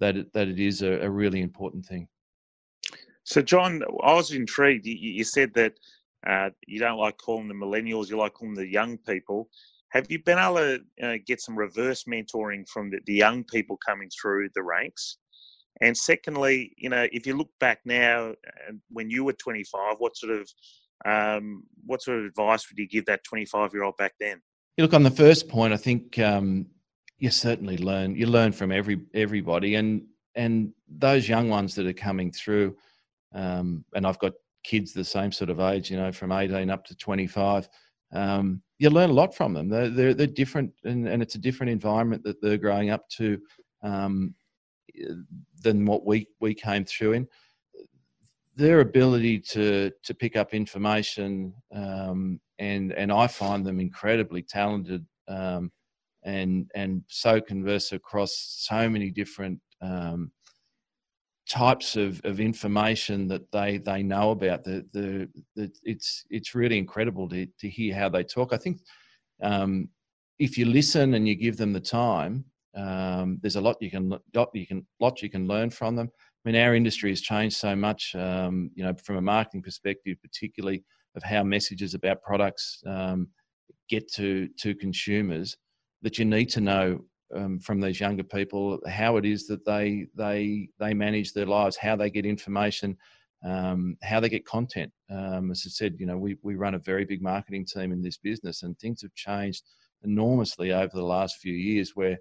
that 0.00 0.16
it, 0.16 0.32
that 0.32 0.48
it 0.48 0.58
is 0.58 0.82
a, 0.82 1.00
a, 1.00 1.08
really 1.08 1.40
important 1.40 1.86
thing. 1.86 2.08
So, 3.22 3.40
John, 3.40 3.82
I 4.02 4.14
was 4.14 4.32
intrigued. 4.32 4.84
You, 4.84 4.96
you 4.96 5.22
said 5.22 5.54
that 5.54 5.74
uh, 6.26 6.50
you 6.66 6.78
don't 6.78 6.98
like 6.98 7.18
calling 7.18 7.48
them 7.48 7.60
millennials; 7.60 8.08
you 8.08 8.16
like 8.16 8.34
calling 8.34 8.54
them 8.54 8.64
the 8.64 8.70
young 8.70 8.98
people. 8.98 9.48
Have 9.90 10.10
you 10.10 10.22
been 10.22 10.38
able 10.38 10.56
to 10.56 10.80
uh, 11.02 11.18
get 11.26 11.40
some 11.40 11.56
reverse 11.56 12.04
mentoring 12.04 12.66
from 12.68 12.90
the, 12.90 13.00
the 13.04 13.12
young 13.12 13.44
people 13.44 13.76
coming 13.84 14.08
through 14.10 14.48
the 14.54 14.62
ranks? 14.62 15.18
And 15.82 15.96
secondly, 15.96 16.72
you 16.76 16.88
know, 16.88 17.06
if 17.12 17.26
you 17.26 17.36
look 17.36 17.50
back 17.60 17.80
now, 17.84 18.34
when 18.90 19.10
you 19.10 19.24
were 19.24 19.32
25, 19.34 19.96
what 19.98 20.16
sort 20.16 20.32
of 20.32 20.48
um, 21.04 21.64
what 21.84 22.02
sort 22.02 22.20
of 22.20 22.26
advice 22.26 22.68
would 22.70 22.78
you 22.78 22.86
give 22.86 23.06
that 23.06 23.24
25 23.24 23.72
year 23.72 23.82
old 23.82 23.96
back 23.96 24.12
then? 24.20 24.40
You 24.76 24.84
look 24.84 24.94
on 24.94 25.02
the 25.02 25.10
first 25.10 25.48
point. 25.48 25.72
I 25.72 25.76
think 25.76 26.18
um, 26.18 26.66
you 27.18 27.30
certainly 27.30 27.76
learn. 27.76 28.14
You 28.14 28.26
learn 28.26 28.52
from 28.52 28.72
every 28.72 29.00
everybody, 29.14 29.74
and 29.74 30.02
and 30.34 30.72
those 30.88 31.28
young 31.28 31.48
ones 31.48 31.74
that 31.74 31.86
are 31.86 31.92
coming 31.92 32.32
through. 32.32 32.76
Um, 33.34 33.84
and 33.94 34.06
I've 34.06 34.18
got 34.18 34.32
kids 34.64 34.92
the 34.92 35.04
same 35.04 35.32
sort 35.32 35.50
of 35.50 35.60
age, 35.60 35.90
you 35.90 35.96
know, 35.96 36.12
from 36.12 36.32
18 36.32 36.70
up 36.70 36.84
to 36.86 36.96
25. 36.96 37.68
Um, 38.12 38.62
you 38.78 38.90
learn 38.90 39.10
a 39.10 39.14
lot 39.14 39.34
from 39.34 39.54
them. 39.54 39.68
They're, 39.68 39.88
they're, 39.88 40.14
they're 40.14 40.26
different, 40.26 40.72
and, 40.84 41.08
and, 41.08 41.22
it's 41.22 41.34
a 41.34 41.38
different 41.38 41.70
environment 41.72 42.22
that 42.24 42.42
they're 42.42 42.58
growing 42.58 42.90
up 42.90 43.08
to 43.10 43.38
um, 43.82 44.34
than 45.62 45.86
what 45.86 46.04
we, 46.04 46.28
we 46.40 46.54
came 46.54 46.84
through 46.84 47.12
in 47.12 47.28
their 48.56 48.80
ability 48.80 49.38
to 49.38 49.90
to 50.02 50.14
pick 50.14 50.36
up 50.36 50.52
information 50.52 51.54
um, 51.74 52.40
and 52.58 52.92
and 52.92 53.10
I 53.10 53.26
find 53.26 53.64
them 53.64 53.80
incredibly 53.80 54.42
talented 54.42 55.06
um, 55.28 55.70
and 56.24 56.70
and 56.74 57.02
so 57.08 57.40
converse 57.40 57.92
across 57.92 58.36
so 58.58 58.88
many 58.88 59.10
different 59.10 59.58
um, 59.80 60.30
types 61.52 61.96
of, 61.96 62.20
of 62.24 62.40
information 62.40 63.28
that 63.28 63.50
they 63.52 63.78
they 63.78 64.02
know 64.02 64.30
about 64.30 64.64
the, 64.64 64.86
the, 64.92 65.28
the 65.54 65.70
it's 65.82 66.24
it's 66.30 66.54
really 66.54 66.78
incredible 66.78 67.28
to 67.28 67.46
to 67.58 67.68
hear 67.68 67.94
how 67.94 68.08
they 68.08 68.24
talk 68.24 68.52
I 68.52 68.56
think 68.56 68.80
um, 69.42 69.88
if 70.38 70.56
you 70.56 70.64
listen 70.64 71.14
and 71.14 71.28
you 71.28 71.34
give 71.34 71.56
them 71.56 71.72
the 71.72 71.80
time 71.80 72.44
um, 72.74 73.38
there's 73.42 73.56
a 73.56 73.60
lot 73.60 73.76
you 73.80 73.90
can 73.90 74.14
lot 74.34 74.48
you 74.54 74.66
can 74.66 74.86
lot 74.98 75.20
you 75.20 75.28
can 75.28 75.46
learn 75.46 75.68
from 75.70 75.94
them 75.94 76.10
I 76.44 76.50
mean, 76.50 76.60
our 76.60 76.74
industry 76.74 77.10
has 77.10 77.20
changed 77.20 77.56
so 77.56 77.76
much, 77.76 78.14
um, 78.16 78.70
you 78.74 78.82
know, 78.82 78.94
from 78.94 79.16
a 79.16 79.20
marketing 79.20 79.62
perspective, 79.62 80.16
particularly 80.22 80.82
of 81.14 81.22
how 81.22 81.44
messages 81.44 81.94
about 81.94 82.22
products 82.22 82.82
um, 82.86 83.28
get 83.88 84.10
to 84.14 84.48
to 84.58 84.74
consumers. 84.74 85.56
That 86.02 86.18
you 86.18 86.24
need 86.24 86.46
to 86.46 86.60
know 86.60 87.04
um, 87.34 87.58
from 87.58 87.80
these 87.80 88.00
younger 88.00 88.22
people 88.22 88.78
how 88.88 89.16
it 89.16 89.24
is 89.24 89.46
that 89.46 89.64
they 89.64 90.06
they 90.14 90.68
they 90.78 90.94
manage 90.94 91.32
their 91.32 91.46
lives, 91.46 91.76
how 91.76 91.96
they 91.96 92.10
get 92.10 92.26
information, 92.26 92.96
um, 93.44 93.96
how 94.02 94.20
they 94.20 94.28
get 94.28 94.46
content. 94.46 94.92
Um, 95.10 95.50
as 95.50 95.64
I 95.66 95.70
said, 95.70 95.96
you 95.98 96.06
know, 96.06 96.18
we 96.18 96.36
we 96.42 96.54
run 96.54 96.74
a 96.74 96.78
very 96.78 97.04
big 97.04 97.22
marketing 97.22 97.66
team 97.66 97.92
in 97.92 98.02
this 98.02 98.18
business, 98.18 98.62
and 98.62 98.78
things 98.78 99.02
have 99.02 99.14
changed 99.14 99.64
enormously 100.04 100.72
over 100.72 100.92
the 100.92 101.04
last 101.04 101.38
few 101.38 101.54
years. 101.54 101.92
Where 101.94 102.18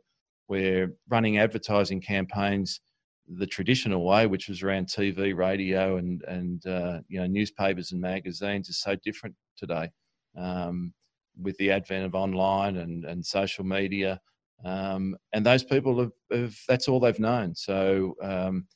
we're 0.47 0.93
running 1.10 1.38
advertising 1.38 2.02
campaigns 2.02 2.82
the 3.28 3.47
traditional 3.47 4.06
way, 4.06 4.28
which 4.28 4.50
was 4.50 4.63
around 4.63 4.88
TV, 4.88 5.36
radio, 5.36 5.97
and 5.97 6.24
and 6.24 6.65
uh, 6.65 7.00
you 7.08 7.19
know 7.19 7.28
newspapers 7.28 7.91
and 7.91 8.02
magazines, 8.02 8.69
is 8.69 8.80
so 8.80 8.95
different 9.04 9.36
today. 9.58 9.89
Um, 10.38 10.93
with 11.41 11.58
the 11.58 11.71
advent 11.71 12.06
of 12.06 12.15
online 12.15 12.78
and, 12.78 13.06
and 13.06 13.26
social 13.26 13.63
media, 13.63 14.19
um, 14.63 15.15
and 15.34 15.45
those 15.45 15.63
people 15.63 16.00
have, 16.00 16.12
have, 16.32 16.58
that's 16.67 16.88
all 16.88 17.00
they've 17.00 17.19
known. 17.19 17.56
So 17.56 18.15
um, 18.21 18.67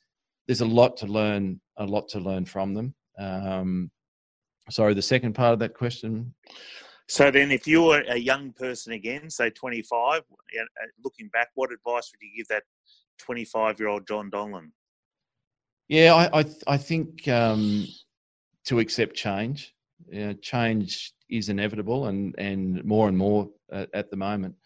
there's 0.46 0.60
a 0.60 0.66
lot 0.66 0.96
to 0.98 1.06
learn, 1.06 1.60
a 1.76 1.84
lot 1.84 2.08
to 2.08 2.20
learn 2.20 2.44
from 2.44 2.74
them. 2.74 2.94
Um, 3.18 3.90
sorry, 4.70 4.94
the 4.94 5.02
second 5.02 5.34
part 5.34 5.52
of 5.52 5.58
that 5.60 5.74
question. 5.74 6.34
So 7.08 7.30
then, 7.30 7.52
if 7.52 7.68
you 7.68 7.82
were 7.82 8.02
a 8.08 8.16
young 8.16 8.52
person 8.52 8.92
again, 8.92 9.30
say 9.30 9.50
25, 9.50 10.22
uh, 10.22 10.64
looking 11.04 11.28
back, 11.28 11.50
what 11.54 11.70
advice 11.72 12.10
would 12.12 12.20
you 12.20 12.36
give 12.36 12.48
that 12.48 12.64
25 13.20 13.78
year 13.78 13.88
old 13.88 14.08
John 14.08 14.28
Donlan? 14.28 14.72
Yeah, 15.88 16.14
I 16.14 16.40
I, 16.40 16.44
I 16.66 16.76
think 16.76 17.28
um, 17.28 17.86
to 18.64 18.80
accept 18.80 19.14
change. 19.14 19.72
You 20.08 20.26
know, 20.26 20.32
change 20.34 21.12
is 21.30 21.48
inevitable, 21.48 22.06
and 22.06 22.34
and 22.38 22.84
more 22.84 23.06
and 23.06 23.16
more 23.16 23.50
at, 23.70 23.88
at 23.94 24.10
the 24.10 24.16
moment 24.16 24.56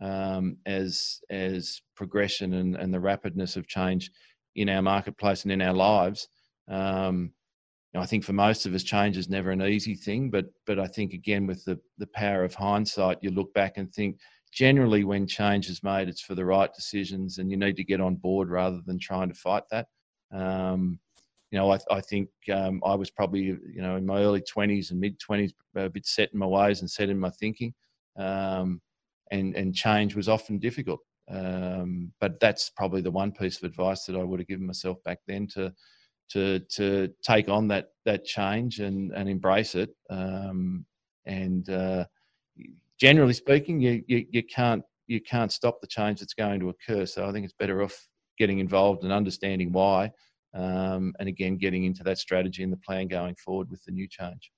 um, 0.00 0.56
as 0.66 1.20
as 1.30 1.80
progression 1.94 2.54
and, 2.54 2.76
and 2.76 2.92
the 2.92 2.98
rapidness 2.98 3.56
of 3.56 3.66
change 3.66 4.10
in 4.56 4.68
our 4.68 4.82
marketplace 4.82 5.44
and 5.44 5.52
in 5.52 5.62
our 5.62 5.74
lives. 5.74 6.28
Um, 6.68 7.32
you 7.92 7.98
know, 7.98 8.02
I 8.02 8.06
think 8.06 8.24
for 8.24 8.32
most 8.32 8.66
of 8.66 8.74
us, 8.74 8.82
change 8.82 9.16
is 9.16 9.28
never 9.28 9.50
an 9.50 9.62
easy 9.62 9.94
thing, 9.94 10.30
but 10.30 10.46
but 10.66 10.78
I 10.78 10.86
think 10.86 11.12
again 11.12 11.46
with 11.46 11.64
the 11.64 11.78
the 11.98 12.06
power 12.08 12.44
of 12.44 12.54
hindsight, 12.54 13.18
you 13.22 13.30
look 13.30 13.52
back 13.54 13.78
and 13.78 13.92
think 13.92 14.18
generally 14.52 15.04
when 15.04 15.26
change 15.26 15.68
is 15.68 15.82
made, 15.82 16.08
it's 16.08 16.20
for 16.20 16.34
the 16.34 16.44
right 16.44 16.72
decisions, 16.74 17.38
and 17.38 17.50
you 17.50 17.56
need 17.56 17.76
to 17.76 17.84
get 17.84 18.00
on 18.00 18.16
board 18.16 18.48
rather 18.48 18.80
than 18.86 18.98
trying 18.98 19.28
to 19.28 19.34
fight 19.34 19.64
that. 19.70 19.86
Um, 20.32 20.98
you 21.50 21.58
know, 21.58 21.72
I, 21.72 21.78
I 21.90 22.00
think 22.00 22.28
um, 22.52 22.80
I 22.84 22.94
was 22.94 23.10
probably, 23.10 23.42
you 23.42 23.82
know, 23.82 23.96
in 23.96 24.06
my 24.06 24.20
early 24.20 24.40
20s 24.42 24.92
and 24.92 25.00
mid 25.00 25.18
20s, 25.18 25.52
a 25.74 25.88
bit 25.88 26.06
set 26.06 26.32
in 26.32 26.38
my 26.38 26.46
ways 26.46 26.80
and 26.80 26.88
set 26.88 27.08
in 27.08 27.18
my 27.18 27.30
thinking, 27.30 27.74
um, 28.16 28.80
and 29.30 29.54
and 29.54 29.74
change 29.74 30.14
was 30.14 30.28
often 30.28 30.58
difficult. 30.58 31.00
Um, 31.30 32.12
but 32.20 32.40
that's 32.40 32.70
probably 32.70 33.02
the 33.02 33.10
one 33.10 33.32
piece 33.32 33.58
of 33.58 33.64
advice 33.64 34.04
that 34.04 34.16
I 34.16 34.24
would 34.24 34.40
have 34.40 34.48
given 34.48 34.66
myself 34.66 35.02
back 35.04 35.18
then 35.26 35.46
to 35.54 35.72
to 36.30 36.60
to 36.76 37.08
take 37.22 37.48
on 37.48 37.68
that 37.68 37.88
that 38.04 38.24
change 38.24 38.80
and 38.80 39.12
and 39.12 39.28
embrace 39.28 39.74
it. 39.74 39.90
Um, 40.08 40.84
and 41.26 41.68
uh, 41.68 42.04
generally 42.98 43.32
speaking, 43.32 43.80
you, 43.80 44.02
you, 44.06 44.26
you 44.30 44.42
can't 44.42 44.82
you 45.06 45.20
can't 45.20 45.52
stop 45.52 45.80
the 45.80 45.86
change 45.86 46.20
that's 46.20 46.34
going 46.34 46.60
to 46.60 46.68
occur. 46.70 47.06
So 47.06 47.26
I 47.26 47.32
think 47.32 47.44
it's 47.44 47.54
better 47.54 47.82
off 47.82 48.08
getting 48.38 48.60
involved 48.60 49.04
and 49.04 49.12
understanding 49.12 49.72
why, 49.72 50.10
um, 50.54 51.12
and 51.18 51.28
again 51.28 51.56
getting 51.56 51.84
into 51.84 52.02
that 52.04 52.18
strategy 52.18 52.62
and 52.62 52.72
the 52.72 52.78
plan 52.78 53.08
going 53.08 53.34
forward 53.36 53.70
with 53.70 53.84
the 53.84 53.92
new 53.92 54.08
change. 54.08 54.50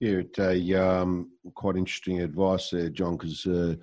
Yeah, 0.00 0.18
it's 0.18 0.38
a 0.38 0.74
um, 0.74 1.30
quite 1.54 1.76
interesting 1.76 2.20
advice 2.20 2.70
there, 2.70 2.90
John, 2.90 3.16
because 3.16 3.46
uh, 3.46 3.76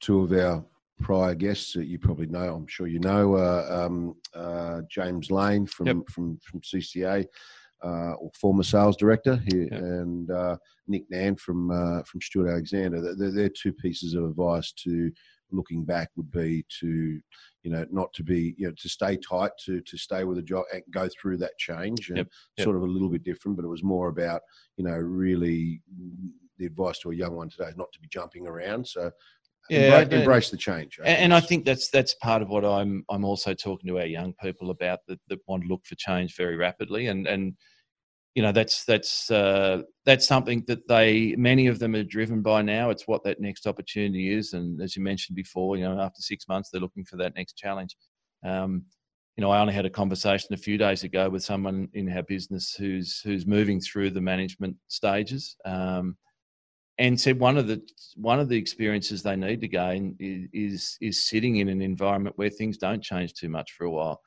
two 0.00 0.22
of 0.22 0.32
our 0.32 0.64
prior 1.00 1.34
guests 1.34 1.74
that 1.74 1.86
you 1.86 1.98
probably 1.98 2.26
know, 2.26 2.54
I'm 2.54 2.66
sure 2.66 2.86
you 2.86 2.98
know, 2.98 3.36
uh, 3.36 3.86
um, 3.86 4.16
uh, 4.34 4.82
James 4.90 5.30
Lane 5.30 5.66
from 5.66 5.86
yep. 5.86 5.96
from 6.08 6.38
from 6.42 6.60
CCA 6.60 7.26
uh, 7.82 8.12
or 8.12 8.30
former 8.34 8.62
sales 8.62 8.96
director 8.96 9.40
here, 9.48 9.68
yeah. 9.70 9.78
and 9.78 10.30
uh, 10.30 10.56
Nick 10.86 11.04
Nan 11.10 11.36
from 11.36 11.70
uh, 11.70 12.02
from 12.02 12.20
Stuart 12.20 12.50
Alexander. 12.50 13.14
They're, 13.14 13.30
they're, 13.30 13.48
two 13.48 13.72
pieces 13.72 14.14
of 14.14 14.24
advice 14.24 14.72
to 14.84 15.10
looking 15.52 15.84
back 15.84 16.10
would 16.16 16.30
be 16.30 16.64
to 16.80 17.20
you 17.62 17.70
know 17.70 17.84
not 17.90 18.12
to 18.12 18.22
be 18.22 18.54
you 18.56 18.66
know 18.66 18.74
to 18.80 18.88
stay 18.88 19.16
tight 19.16 19.52
to 19.64 19.80
to 19.82 19.96
stay 19.96 20.24
with 20.24 20.38
a 20.38 20.42
job 20.42 20.64
and 20.72 20.82
go 20.90 21.08
through 21.08 21.36
that 21.36 21.56
change 21.58 22.08
and 22.08 22.18
yep. 22.18 22.28
Yep. 22.56 22.64
sort 22.64 22.76
of 22.76 22.82
a 22.82 22.86
little 22.86 23.08
bit 23.08 23.24
different 23.24 23.56
but 23.56 23.64
it 23.64 23.68
was 23.68 23.82
more 23.82 24.08
about 24.08 24.42
you 24.76 24.84
know 24.84 24.96
really 24.96 25.82
the 26.58 26.66
advice 26.66 26.98
to 27.00 27.10
a 27.10 27.14
young 27.14 27.36
one 27.36 27.48
today 27.48 27.68
is 27.68 27.76
not 27.76 27.92
to 27.92 28.00
be 28.00 28.08
jumping 28.10 28.46
around 28.46 28.86
so 28.86 29.10
yeah, 29.68 30.00
embrace, 30.00 30.20
embrace 30.20 30.50
the 30.50 30.56
change. 30.56 30.98
I 31.04 31.08
and, 31.08 31.34
I 31.34 31.40
think 31.40 31.64
that's 31.64 31.90
that's 31.90 32.14
part 32.14 32.42
of 32.42 32.48
what 32.48 32.64
I'm 32.64 33.04
I'm 33.08 33.24
also 33.24 33.54
talking 33.54 33.88
to 33.88 34.00
our 34.00 34.06
young 34.06 34.32
people 34.42 34.70
about 34.70 35.00
that, 35.06 35.20
that 35.28 35.38
want 35.46 35.62
to 35.62 35.68
look 35.68 35.84
for 35.84 35.94
change 35.96 36.34
very 36.36 36.56
rapidly 36.56 37.06
and 37.06 37.26
and 37.28 37.54
you 38.34 38.42
know 38.42 38.52
that's 38.52 38.84
that's 38.84 39.30
uh, 39.30 39.82
that's 40.04 40.26
something 40.26 40.64
that 40.68 40.86
they 40.86 41.34
many 41.36 41.66
of 41.66 41.78
them 41.78 41.94
are 41.94 42.04
driven 42.04 42.42
by 42.42 42.62
now. 42.62 42.90
It's 42.90 43.08
what 43.08 43.24
that 43.24 43.40
next 43.40 43.66
opportunity 43.66 44.32
is, 44.32 44.52
and 44.52 44.80
as 44.80 44.96
you 44.96 45.02
mentioned 45.02 45.36
before, 45.36 45.76
you 45.76 45.84
know 45.84 46.00
after 46.00 46.22
six 46.22 46.46
months 46.48 46.70
they're 46.70 46.80
looking 46.80 47.04
for 47.04 47.16
that 47.16 47.34
next 47.34 47.54
challenge. 47.54 47.96
Um, 48.44 48.84
you 49.36 49.42
know, 49.42 49.50
I 49.50 49.60
only 49.60 49.74
had 49.74 49.86
a 49.86 49.90
conversation 49.90 50.52
a 50.52 50.58
few 50.58 50.76
days 50.76 51.02
ago 51.02 51.28
with 51.28 51.42
someone 51.42 51.88
in 51.94 52.10
our 52.10 52.22
business 52.22 52.74
who's 52.74 53.20
who's 53.20 53.46
moving 53.46 53.80
through 53.80 54.10
the 54.10 54.20
management 54.20 54.76
stages, 54.88 55.56
um, 55.64 56.16
and 56.98 57.20
said 57.20 57.40
one 57.40 57.56
of 57.56 57.66
the 57.66 57.82
one 58.14 58.38
of 58.38 58.48
the 58.48 58.56
experiences 58.56 59.22
they 59.22 59.36
need 59.36 59.60
to 59.62 59.68
gain 59.68 60.14
is, 60.20 60.48
is 60.52 60.98
is 61.00 61.28
sitting 61.28 61.56
in 61.56 61.68
an 61.68 61.82
environment 61.82 62.38
where 62.38 62.50
things 62.50 62.78
don't 62.78 63.02
change 63.02 63.32
too 63.34 63.48
much 63.48 63.72
for 63.72 63.84
a 63.84 63.90
while, 63.90 64.20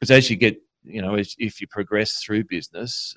because 0.00 0.10
as 0.10 0.30
you 0.30 0.36
get 0.36 0.56
you 0.84 1.00
know, 1.00 1.14
if 1.16 1.60
you 1.60 1.66
progress 1.68 2.22
through 2.24 2.44
business, 2.44 3.16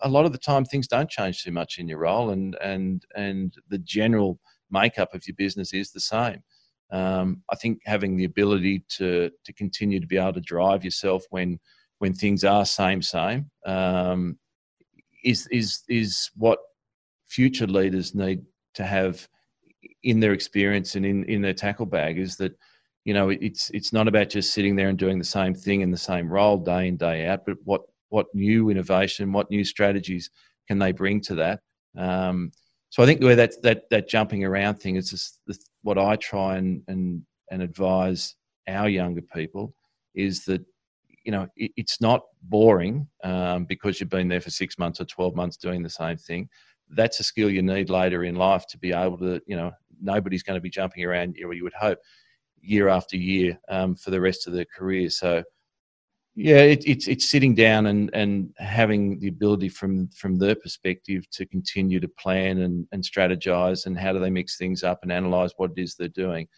a 0.00 0.08
lot 0.08 0.24
of 0.24 0.32
the 0.32 0.38
time 0.38 0.64
things 0.64 0.88
don't 0.88 1.10
change 1.10 1.42
too 1.42 1.52
much 1.52 1.78
in 1.78 1.88
your 1.88 1.98
role, 1.98 2.30
and 2.30 2.56
and 2.62 3.04
and 3.14 3.54
the 3.68 3.78
general 3.78 4.38
makeup 4.70 5.14
of 5.14 5.26
your 5.26 5.36
business 5.36 5.72
is 5.72 5.92
the 5.92 6.00
same. 6.00 6.42
Um, 6.90 7.42
I 7.50 7.56
think 7.56 7.80
having 7.86 8.16
the 8.16 8.24
ability 8.24 8.84
to 8.96 9.30
to 9.44 9.52
continue 9.52 10.00
to 10.00 10.06
be 10.06 10.18
able 10.18 10.34
to 10.34 10.40
drive 10.40 10.84
yourself 10.84 11.24
when 11.30 11.58
when 11.98 12.12
things 12.12 12.44
are 12.44 12.66
same 12.66 13.02
same 13.02 13.50
um, 13.64 14.38
is 15.24 15.46
is 15.50 15.82
is 15.88 16.30
what 16.36 16.58
future 17.26 17.66
leaders 17.66 18.14
need 18.14 18.42
to 18.74 18.84
have 18.84 19.26
in 20.02 20.20
their 20.20 20.32
experience 20.32 20.96
and 20.96 21.06
in, 21.06 21.24
in 21.24 21.42
their 21.42 21.54
tackle 21.54 21.86
bag 21.86 22.18
is 22.18 22.36
that 22.36 22.52
you 23.04 23.14
know 23.14 23.30
it's 23.30 23.70
it's 23.70 23.92
not 23.92 24.08
about 24.08 24.28
just 24.28 24.52
sitting 24.52 24.76
there 24.76 24.88
and 24.88 24.98
doing 24.98 25.18
the 25.18 25.24
same 25.24 25.54
thing 25.54 25.80
in 25.80 25.90
the 25.90 25.96
same 25.96 26.28
role 26.28 26.58
day 26.58 26.88
in 26.88 26.96
day 26.96 27.26
out, 27.26 27.46
but 27.46 27.56
what 27.64 27.82
what 28.12 28.26
new 28.34 28.68
innovation, 28.68 29.32
what 29.32 29.50
new 29.50 29.64
strategies 29.64 30.30
can 30.68 30.78
they 30.78 30.92
bring 30.92 31.18
to 31.22 31.34
that? 31.34 31.60
Um, 31.96 32.52
so 32.90 33.02
I 33.02 33.06
think 33.06 33.22
where 33.22 33.36
that 33.36 33.54
that 33.62 33.88
that 33.90 34.06
jumping 34.06 34.44
around 34.44 34.76
thing 34.76 34.96
is 34.96 35.10
just 35.10 35.40
what 35.82 35.96
I 35.96 36.16
try 36.16 36.58
and 36.58 36.82
and 36.88 37.22
and 37.50 37.62
advise 37.62 38.36
our 38.68 38.88
younger 38.88 39.22
people 39.22 39.74
is 40.14 40.44
that 40.44 40.62
you 41.24 41.32
know 41.32 41.48
it, 41.56 41.72
it's 41.76 42.02
not 42.02 42.20
boring 42.42 43.08
um, 43.24 43.64
because 43.64 43.98
you've 43.98 44.10
been 44.10 44.28
there 44.28 44.42
for 44.42 44.50
six 44.50 44.78
months 44.78 45.00
or 45.00 45.06
twelve 45.06 45.34
months 45.34 45.56
doing 45.56 45.82
the 45.82 45.90
same 45.90 46.18
thing. 46.18 46.50
That's 46.90 47.18
a 47.18 47.24
skill 47.24 47.48
you 47.48 47.62
need 47.62 47.88
later 47.88 48.24
in 48.24 48.34
life 48.34 48.66
to 48.68 48.78
be 48.78 48.92
able 48.92 49.16
to 49.18 49.40
you 49.46 49.56
know 49.56 49.72
nobody's 50.02 50.42
going 50.42 50.58
to 50.58 50.60
be 50.60 50.68
jumping 50.68 51.04
around 51.04 51.38
or 51.42 51.54
you 51.54 51.64
would 51.64 51.72
hope 51.72 51.98
year 52.60 52.88
after 52.88 53.16
year 53.16 53.58
um, 53.70 53.96
for 53.96 54.10
the 54.10 54.20
rest 54.20 54.46
of 54.46 54.52
their 54.52 54.66
career. 54.66 55.08
So 55.08 55.42
yeah, 56.34 56.58
it, 56.58 56.82
it's 56.86 57.08
it's 57.08 57.28
sitting 57.28 57.54
down 57.54 57.86
and, 57.86 58.10
and 58.14 58.54
having 58.56 59.18
the 59.18 59.28
ability 59.28 59.68
from 59.68 60.08
from 60.08 60.38
their 60.38 60.54
perspective 60.54 61.28
to 61.30 61.44
continue 61.46 62.00
to 62.00 62.08
plan 62.08 62.58
and, 62.58 62.86
and 62.92 63.04
strategize 63.04 63.84
and 63.84 63.98
how 63.98 64.12
do 64.12 64.18
they 64.18 64.30
mix 64.30 64.56
things 64.56 64.82
up 64.82 65.00
and 65.02 65.12
analyze 65.12 65.52
what 65.56 65.72
it 65.76 65.82
is 65.82 65.94
they're 65.94 66.08
doing, 66.08 66.48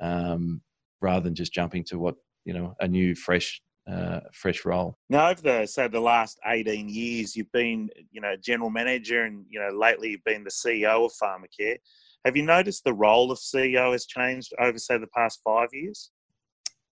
um, 0.00 0.62
rather 1.02 1.24
than 1.24 1.34
just 1.34 1.52
jumping 1.52 1.84
to 1.84 1.98
what 1.98 2.14
you 2.46 2.54
know 2.54 2.74
a 2.80 2.88
new 2.88 3.14
fresh 3.14 3.60
uh, 3.86 4.20
fresh 4.32 4.64
role. 4.64 4.96
Now, 5.10 5.28
over 5.28 5.42
the 5.42 5.66
say 5.66 5.88
the 5.88 6.00
last 6.00 6.38
eighteen 6.46 6.88
years, 6.88 7.36
you've 7.36 7.52
been 7.52 7.90
you 8.10 8.22
know 8.22 8.34
general 8.42 8.70
manager 8.70 9.24
and 9.24 9.44
you 9.50 9.60
know 9.60 9.76
lately 9.76 10.10
you've 10.10 10.24
been 10.24 10.44
the 10.44 10.50
CEO 10.50 11.04
of 11.04 11.12
Pharmacare. 11.22 11.76
Have 12.24 12.34
you 12.34 12.44
noticed 12.44 12.82
the 12.82 12.94
role 12.94 13.30
of 13.30 13.38
CEO 13.38 13.92
has 13.92 14.06
changed 14.06 14.54
over 14.58 14.78
say 14.78 14.96
the 14.96 15.06
past 15.08 15.40
five 15.44 15.68
years? 15.72 16.10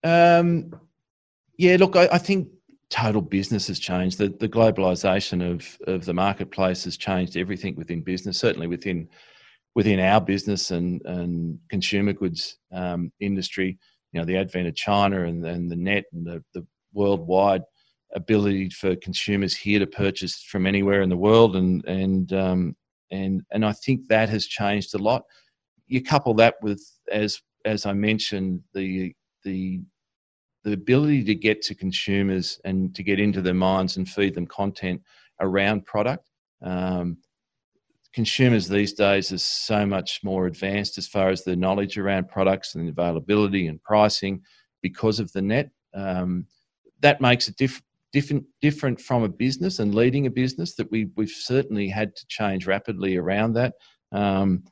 Um, 0.04 0.70
yeah, 1.56 1.76
look, 1.78 1.96
I, 1.96 2.08
I, 2.12 2.18
think 2.18 2.48
total 2.90 3.22
business 3.22 3.66
has 3.68 3.78
changed. 3.78 4.18
The, 4.18 4.28
the 4.28 4.48
globalization 4.48 5.42
of, 5.42 5.78
of 5.86 6.04
the 6.04 6.14
marketplace 6.14 6.84
has 6.84 6.96
changed 6.96 7.36
everything 7.36 7.76
within 7.76 8.02
business, 8.02 8.38
certainly 8.38 8.66
within 8.66 9.08
within 9.74 10.00
our 10.00 10.20
business 10.22 10.70
and, 10.70 11.02
and 11.04 11.58
consumer 11.68 12.14
goods 12.14 12.56
um, 12.72 13.12
industry. 13.20 13.78
You 14.12 14.20
know, 14.20 14.24
the 14.24 14.38
advent 14.38 14.68
of 14.68 14.74
China 14.74 15.24
and, 15.24 15.44
and 15.44 15.70
the 15.70 15.76
net 15.76 16.04
and 16.14 16.26
the, 16.26 16.42
the 16.54 16.66
worldwide 16.94 17.60
ability 18.14 18.70
for 18.70 18.96
consumers 18.96 19.54
here 19.54 19.78
to 19.78 19.86
purchase 19.86 20.42
from 20.42 20.66
anywhere 20.66 21.02
in 21.02 21.10
the 21.10 21.16
world 21.16 21.56
and 21.56 21.84
and 21.84 22.32
um, 22.32 22.76
and 23.10 23.42
and 23.52 23.64
I 23.64 23.72
think 23.72 24.08
that 24.08 24.28
has 24.30 24.46
changed 24.46 24.94
a 24.94 24.98
lot. 24.98 25.24
You 25.86 26.02
couple 26.02 26.34
that 26.34 26.54
with 26.62 26.82
as 27.12 27.40
as 27.64 27.84
I 27.84 27.92
mentioned 27.92 28.62
the 28.72 29.14
the 29.44 29.80
the 30.66 30.72
ability 30.72 31.22
to 31.22 31.34
get 31.36 31.62
to 31.62 31.76
consumers 31.76 32.60
and 32.64 32.92
to 32.92 33.04
get 33.04 33.20
into 33.20 33.40
their 33.40 33.54
minds 33.54 33.96
and 33.96 34.08
feed 34.08 34.34
them 34.34 34.48
content 34.48 35.00
around 35.40 35.86
product. 35.86 36.28
Um, 36.60 37.18
consumers 38.12 38.66
these 38.66 38.92
days 38.92 39.30
are 39.30 39.38
so 39.38 39.86
much 39.86 40.24
more 40.24 40.46
advanced 40.46 40.98
as 40.98 41.06
far 41.06 41.28
as 41.28 41.44
the 41.44 41.54
knowledge 41.54 41.96
around 41.96 42.28
products 42.28 42.74
and 42.74 42.88
availability 42.88 43.68
and 43.68 43.80
pricing 43.80 44.42
because 44.82 45.20
of 45.20 45.30
the 45.30 45.40
net. 45.40 45.70
Um, 45.94 46.46
that 47.00 47.20
makes 47.20 47.46
it 47.46 47.56
diff- 47.56 47.82
different 48.12 48.44
different 48.60 49.00
from 49.00 49.22
a 49.22 49.28
business 49.28 49.78
and 49.78 49.94
leading 49.94 50.26
a 50.26 50.30
business 50.30 50.74
that 50.74 50.90
we 50.90 51.10
we've 51.14 51.30
certainly 51.30 51.86
had 51.86 52.16
to 52.16 52.26
change 52.26 52.66
rapidly 52.66 53.16
around 53.16 53.52
that. 53.52 53.74
Um, 54.10 54.64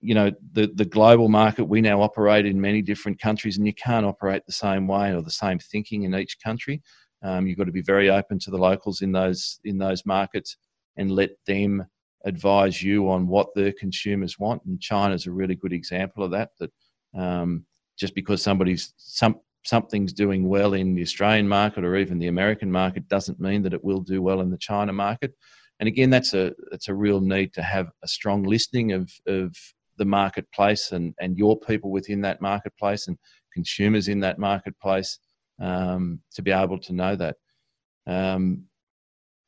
you 0.00 0.14
know 0.14 0.30
the 0.52 0.70
the 0.74 0.84
global 0.84 1.28
market 1.28 1.64
we 1.64 1.80
now 1.80 2.00
operate 2.00 2.46
in 2.46 2.60
many 2.60 2.80
different 2.82 3.20
countries 3.20 3.58
and 3.58 3.66
you 3.66 3.74
can't 3.74 4.06
operate 4.06 4.42
the 4.46 4.52
same 4.52 4.86
way 4.86 5.14
or 5.14 5.22
the 5.22 5.30
same 5.30 5.58
thinking 5.58 6.04
in 6.04 6.14
each 6.14 6.38
country. 6.42 6.82
Um, 7.22 7.46
you've 7.46 7.58
got 7.58 7.64
to 7.64 7.72
be 7.72 7.82
very 7.82 8.08
open 8.08 8.38
to 8.40 8.50
the 8.50 8.58
locals 8.58 9.02
in 9.02 9.12
those 9.12 9.60
in 9.64 9.78
those 9.78 10.06
markets 10.06 10.56
and 10.96 11.10
let 11.10 11.30
them 11.46 11.86
advise 12.24 12.82
you 12.82 13.10
on 13.10 13.26
what 13.26 13.48
their 13.54 13.72
consumers 13.72 14.38
want. 14.38 14.62
And 14.64 14.80
China's 14.80 15.26
a 15.26 15.32
really 15.32 15.54
good 15.54 15.72
example 15.72 16.24
of 16.24 16.30
that 16.32 16.50
that 16.58 16.70
um, 17.16 17.66
just 17.98 18.14
because 18.14 18.42
somebody's 18.42 18.94
some 18.96 19.36
something's 19.64 20.14
doing 20.14 20.48
well 20.48 20.72
in 20.72 20.94
the 20.94 21.02
Australian 21.02 21.46
market 21.46 21.84
or 21.84 21.96
even 21.96 22.18
the 22.18 22.28
American 22.28 22.72
market 22.72 23.06
doesn't 23.08 23.40
mean 23.40 23.62
that 23.62 23.74
it 23.74 23.84
will 23.84 24.00
do 24.00 24.22
well 24.22 24.40
in 24.40 24.50
the 24.50 24.56
China 24.56 24.92
market. 24.92 25.34
And 25.78 25.88
again 25.88 26.08
that's 26.08 26.32
a 26.32 26.52
it's 26.72 26.88
a 26.88 26.94
real 26.94 27.20
need 27.20 27.52
to 27.54 27.62
have 27.62 27.90
a 28.02 28.08
strong 28.08 28.44
listening 28.44 28.92
of 28.92 29.10
of 29.26 29.54
the 30.00 30.04
marketplace 30.06 30.92
and, 30.92 31.14
and 31.20 31.36
your 31.36 31.60
people 31.60 31.90
within 31.90 32.22
that 32.22 32.40
marketplace 32.40 33.06
and 33.06 33.18
consumers 33.52 34.08
in 34.08 34.18
that 34.20 34.38
marketplace 34.38 35.18
um, 35.60 36.20
to 36.32 36.42
be 36.42 36.50
able 36.50 36.78
to 36.78 36.92
know 36.94 37.14
that. 37.14 37.36
Um, 38.06 38.64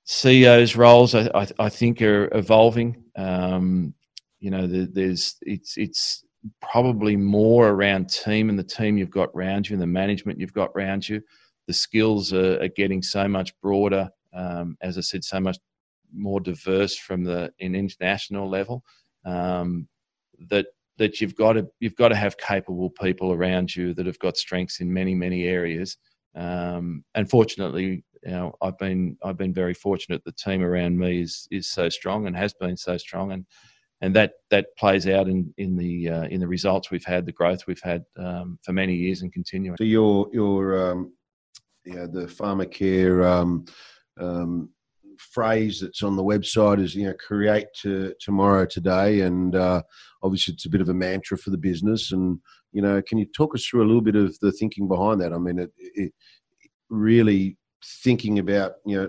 CEOs' 0.04 0.76
roles, 0.76 1.14
I, 1.14 1.30
I, 1.34 1.48
I, 1.58 1.68
think, 1.70 2.02
are 2.02 2.28
evolving. 2.36 3.02
Um, 3.16 3.94
you 4.40 4.50
know, 4.50 4.66
the, 4.66 4.90
there's 4.92 5.36
it's 5.42 5.78
it's 5.78 6.24
probably 6.60 7.16
more 7.16 7.68
around 7.68 8.10
team 8.10 8.50
and 8.50 8.58
the 8.58 8.64
team 8.64 8.98
you've 8.98 9.10
got 9.10 9.30
around 9.34 9.68
you 9.68 9.74
and 9.74 9.82
the 9.82 9.86
management 9.86 10.38
you've 10.38 10.52
got 10.52 10.70
around 10.76 11.08
you. 11.08 11.22
The 11.66 11.72
skills 11.72 12.32
are, 12.34 12.60
are 12.60 12.68
getting 12.68 13.00
so 13.00 13.26
much 13.26 13.58
broader. 13.62 14.10
Um, 14.34 14.76
as 14.82 14.98
I 14.98 15.00
said, 15.00 15.24
so 15.24 15.40
much 15.40 15.56
more 16.12 16.40
diverse 16.40 16.96
from 16.98 17.24
the 17.24 17.52
in 17.58 17.74
international 17.74 18.50
level. 18.50 18.84
Um, 19.24 19.88
that 20.50 20.66
that 20.98 21.20
you've 21.20 21.36
got 21.36 21.54
to 21.54 21.66
you've 21.80 21.96
got 21.96 22.08
to 22.08 22.16
have 22.16 22.36
capable 22.38 22.90
people 22.90 23.32
around 23.32 23.74
you 23.74 23.94
that 23.94 24.06
have 24.06 24.18
got 24.18 24.36
strengths 24.36 24.80
in 24.80 24.92
many 24.92 25.14
many 25.14 25.44
areas. 25.44 25.96
Um, 26.34 27.04
and 27.14 27.28
fortunately, 27.28 28.04
you 28.24 28.30
know, 28.30 28.54
I've 28.62 28.78
been 28.78 29.16
I've 29.22 29.36
been 29.36 29.52
very 29.52 29.74
fortunate. 29.74 30.22
The 30.24 30.32
team 30.32 30.62
around 30.62 30.98
me 30.98 31.22
is 31.22 31.48
is 31.50 31.70
so 31.70 31.88
strong 31.88 32.26
and 32.26 32.36
has 32.36 32.54
been 32.54 32.76
so 32.76 32.96
strong, 32.96 33.32
and 33.32 33.46
and 34.00 34.14
that 34.16 34.34
that 34.50 34.66
plays 34.78 35.06
out 35.06 35.28
in 35.28 35.52
in 35.58 35.76
the 35.76 36.08
uh, 36.08 36.24
in 36.24 36.40
the 36.40 36.48
results 36.48 36.90
we've 36.90 37.04
had, 37.04 37.26
the 37.26 37.32
growth 37.32 37.66
we've 37.66 37.82
had 37.82 38.04
um, 38.18 38.58
for 38.62 38.72
many 38.72 38.94
years 38.94 39.22
and 39.22 39.32
continuing. 39.32 39.76
So 39.76 39.84
your 39.84 40.28
your 40.32 40.90
um, 40.90 41.12
yeah 41.84 42.06
the 42.06 42.26
Pharmacare 42.26 43.24
um, 43.24 43.64
um, 44.18 44.70
phrase 45.30 45.80
that's 45.80 46.02
on 46.02 46.16
the 46.16 46.24
website 46.24 46.82
is 46.82 46.94
you 46.94 47.04
know 47.04 47.14
create 47.14 47.66
to 47.80 48.12
tomorrow 48.20 48.66
today 48.66 49.20
and 49.20 49.54
uh, 49.54 49.82
obviously 50.22 50.54
it's 50.54 50.66
a 50.66 50.70
bit 50.70 50.80
of 50.80 50.88
a 50.88 50.94
mantra 50.94 51.38
for 51.38 51.50
the 51.50 51.58
business 51.58 52.12
and 52.12 52.38
you 52.72 52.82
know 52.82 53.00
can 53.02 53.18
you 53.18 53.26
talk 53.26 53.54
us 53.54 53.64
through 53.64 53.82
a 53.82 53.86
little 53.86 54.02
bit 54.02 54.16
of 54.16 54.38
the 54.40 54.52
thinking 54.52 54.88
behind 54.88 55.20
that? 55.20 55.32
I 55.32 55.38
mean 55.38 55.58
it, 55.58 55.72
it 55.78 56.12
really 56.88 57.56
thinking 58.02 58.38
about 58.38 58.74
you 58.84 58.96
know 58.96 59.08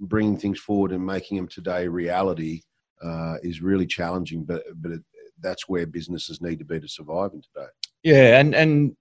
bringing 0.00 0.36
things 0.36 0.58
forward 0.58 0.92
and 0.92 1.04
making 1.04 1.36
them 1.36 1.48
today 1.48 1.88
reality 1.88 2.60
uh, 3.02 3.36
is 3.42 3.62
really 3.62 3.86
challenging 3.86 4.44
but 4.44 4.62
but 4.76 4.92
it, 4.92 5.02
that's 5.40 5.68
where 5.68 5.86
businesses 5.86 6.40
need 6.40 6.58
to 6.58 6.64
be 6.64 6.80
to 6.80 6.88
survive 6.88 7.32
in 7.34 7.42
today. 7.42 7.68
Yeah 8.02 8.40
and 8.40 8.54
and 8.54 8.96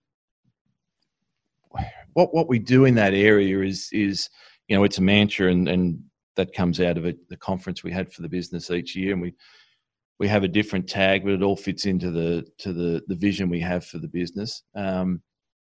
what 2.13 2.33
what 2.33 2.47
we 2.47 2.59
do 2.59 2.85
in 2.85 2.95
that 2.95 3.13
area 3.13 3.59
is 3.59 3.89
is 3.91 4.29
you 4.67 4.75
know 4.75 4.83
it's 4.83 4.97
a 4.97 5.01
mantra 5.01 5.51
and 5.51 5.67
and 5.67 5.99
that 6.35 6.53
comes 6.53 6.79
out 6.79 6.97
of 6.97 7.05
it, 7.05 7.29
the 7.29 7.37
conference 7.37 7.83
we 7.83 7.91
had 7.91 8.11
for 8.11 8.21
the 8.21 8.29
business 8.29 8.71
each 8.71 8.95
year, 8.95 9.13
and 9.13 9.21
we 9.21 9.33
we 10.19 10.27
have 10.27 10.43
a 10.43 10.47
different 10.47 10.87
tag, 10.87 11.23
but 11.23 11.33
it 11.33 11.43
all 11.43 11.55
fits 11.55 11.85
into 11.85 12.11
the 12.11 12.45
to 12.59 12.73
the 12.73 13.03
the 13.07 13.15
vision 13.15 13.49
we 13.49 13.59
have 13.59 13.85
for 13.85 13.97
the 13.97 14.07
business. 14.07 14.63
Um, 14.75 15.21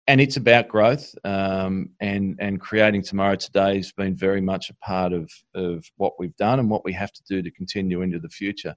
and 0.06 0.20
it's 0.20 0.36
about 0.36 0.68
growth 0.68 1.14
um, 1.24 1.90
and 2.00 2.36
and 2.40 2.60
creating 2.60 3.02
tomorrow 3.02 3.36
today 3.36 3.76
has 3.76 3.92
been 3.92 4.16
very 4.16 4.40
much 4.40 4.70
a 4.70 4.74
part 4.76 5.12
of 5.12 5.30
of 5.54 5.84
what 5.96 6.14
we've 6.18 6.36
done 6.36 6.58
and 6.58 6.70
what 6.70 6.84
we 6.84 6.92
have 6.92 7.12
to 7.12 7.22
do 7.28 7.42
to 7.42 7.50
continue 7.50 8.02
into 8.02 8.18
the 8.18 8.28
future. 8.28 8.74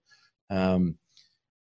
Um, 0.49 0.97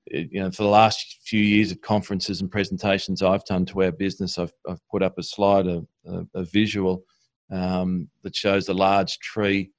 it, 0.06 0.28
you 0.32 0.40
know, 0.40 0.50
for 0.50 0.62
the 0.62 0.68
last 0.68 1.20
few 1.24 1.40
years 1.40 1.70
of 1.70 1.80
conferences 1.82 2.40
and 2.40 2.50
presentations 2.50 3.22
I've 3.22 3.44
done 3.44 3.64
to 3.66 3.82
our 3.84 3.92
business, 3.92 4.38
I've, 4.38 4.52
I've 4.68 4.80
put 4.90 5.02
up 5.02 5.18
a 5.18 5.22
slide, 5.22 5.66
a, 5.66 5.86
a, 6.06 6.26
a 6.34 6.44
visual 6.44 7.04
um, 7.52 8.08
that 8.22 8.34
shows 8.34 8.68
a 8.68 8.74
large 8.74 9.18
tree 9.18 9.70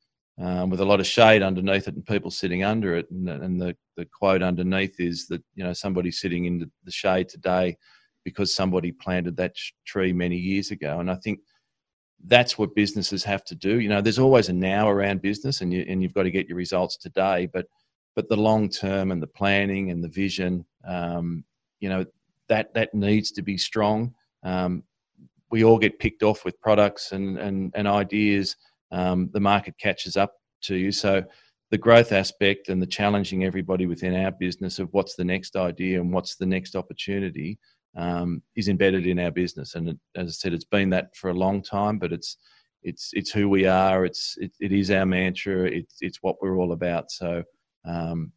um, 0.41 0.71
with 0.71 0.79
a 0.79 0.85
lot 0.85 0.99
of 0.99 1.05
shade 1.05 1.43
underneath 1.43 1.87
it 1.87 1.93
and 1.93 2.05
people 2.05 2.31
sitting 2.31 2.63
under 2.63 2.95
it. 2.95 3.09
And, 3.11 3.29
and 3.29 3.61
the, 3.61 3.75
the 3.95 4.05
quote 4.05 4.41
underneath 4.41 4.99
is 4.99 5.27
that, 5.27 5.43
you 5.53 5.63
know, 5.63 5.73
somebody 5.73 6.09
sitting 6.09 6.45
in 6.45 6.57
the, 6.59 6.69
the 6.83 6.91
shade 6.91 7.29
today 7.29 7.77
because 8.23 8.53
somebody 8.53 8.91
planted 8.91 9.37
that 9.37 9.55
tree 9.85 10.11
many 10.11 10.37
years 10.37 10.71
ago. 10.71 10.99
And 10.99 11.11
I 11.11 11.15
think 11.15 11.39
that's 12.25 12.57
what 12.57 12.75
businesses 12.75 13.23
have 13.23 13.43
to 13.45 13.55
do. 13.55 13.79
You 13.79 13.89
know, 13.89 14.01
there's 14.01 14.19
always 14.19 14.49
a 14.49 14.53
now 14.53 14.89
around 14.89 15.21
business 15.21 15.61
and, 15.61 15.71
you, 15.71 15.85
and 15.87 16.01
you've 16.01 16.13
got 16.13 16.23
to 16.23 16.31
get 16.31 16.47
your 16.47 16.57
results 16.57 16.97
today, 16.97 17.47
but, 17.53 17.67
but 18.15 18.27
the 18.27 18.35
long 18.37 18.67
term 18.69 19.11
and 19.11 19.21
the 19.21 19.27
planning 19.27 19.91
and 19.91 20.03
the 20.03 20.09
vision, 20.09 20.65
um, 20.87 21.43
you 21.79 21.89
know, 21.89 22.05
that, 22.49 22.73
that 22.73 22.93
needs 22.93 23.31
to 23.31 23.43
be 23.43 23.57
strong. 23.57 24.13
Um, 24.43 24.83
we 25.51 25.63
all 25.63 25.77
get 25.77 25.99
picked 25.99 26.23
off 26.23 26.45
with 26.45 26.59
products 26.61 27.11
and, 27.11 27.37
and, 27.37 27.71
and 27.75 27.87
ideas– 27.87 28.55
um, 28.91 29.29
the 29.33 29.39
market 29.39 29.75
catches 29.77 30.17
up 30.17 30.33
to 30.63 30.75
you. 30.75 30.91
So 30.91 31.23
the 31.71 31.77
growth 31.77 32.11
aspect 32.11 32.69
and 32.69 32.81
the 32.81 32.87
challenging 32.87 33.45
everybody 33.45 33.85
within 33.85 34.15
our 34.15 34.31
business 34.31 34.77
of 34.79 34.89
what's 34.91 35.15
the 35.15 35.23
next 35.23 35.55
idea 35.55 35.99
and 36.01 36.11
what's 36.13 36.35
the 36.35 36.45
next 36.45 36.75
opportunity 36.75 37.57
um, 37.95 38.41
is 38.55 38.67
embedded 38.67 39.07
in 39.07 39.19
our 39.19 39.31
business. 39.31 39.75
And 39.75 39.89
it, 39.89 39.97
as 40.15 40.27
I 40.27 40.31
said, 40.31 40.53
it's 40.53 40.65
been 40.65 40.89
that 40.91 41.15
for 41.15 41.29
a 41.29 41.33
long 41.33 41.61
time, 41.61 41.97
but 41.97 42.11
it's 42.11 42.37
it's 42.83 43.11
it's 43.13 43.31
who 43.31 43.47
we 43.47 43.65
are. 43.65 44.05
It's 44.05 44.35
it, 44.37 44.51
it 44.59 44.71
is 44.71 44.91
our 44.91 45.05
mantra. 45.05 45.65
It's 45.65 45.97
it's 46.01 46.19
what 46.21 46.37
we're 46.41 46.57
all 46.57 46.73
about. 46.73 47.11
So 47.11 47.43
um, 47.85 48.31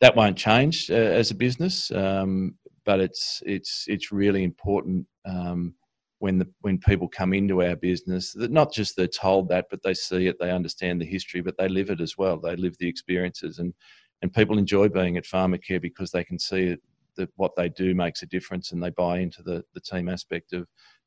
that 0.00 0.16
won't 0.16 0.36
change 0.36 0.90
uh, 0.90 0.94
as 0.94 1.30
a 1.30 1.34
business, 1.34 1.90
um, 1.90 2.54
but 2.84 3.00
it's 3.00 3.42
it's 3.46 3.84
it's 3.88 4.12
really 4.12 4.44
important 4.44 5.06
um, 5.24 5.74
when 6.18 6.38
the 6.38 6.48
when 6.60 6.78
people 6.78 7.08
come 7.08 7.32
into 7.32 7.62
our 7.62 7.76
business 7.76 8.32
that 8.32 8.50
not 8.50 8.72
just 8.72 8.96
they're 8.96 9.06
told 9.06 9.48
that, 9.48 9.66
but 9.70 9.82
they 9.82 9.94
see 9.94 10.26
it, 10.26 10.36
they 10.40 10.50
understand 10.50 11.00
the 11.00 11.06
history, 11.06 11.40
but 11.40 11.56
they 11.58 11.68
live 11.68 11.90
it 11.90 12.00
as 12.00 12.16
well. 12.16 12.38
They 12.38 12.56
live 12.56 12.76
the 12.78 12.88
experiences, 12.88 13.58
and 13.58 13.74
and 14.22 14.32
people 14.32 14.58
enjoy 14.58 14.88
being 14.88 15.16
at 15.16 15.24
Pharmacare 15.24 15.80
because 15.80 16.10
they 16.10 16.24
can 16.24 16.38
see 16.38 16.76
that 17.16 17.30
what 17.36 17.52
they 17.56 17.68
do 17.68 17.94
makes 17.94 18.22
a 18.22 18.26
difference, 18.26 18.72
and 18.72 18.82
they 18.82 18.90
buy 18.90 19.18
into 19.18 19.42
the 19.42 19.64
the 19.74 19.80
team 19.80 20.08
aspect 20.08 20.52
of 20.52 20.66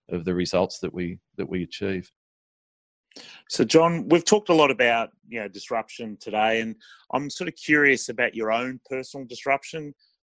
of 0.10 0.26
the 0.26 0.34
results 0.34 0.80
that 0.80 0.93
we 0.93 1.20
that 1.38 1.49
we 1.49 1.64
achieve. 1.64 2.12
So, 3.49 3.64
John, 3.64 4.07
we've 4.10 4.26
talked 4.26 4.49
a 4.49 4.53
lot 4.53 4.72
about 4.72 5.10
you 5.28 5.39
know 5.39 5.47
disruption 5.47 6.18
today, 6.20 6.62
and 6.62 6.76
I'm 7.14 7.30
sort 7.30 7.47
of 7.47 7.55
curious 7.55 8.10
about 8.10 8.36
your 8.36 8.51
own 8.51 8.80
personal 8.88 9.26
disruption. 9.26 9.93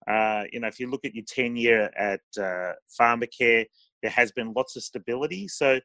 Uh, 0.08 0.44
you 0.52 0.60
know, 0.60 0.68
if 0.68 0.78
you 0.80 0.90
look 0.90 1.04
at 1.04 1.14
your 1.14 1.24
tenure 1.26 1.90
at 1.96 2.20
uh, 2.38 2.72
Pharmacare, 3.00 3.66
there 4.04 4.12
has 4.12 4.30
been 4.30 4.52
lots 4.52 4.76
of 4.76 4.82
stability. 4.84 5.48
So, 5.48 5.80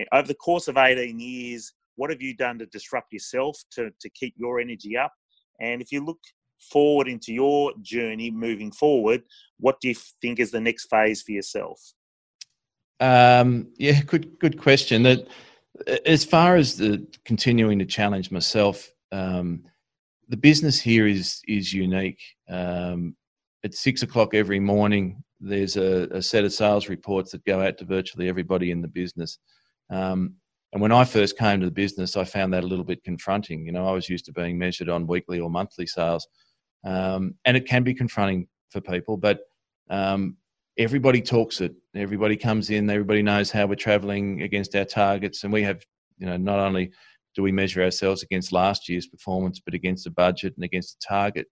eh, 0.00 0.04
over 0.12 0.26
the 0.26 0.34
course 0.34 0.66
of 0.66 0.76
18 0.76 1.18
years, 1.18 1.72
what 1.94 2.10
have 2.10 2.20
you 2.20 2.34
done 2.34 2.58
to 2.58 2.66
disrupt 2.66 3.12
yourself 3.12 3.56
to, 3.72 3.90
to 4.00 4.10
keep 4.10 4.34
your 4.36 4.58
energy 4.60 4.96
up? 4.96 5.12
And 5.60 5.80
if 5.80 5.92
you 5.92 6.04
look 6.04 6.18
forward 6.72 7.06
into 7.06 7.32
your 7.32 7.72
journey 7.80 8.30
moving 8.30 8.72
forward, 8.72 9.22
what 9.58 9.80
do 9.80 9.88
you 9.88 9.94
think 10.20 10.40
is 10.40 10.50
the 10.50 10.60
next 10.60 10.86
phase 10.86 11.22
for 11.22 11.32
yourself? 11.32 11.80
Um, 12.98 13.68
yeah, 13.78 14.02
good 14.02 14.38
good 14.40 14.60
question. 14.60 15.04
That 15.04 15.28
as 16.04 16.24
far 16.24 16.56
as 16.56 16.76
the 16.76 17.06
continuing 17.24 17.78
to 17.78 17.86
challenge 17.86 18.30
myself, 18.30 18.90
um, 19.12 19.62
the 20.28 20.36
business 20.36 20.80
here 20.80 21.06
is 21.06 21.40
is 21.46 21.72
unique. 21.72 22.20
Um, 22.48 23.16
at 23.62 23.74
six 23.74 24.02
o'clock 24.02 24.34
every 24.34 24.60
morning, 24.60 25.22
there's 25.40 25.76
a, 25.76 26.08
a, 26.10 26.22
set 26.22 26.44
of 26.44 26.52
sales 26.52 26.88
reports 26.88 27.32
that 27.32 27.44
go 27.44 27.60
out 27.60 27.78
to 27.78 27.84
virtually 27.84 28.28
everybody 28.28 28.70
in 28.70 28.82
the 28.82 28.88
business. 28.88 29.38
Um, 29.90 30.34
and 30.72 30.80
when 30.80 30.92
I 30.92 31.04
first 31.04 31.36
came 31.38 31.60
to 31.60 31.66
the 31.66 31.72
business, 31.72 32.16
I 32.16 32.24
found 32.24 32.52
that 32.52 32.62
a 32.62 32.66
little 32.66 32.84
bit 32.84 33.02
confronting. 33.02 33.66
You 33.66 33.72
know, 33.72 33.88
I 33.88 33.92
was 33.92 34.08
used 34.08 34.26
to 34.26 34.32
being 34.32 34.58
measured 34.58 34.88
on 34.88 35.06
weekly 35.06 35.40
or 35.40 35.50
monthly 35.50 35.86
sales, 35.86 36.28
um, 36.84 37.34
and 37.44 37.56
it 37.56 37.66
can 37.66 37.82
be 37.82 37.94
confronting 37.94 38.46
for 38.70 38.80
people. 38.80 39.16
But 39.16 39.40
um, 39.88 40.36
everybody 40.78 41.22
talks 41.22 41.60
it. 41.60 41.74
Everybody 41.96 42.36
comes 42.36 42.70
in. 42.70 42.88
Everybody 42.88 43.22
knows 43.22 43.50
how 43.50 43.66
we're 43.66 43.74
travelling 43.74 44.42
against 44.42 44.76
our 44.76 44.84
targets, 44.84 45.42
and 45.42 45.52
we 45.52 45.62
have, 45.62 45.82
you 46.18 46.26
know, 46.26 46.36
not 46.36 46.60
only 46.60 46.92
do 47.34 47.42
we 47.42 47.50
measure 47.50 47.82
ourselves 47.82 48.22
against 48.22 48.52
last 48.52 48.88
year's 48.88 49.06
performance, 49.06 49.60
but 49.60 49.74
against 49.74 50.04
the 50.04 50.10
budget 50.10 50.52
and 50.56 50.64
against 50.64 51.00
the 51.00 51.06
target 51.08 51.46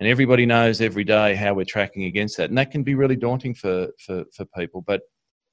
and 0.00 0.08
everybody 0.08 0.46
knows 0.46 0.80
every 0.80 1.04
day 1.04 1.34
how 1.34 1.54
we're 1.54 1.64
tracking 1.64 2.04
against 2.04 2.36
that, 2.36 2.50
and 2.50 2.58
that 2.58 2.70
can 2.70 2.82
be 2.82 2.94
really 2.94 3.16
daunting 3.16 3.54
for 3.54 3.88
for, 4.04 4.24
for 4.32 4.44
people. 4.56 4.82
But 4.82 5.02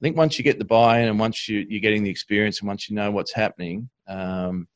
think 0.02 0.16
once 0.16 0.38
you 0.38 0.44
get 0.44 0.58
the 0.58 0.64
buy-in 0.64 1.08
and 1.08 1.18
once 1.18 1.48
you, 1.48 1.64
you're 1.68 1.80
getting 1.80 2.02
the 2.02 2.10
experience 2.10 2.60
and 2.60 2.68
once 2.68 2.88
you 2.88 2.94
know 2.94 3.10
what's 3.10 3.32
happening, 3.32 3.88
um, 4.08 4.68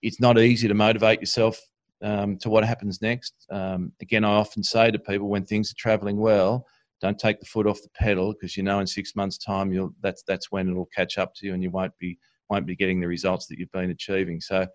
it's 0.00 0.20
not 0.20 0.38
easy 0.38 0.68
to 0.68 0.74
motivate 0.74 1.20
yourself 1.20 1.60
um, 2.02 2.36
to 2.38 2.50
what 2.50 2.64
happens 2.64 3.02
next. 3.02 3.34
Um, 3.50 3.92
again, 4.00 4.24
I 4.24 4.34
often 4.34 4.62
say 4.62 4.90
to 4.90 4.98
people 4.98 5.28
when 5.28 5.44
things 5.44 5.72
are 5.72 5.76
travelling 5.76 6.18
well, 6.18 6.66
don't 7.00 7.18
take 7.18 7.40
the 7.40 7.46
foot 7.46 7.66
off 7.66 7.82
the 7.82 7.88
pedal 7.94 8.32
because 8.32 8.56
you 8.56 8.62
know 8.62 8.78
in 8.78 8.86
six 8.86 9.16
months' 9.16 9.38
time 9.38 9.72
you'll 9.72 9.92
that's 10.00 10.22
that's 10.22 10.52
when 10.52 10.68
it'll 10.68 10.88
catch 10.94 11.18
up 11.18 11.34
to 11.34 11.46
you 11.46 11.54
and 11.54 11.62
you 11.62 11.70
won't 11.70 11.96
be 11.98 12.18
won't 12.48 12.66
be 12.66 12.76
getting 12.76 13.00
the 13.00 13.08
results 13.08 13.46
that 13.46 13.58
you've 13.58 13.72
been 13.72 13.90
achieving. 13.90 14.40
So 14.40 14.66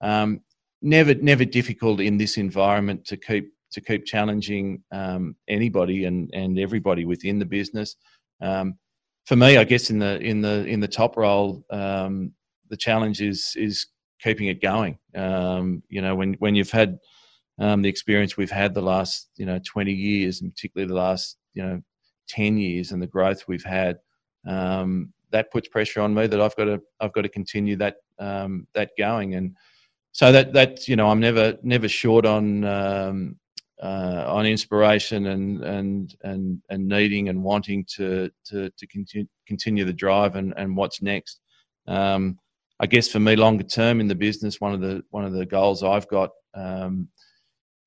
um, 0.00 0.40
never 0.82 1.14
never 1.14 1.44
difficult 1.44 2.00
in 2.00 2.18
this 2.18 2.36
environment 2.36 3.04
to 3.06 3.16
keep 3.16 3.52
to 3.78 3.84
keep 3.84 4.04
challenging 4.04 4.82
um, 4.90 5.36
anybody 5.48 6.04
and, 6.04 6.30
and 6.34 6.58
everybody 6.58 7.04
within 7.04 7.38
the 7.38 7.44
business. 7.44 7.96
Um, 8.40 8.78
for 9.24 9.36
me, 9.36 9.56
I 9.56 9.64
guess 9.64 9.90
in 9.90 9.98
the 9.98 10.18
in 10.20 10.40
the 10.40 10.64
in 10.64 10.80
the 10.80 10.88
top 10.88 11.16
role, 11.16 11.64
um, 11.70 12.32
the 12.68 12.76
challenge 12.76 13.20
is 13.20 13.54
is 13.56 13.86
keeping 14.20 14.48
it 14.48 14.60
going. 14.60 14.98
Um, 15.14 15.82
you 15.88 16.00
know, 16.00 16.14
when 16.14 16.34
when 16.34 16.54
you've 16.54 16.70
had 16.70 16.98
um, 17.58 17.82
the 17.82 17.88
experience 17.88 18.36
we've 18.36 18.50
had 18.50 18.74
the 18.74 18.82
last 18.82 19.28
you 19.36 19.46
know 19.46 19.60
20 19.64 19.92
years, 19.92 20.40
and 20.40 20.54
particularly 20.54 20.88
the 20.88 20.94
last 20.94 21.36
you 21.54 21.62
know 21.62 21.80
10 22.28 22.56
years, 22.56 22.92
and 22.92 23.02
the 23.02 23.06
growth 23.06 23.46
we've 23.48 23.64
had, 23.64 23.98
um, 24.46 25.12
that 25.30 25.52
puts 25.52 25.68
pressure 25.68 26.00
on 26.00 26.14
me 26.14 26.26
that 26.26 26.40
I've 26.40 26.56
got 26.56 26.64
to 26.64 26.80
I've 27.00 27.12
got 27.12 27.22
to 27.22 27.28
continue 27.28 27.76
that 27.76 27.96
that 28.18 28.90
going 28.98 29.34
and 29.34 29.54
so 30.12 30.32
that 30.32 30.52
that 30.54 30.88
you 30.88 30.96
know 30.96 31.08
I'm 31.08 31.20
never 31.20 31.56
never 31.62 31.88
short 31.88 32.24
on 32.26 32.64
um, 32.64 33.36
uh, 33.82 34.24
on 34.26 34.46
inspiration 34.46 35.26
and 35.26 35.62
and 35.62 36.16
and 36.22 36.62
and 36.68 36.88
needing 36.88 37.28
and 37.28 37.42
wanting 37.42 37.84
to 37.96 38.30
to 38.44 38.70
to 38.70 38.86
continue 38.86 39.26
continue 39.46 39.84
the 39.84 39.92
drive 39.92 40.36
and 40.36 40.54
and 40.56 40.76
what's 40.76 41.02
next. 41.02 41.40
Um, 41.86 42.38
I 42.80 42.86
guess 42.86 43.08
for 43.08 43.20
me, 43.20 43.36
longer 43.36 43.64
term 43.64 44.00
in 44.00 44.08
the 44.08 44.14
business, 44.14 44.60
one 44.60 44.74
of 44.74 44.80
the 44.80 45.02
one 45.10 45.24
of 45.24 45.32
the 45.32 45.46
goals 45.46 45.82
I've 45.82 46.08
got 46.08 46.30
um, 46.54 47.08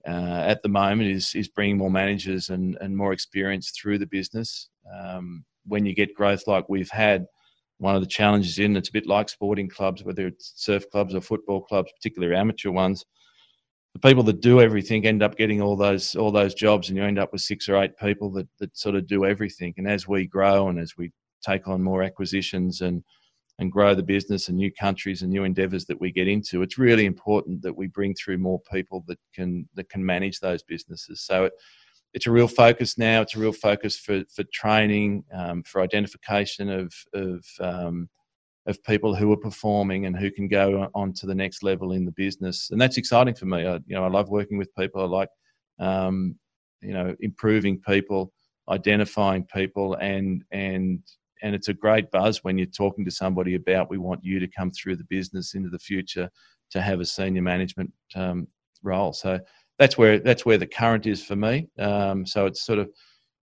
uh, 0.07 0.43
at 0.45 0.61
the 0.63 0.69
moment 0.69 1.09
is 1.09 1.35
is 1.35 1.49
bringing 1.49 1.77
more 1.77 1.91
managers 1.91 2.49
and 2.49 2.77
and 2.81 2.95
more 2.95 3.13
experience 3.13 3.71
through 3.71 3.99
the 3.99 4.07
business. 4.07 4.69
Um, 4.93 5.43
when 5.67 5.85
you 5.85 5.93
get 5.93 6.15
growth 6.15 6.47
like 6.47 6.67
we've 6.69 6.89
had, 6.89 7.25
one 7.77 7.95
of 7.95 8.01
the 8.01 8.07
challenges 8.07 8.59
in 8.59 8.75
it's 8.75 8.89
a 8.89 8.93
bit 8.93 9.07
like 9.07 9.29
sporting 9.29 9.69
clubs, 9.69 10.03
whether 10.03 10.27
it's 10.27 10.53
surf 10.55 10.89
clubs 10.89 11.13
or 11.13 11.21
football 11.21 11.61
clubs, 11.61 11.91
particularly 11.97 12.35
amateur 12.35 12.71
ones 12.71 13.05
the 13.93 13.99
people 13.99 14.23
that 14.23 14.41
do 14.41 14.61
everything 14.61 15.05
end 15.05 15.21
up 15.21 15.37
getting 15.37 15.61
all 15.61 15.75
those 15.75 16.15
all 16.15 16.31
those 16.31 16.53
jobs, 16.53 16.89
and 16.89 16.97
you 16.97 17.03
end 17.03 17.19
up 17.19 17.31
with 17.31 17.41
six 17.41 17.67
or 17.67 17.75
eight 17.77 17.97
people 17.97 18.31
that 18.31 18.47
that 18.59 18.75
sort 18.77 18.95
of 18.95 19.07
do 19.07 19.25
everything. 19.25 19.73
And 19.77 19.87
as 19.87 20.07
we 20.07 20.27
grow 20.27 20.69
and 20.69 20.79
as 20.79 20.95
we 20.97 21.11
take 21.45 21.67
on 21.67 21.81
more 21.81 22.03
acquisitions 22.03 22.81
and 22.81 23.03
and 23.59 23.71
grow 23.71 23.93
the 23.93 24.03
business 24.03 24.47
and 24.47 24.57
new 24.57 24.71
countries 24.71 25.21
and 25.21 25.31
new 25.31 25.43
endeavors 25.43 25.85
that 25.85 25.99
we 25.99 26.11
get 26.11 26.27
into, 26.27 26.61
it's 26.63 26.77
really 26.77 27.05
important 27.05 27.61
that 27.61 27.75
we 27.75 27.87
bring 27.87 28.15
through 28.15 28.37
more 28.37 28.61
people 28.71 29.03
that 29.07 29.19
can 29.35 29.67
that 29.75 29.89
can 29.89 30.05
manage 30.05 30.39
those 30.39 30.63
businesses. 30.63 31.21
So 31.21 31.45
it, 31.45 31.53
it's 32.13 32.27
a 32.27 32.31
real 32.31 32.47
focus 32.47 32.97
now. 32.97 33.21
It's 33.21 33.35
a 33.35 33.39
real 33.39 33.53
focus 33.53 33.97
for 33.97 34.23
for 34.33 34.43
training, 34.53 35.25
um, 35.33 35.63
for 35.63 35.81
identification 35.81 36.69
of 36.69 36.93
of 37.13 37.45
um, 37.59 38.09
of 38.68 38.84
people 38.84 39.16
who 39.16 39.32
are 39.32 39.38
performing 39.38 40.05
and 40.05 40.16
who 40.16 40.30
can 40.30 40.47
go 40.47 40.88
on 40.93 41.14
to 41.14 41.26
the 41.26 41.36
next 41.36 41.64
level 41.64 41.93
in 41.93 42.05
the 42.05 42.12
business, 42.12 42.70
and 42.72 42.80
that's 42.80 42.97
exciting 42.97 43.36
for 43.36 43.45
me. 43.45 43.66
I, 43.66 43.76
you 43.86 43.95
know, 43.95 44.03
I 44.03 44.09
love 44.09 44.30
working 44.30 44.57
with 44.57 44.74
people. 44.76 45.01
I 45.01 45.05
like, 45.05 45.30
um, 45.80 46.36
you 46.82 46.93
know, 46.93 47.16
improving 47.22 47.80
people, 47.80 48.32
identifying 48.70 49.45
people, 49.45 49.95
and 49.95 50.43
and 50.51 50.99
and 51.41 51.55
it's 51.55 51.70
a 51.70 51.74
great 51.74 52.12
buzz 52.12 52.43
when 52.43 52.57
you're 52.57 52.68
talking 52.68 53.03
to 53.05 53.12
somebody 53.12 53.55
about 53.55 53.89
we 53.89 53.97
want 53.97 54.24
you 54.24 54.39
to 54.39 54.47
come 54.47 54.72
through 54.72 54.95
the 54.95 55.05
business 55.05 55.55
into 55.55 55.70
the 55.70 55.80
future 55.80 56.30
to 56.70 56.82
have 56.82 56.99
a 56.99 57.05
senior 57.05 57.41
management 57.41 57.91
um, 58.16 58.47
role. 58.84 59.14
So 59.14 59.39
that's 59.80 59.97
where 59.97 60.20
that's 60.20 60.45
where 60.45 60.57
the 60.57 60.68
current 60.68 61.07
is 61.07 61.24
for 61.24 61.36
me. 61.36 61.68
Um, 61.80 62.26
so 62.26 62.45
it's 62.45 62.64
sort 62.64 62.80
of 62.80 62.89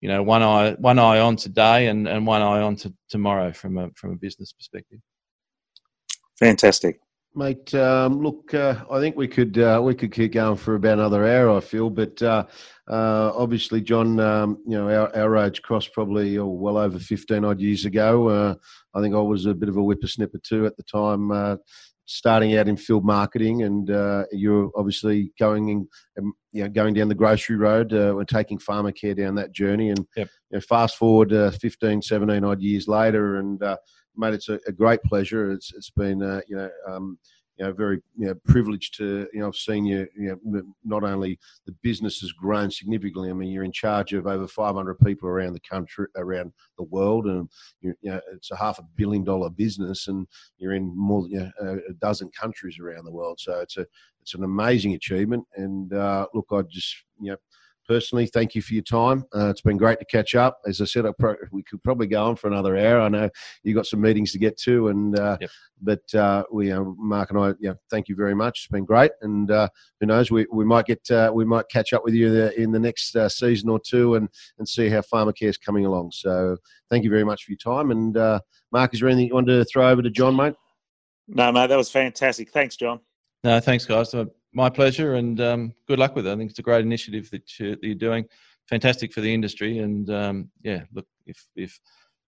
you 0.06 0.12
know 0.12 0.22
one 0.22 0.43
eye 0.43 0.74
one 0.74 0.99
eye 0.99 1.20
on 1.20 1.36
today 1.36 1.88
and, 1.88 2.08
and 2.08 2.28
one 2.28 2.43
eye 2.43 2.62
on 2.62 2.76
to 2.76 2.93
tomorrow 3.10 3.51
from 3.51 3.76
a 3.80 3.89
from 3.95 4.12
a 4.12 4.16
business 4.16 4.53
perspective. 4.53 4.99
Fantastic, 6.38 6.99
mate. 7.34 7.74
Um, 7.74 8.22
look, 8.22 8.53
uh, 8.53 8.76
I 8.91 8.99
think 8.99 9.16
we 9.16 9.28
could 9.28 9.58
uh, 9.58 9.82
we 9.84 9.95
could 9.95 10.12
keep 10.12 10.34
going 10.34 10.58
for 10.58 10.76
about 10.76 10.99
another 10.99 11.26
hour. 11.26 11.58
I 11.58 11.60
feel, 11.60 11.89
but 11.89 12.22
uh, 12.22 12.45
uh 12.88 13.32
obviously, 13.36 13.82
John, 13.82 14.20
um, 14.20 14.60
you 14.68 14.78
know 14.78 14.91
our, 14.91 15.16
our 15.16 15.38
age 15.38 15.64
crossed 15.64 15.91
probably 15.91 16.38
oh, 16.38 16.45
well 16.45 16.78
over 16.78 16.99
fifteen 16.99 17.43
odd 17.43 17.60
years 17.60 17.86
ago. 17.86 18.28
Uh, 18.30 18.53
I 18.93 19.01
think 19.01 19.16
I 19.16 19.20
was 19.20 19.47
a 19.47 19.56
bit 19.56 19.70
of 19.70 19.78
a 19.78 19.82
whippersnipper 19.82 20.43
too 20.43 20.68
at 20.68 20.78
the 20.78 20.84
time 20.84 21.32
uh, 21.32 21.56
starting 22.06 22.56
out 22.56 22.68
in 22.68 22.78
field 22.78 23.06
marketing, 23.06 23.64
and 23.64 23.89
uh, 23.89 24.26
you're 24.32 24.72
obviously 24.76 25.32
going 25.39 25.70
in, 25.70 25.88
um, 26.20 26.34
you 26.51 26.64
know, 26.64 26.70
going 26.70 26.93
down 26.93 27.10
the 27.10 27.16
grocery 27.16 27.56
road. 27.56 27.93
Uh, 27.93 28.14
we're 28.16 28.24
taking 28.24 28.60
Pharmacare 28.60 29.18
down 29.18 29.36
that 29.36 29.51
journey, 29.51 29.89
and 29.89 30.06
yep. 30.16 30.30
you 30.51 30.58
know, 30.58 30.62
fast 30.62 30.97
forward 30.97 31.34
uh, 31.34 31.51
15, 31.51 32.01
17 32.01 32.43
odd 32.43 32.62
years 32.62 32.88
later, 32.88 33.38
and 33.38 33.62
uh, 33.64 33.78
mate, 34.16 34.34
it's 34.34 34.49
a, 34.49 34.60
a, 34.68 34.72
great 34.72 35.01
pleasure. 35.03 35.51
It's 35.51 35.74
it's 35.74 35.89
been 35.89 36.22
uh, 36.22 36.41
you 36.47 36.56
know. 36.56 36.70
Um, 36.88 37.18
you 37.58 37.66
know, 37.66 37.72
very 37.72 38.01
you 38.18 38.28
know, 38.28 38.36
privileged 38.45 38.95
to, 38.97 39.28
you 39.34 39.39
know, 39.39 39.47
I've 39.47 39.56
seen 39.56 39.86
you, 39.86 40.08
you 40.18 40.39
know, 40.43 40.62
not 40.84 41.03
only 41.03 41.39
the 41.66 41.74
business 41.84 42.20
has 42.20 42.32
grown 42.32 42.70
significantly. 42.70 43.30
I 43.30 43.34
mean, 43.34 43.49
you're 43.49 43.64
in 43.64 43.72
charge 43.72 44.14
of 44.14 44.28
over 44.28 44.47
500 44.47 44.99
people 44.99 45.30
around 45.30 45.53
the 45.53 45.60
country, 45.62 46.08
around 46.18 46.51
the 46.78 46.84
world, 46.84 47.28
and 47.28 47.49
you 47.82 47.95
know, 48.03 48.20
it's 48.34 48.51
a 48.51 48.58
half 48.58 48.80
a 48.80 48.86
billion 48.95 49.24
dollar 49.24 49.49
business, 49.49 50.08
and 50.08 50.28
you're 50.58 50.74
in 50.74 50.95
more 50.95 51.28
you 51.30 51.49
know, 51.62 51.80
a 51.89 51.93
dozen 51.93 52.30
countries 52.30 52.80
around 52.80 53.06
the 53.06 53.12
world. 53.12 53.39
So 53.39 53.60
it's 53.62 53.78
a 53.78 53.86
it's 54.22 54.34
an 54.34 54.43
amazing 54.43 54.95
achievement. 54.95 55.45
And 55.56 55.93
uh, 55.93 56.28
look, 56.34 56.47
I 56.51 56.62
just 56.64 56.95
you 57.22 57.32
know 57.32 57.38
personally, 57.88 58.27
thank 58.27 58.55
you 58.55 58.61
for 58.61 58.73
your 58.73 58.83
time. 58.83 59.25
Uh, 59.36 59.49
it's 59.49 59.61
been 59.61 59.77
great 59.77 59.99
to 59.99 60.05
catch 60.05 60.36
up. 60.36 60.59
As 60.67 60.81
I 60.81 60.86
said, 60.86 61.05
I 61.05 61.11
pro- 61.17 61.36
we 61.51 61.63
could 61.63 61.83
probably 61.83 62.07
go 62.07 62.25
on 62.25 62.36
for 62.36 62.47
another 62.47 62.77
hour. 62.77 63.01
I 63.01 63.09
know 63.09 63.29
you've 63.63 63.75
got 63.75 63.86
some 63.86 64.01
meetings 64.01 64.31
to 64.33 64.39
get 64.39 64.57
to, 64.59 64.89
and 64.89 65.17
uh, 65.17 65.38
yep. 65.39 65.49
but 65.81 66.15
uh, 66.15 66.43
we, 66.51 66.71
uh, 66.71 66.83
Mark 66.97 67.31
and 67.31 67.39
I, 67.39 67.53
yeah, 67.59 67.73
thank 67.89 68.07
you 68.07 68.15
very 68.15 68.36
much. 68.36 68.61
It's 68.61 68.71
been 68.71 68.86
great, 68.86 69.11
and 69.21 69.49
uh, 69.51 69.69
who 69.99 70.07
knows, 70.07 70.31
we, 70.31 70.45
we 70.51 70.65
might 70.65 70.86
get 70.86 71.09
uh, 71.11 71.31
we 71.33 71.45
might 71.45 71.65
catch 71.69 71.93
up 71.93 72.03
with 72.03 72.13
you 72.13 72.47
in 72.57 72.71
the 72.71 72.79
next 72.79 73.15
season 73.29 73.69
or 73.69 73.79
two, 73.79 74.15
and 74.15 74.29
and 74.57 74.67
see 74.67 74.89
how 74.89 75.01
Pharmacare 75.01 75.49
is 75.49 75.57
coming 75.57 75.86
along. 75.86 76.11
So 76.13 76.57
thank 76.89 77.03
you 77.03 77.09
very 77.09 77.23
much 77.23 77.43
for 77.43 77.51
your 77.51 77.57
time. 77.57 77.91
And 77.91 78.15
Mark, 78.71 78.93
is 78.93 78.99
there 78.99 79.09
anything 79.09 79.27
you 79.27 79.33
want 79.33 79.47
to 79.47 79.65
throw 79.65 79.89
over 79.89 80.01
to 80.01 80.09
John, 80.09 80.36
mate? 80.36 80.55
No, 81.27 81.51
mate, 81.51 81.67
that 81.67 81.77
was 81.77 81.89
fantastic. 81.89 82.51
Thanks, 82.51 82.75
John. 82.75 82.99
No, 83.43 83.59
thanks, 83.59 83.86
guys 83.86 84.13
my 84.56 84.70
pleasure, 84.70 85.16
and 85.16 85.39
um, 85.41 85.74
good 85.88 85.99
luck 85.99 86.16
with 86.16 86.26
it. 86.26 86.32
I 86.32 86.36
think 86.38 86.49
it's 86.49 86.60
a 86.60 86.64
great 86.64 86.86
initiative 86.86 87.30
that, 87.32 87.60
you, 87.60 87.91
are 87.91 87.93
doing. 87.93 88.26
Fantastic 88.68 89.14
for 89.14 89.22
the 89.22 89.32
industry, 89.32 89.80
and 89.80 90.10
um, 90.10 90.49
yeah, 90.64 90.84
look, 90.93 91.06
if 91.28 91.45
if 91.56 91.80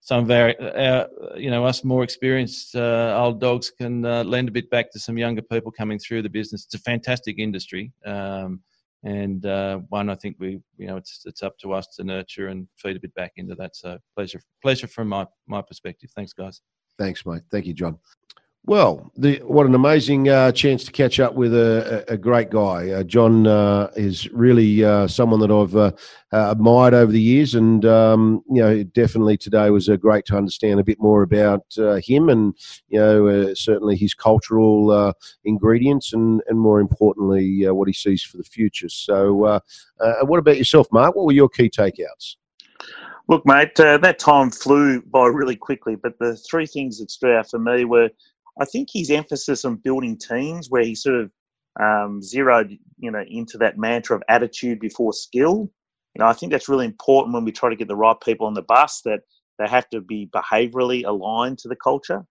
some 0.01 0.23
of 0.23 0.29
our, 0.29 0.53
our 0.61 1.07
you 1.35 1.49
know, 1.49 1.65
us 1.65 1.83
more 1.83 2.03
experienced 2.03 2.75
uh, 2.75 3.17
old 3.17 3.41
dogs 3.41 3.71
can 3.71 4.05
uh, 4.05 4.23
lend 4.23 4.47
a 4.47 4.51
bit 4.51 4.69
back 4.69 4.91
to 4.91 4.99
some 4.99 5.17
younger 5.17 5.41
people 5.41 5.71
coming 5.71 5.97
through 5.97 6.21
the 6.21 6.29
business. 6.29 6.65
It's 6.65 6.75
a 6.75 6.79
fantastic 6.79 7.39
industry, 7.39 7.91
um, 8.05 8.61
and 9.03 9.43
uh, 9.45 9.79
one 9.89 10.09
I 10.09 10.15
think 10.15 10.35
we, 10.37 10.59
you 10.77 10.87
know, 10.87 10.97
it's 10.97 11.23
it's 11.25 11.41
up 11.41 11.57
to 11.59 11.73
us 11.73 11.87
to 11.95 12.03
nurture 12.03 12.49
and 12.49 12.67
feed 12.75 12.97
a 12.97 12.99
bit 12.99 13.15
back 13.15 13.31
into 13.37 13.55
that. 13.55 13.75
So 13.75 13.97
pleasure, 14.15 14.41
pleasure 14.61 14.87
from 14.87 15.07
my 15.07 15.25
my 15.47 15.61
perspective. 15.61 16.11
Thanks, 16.15 16.33
guys. 16.33 16.61
Thanks, 16.99 17.25
mate. 17.25 17.43
Thank 17.49 17.65
you, 17.65 17.73
John. 17.73 17.97
Well, 18.67 19.13
the, 19.15 19.37
what 19.45 19.65
an 19.65 19.75
amazing 19.75 20.27
uh, 20.27 20.51
chance 20.51 20.83
to 20.83 20.91
catch 20.91 21.21
up 21.21 21.35
with 21.35 21.53
a, 21.53 22.03
a, 22.09 22.17
great 22.17 22.49
guy. 22.49 22.89
Uh, 22.89 23.03
John 23.03 23.47
uh, 23.47 23.89
is 23.95 24.29
really 24.33 24.83
uh, 24.83 25.07
someone 25.07 25.39
that 25.39 25.51
I've 25.51 25.73
uh, 25.73 25.93
uh, 26.33 26.51
admired 26.51 26.93
over 26.93 27.09
the 27.09 27.21
years, 27.21 27.55
and 27.55 27.85
um, 27.85 28.43
you 28.49 28.61
know, 28.61 28.83
definitely 28.83 29.37
today 29.37 29.69
was 29.69 29.87
a 29.87 29.95
great 29.95 30.25
to 30.25 30.35
understand 30.35 30.81
a 30.81 30.83
bit 30.83 30.99
more 30.99 31.21
about 31.21 31.63
him, 32.03 32.27
and 32.27 32.53
you 32.89 32.99
know, 32.99 33.53
certainly 33.53 33.95
his 33.95 34.13
cultural 34.13 35.13
ingredients, 35.45 36.11
and 36.11 36.41
and 36.49 36.59
more 36.59 36.81
importantly, 36.81 37.65
what 37.69 37.87
he 37.87 37.93
sees 37.93 38.21
for 38.21 38.35
the 38.35 38.43
future. 38.43 38.89
So, 38.89 39.61
what 40.23 40.39
about 40.39 40.57
yourself, 40.57 40.87
Mark? 40.91 41.15
What 41.15 41.25
were 41.25 41.31
your 41.31 41.47
key 41.47 41.69
takeouts? 41.69 42.35
Look, 43.29 43.45
mate, 43.45 43.75
that 43.75 44.19
time 44.19 44.51
flew 44.51 45.01
by 45.03 45.27
really 45.27 45.55
quickly, 45.55 45.95
but 45.95 46.19
the 46.19 46.35
three 46.35 46.65
things 46.65 46.99
that 46.99 47.11
stood 47.11 47.31
out 47.31 47.49
for 47.49 47.59
me 47.59 47.85
were 47.85 48.09
I 48.59 48.65
think 48.65 48.89
his 48.91 49.11
emphasis 49.11 49.65
on 49.65 49.75
building 49.75 50.17
teams, 50.17 50.69
where 50.69 50.83
he 50.83 50.95
sort 50.95 51.21
of 51.21 51.31
um, 51.79 52.21
zeroed, 52.21 52.77
you 52.97 53.11
know, 53.11 53.23
into 53.27 53.57
that 53.59 53.77
mantra 53.77 54.15
of 54.15 54.23
attitude 54.29 54.79
before 54.79 55.13
skill. 55.13 55.71
You 56.15 56.19
know, 56.19 56.25
I 56.25 56.33
think 56.33 56.51
that's 56.51 56.69
really 56.69 56.85
important 56.85 57.33
when 57.33 57.45
we 57.45 57.51
try 57.51 57.69
to 57.69 57.75
get 57.75 57.87
the 57.87 57.95
right 57.95 58.19
people 58.23 58.47
on 58.47 58.55
the 58.55 58.63
bus. 58.63 59.01
That 59.05 59.21
they 59.59 59.67
have 59.67 59.89
to 59.89 60.01
be 60.01 60.29
behaviourally 60.33 61.05
aligned 61.05 61.59
to 61.59 61.67
the 61.67 61.75
culture. 61.75 62.25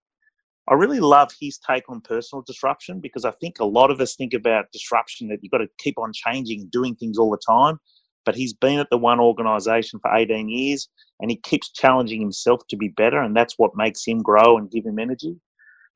I 0.68 0.74
really 0.74 0.98
love 0.98 1.30
his 1.40 1.58
take 1.58 1.88
on 1.88 2.00
personal 2.00 2.42
disruption 2.42 2.98
because 3.00 3.24
I 3.24 3.30
think 3.30 3.60
a 3.60 3.64
lot 3.64 3.92
of 3.92 4.00
us 4.00 4.16
think 4.16 4.34
about 4.34 4.72
disruption 4.72 5.28
that 5.28 5.38
you've 5.40 5.52
got 5.52 5.58
to 5.58 5.68
keep 5.78 5.96
on 5.96 6.12
changing 6.12 6.62
and 6.62 6.70
doing 6.72 6.96
things 6.96 7.18
all 7.18 7.30
the 7.30 7.38
time. 7.38 7.78
But 8.24 8.34
he's 8.34 8.52
been 8.52 8.80
at 8.80 8.88
the 8.90 8.98
one 8.98 9.20
organisation 9.20 10.00
for 10.00 10.12
18 10.12 10.48
years 10.48 10.88
and 11.20 11.30
he 11.30 11.36
keeps 11.36 11.70
challenging 11.70 12.20
himself 12.20 12.62
to 12.68 12.76
be 12.76 12.88
better, 12.88 13.20
and 13.22 13.36
that's 13.36 13.54
what 13.58 13.76
makes 13.76 14.04
him 14.04 14.22
grow 14.22 14.58
and 14.58 14.70
give 14.70 14.84
him 14.84 14.98
energy. 14.98 15.36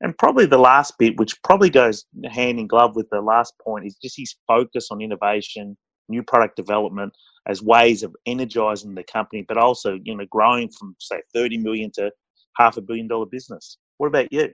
And 0.01 0.17
probably 0.17 0.47
the 0.47 0.57
last 0.57 0.97
bit, 0.97 1.17
which 1.17 1.41
probably 1.43 1.69
goes 1.69 2.05
hand 2.29 2.59
in 2.59 2.67
glove 2.67 2.95
with 2.95 3.07
the 3.11 3.21
last 3.21 3.53
point, 3.63 3.85
is 3.85 3.95
just 4.03 4.17
his 4.17 4.35
focus 4.47 4.87
on 4.91 5.01
innovation, 5.01 5.77
new 6.09 6.23
product 6.23 6.55
development 6.55 7.13
as 7.47 7.61
ways 7.61 8.03
of 8.03 8.15
energizing 8.25 8.95
the 8.95 9.03
company, 9.03 9.45
but 9.47 9.57
also, 9.57 9.99
you 10.03 10.15
know, 10.15 10.25
growing 10.29 10.69
from 10.69 10.95
say 10.99 11.21
30 11.33 11.57
million 11.59 11.91
to 11.95 12.11
half 12.57 12.77
a 12.77 12.81
billion 12.81 13.07
dollar 13.07 13.25
business. 13.25 13.77
What 13.97 14.07
about 14.07 14.31
you? 14.31 14.49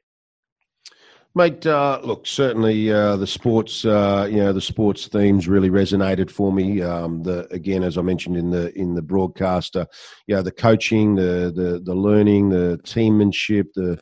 Mate, 1.36 1.68
uh, 1.68 2.00
look, 2.04 2.26
certainly 2.26 2.92
uh, 2.92 3.16
the 3.16 3.28
sports, 3.28 3.86
uh, 3.86 4.28
you 4.30 4.38
know, 4.38 4.54
the 4.54 4.62
sports 4.62 5.08
themes 5.08 5.48
really 5.48 5.70
resonated 5.70 6.32
for 6.32 6.52
me. 6.52 6.82
Um, 6.82 7.22
the 7.22 7.48
again, 7.54 7.84
as 7.84 7.98
I 7.98 8.02
mentioned 8.02 8.38
in 8.38 8.50
the 8.50 8.76
in 8.78 8.96
the 8.96 9.04
broadcast, 9.04 9.76
uh, 9.76 9.86
you 10.26 10.36
know, 10.36 10.42
the 10.42 10.52
coaching, 10.52 11.14
the 11.14 11.54
the 11.56 11.80
the 11.84 11.94
learning, 11.94 12.50
the 12.50 12.80
teammanship, 12.84 13.66
the 13.76 14.00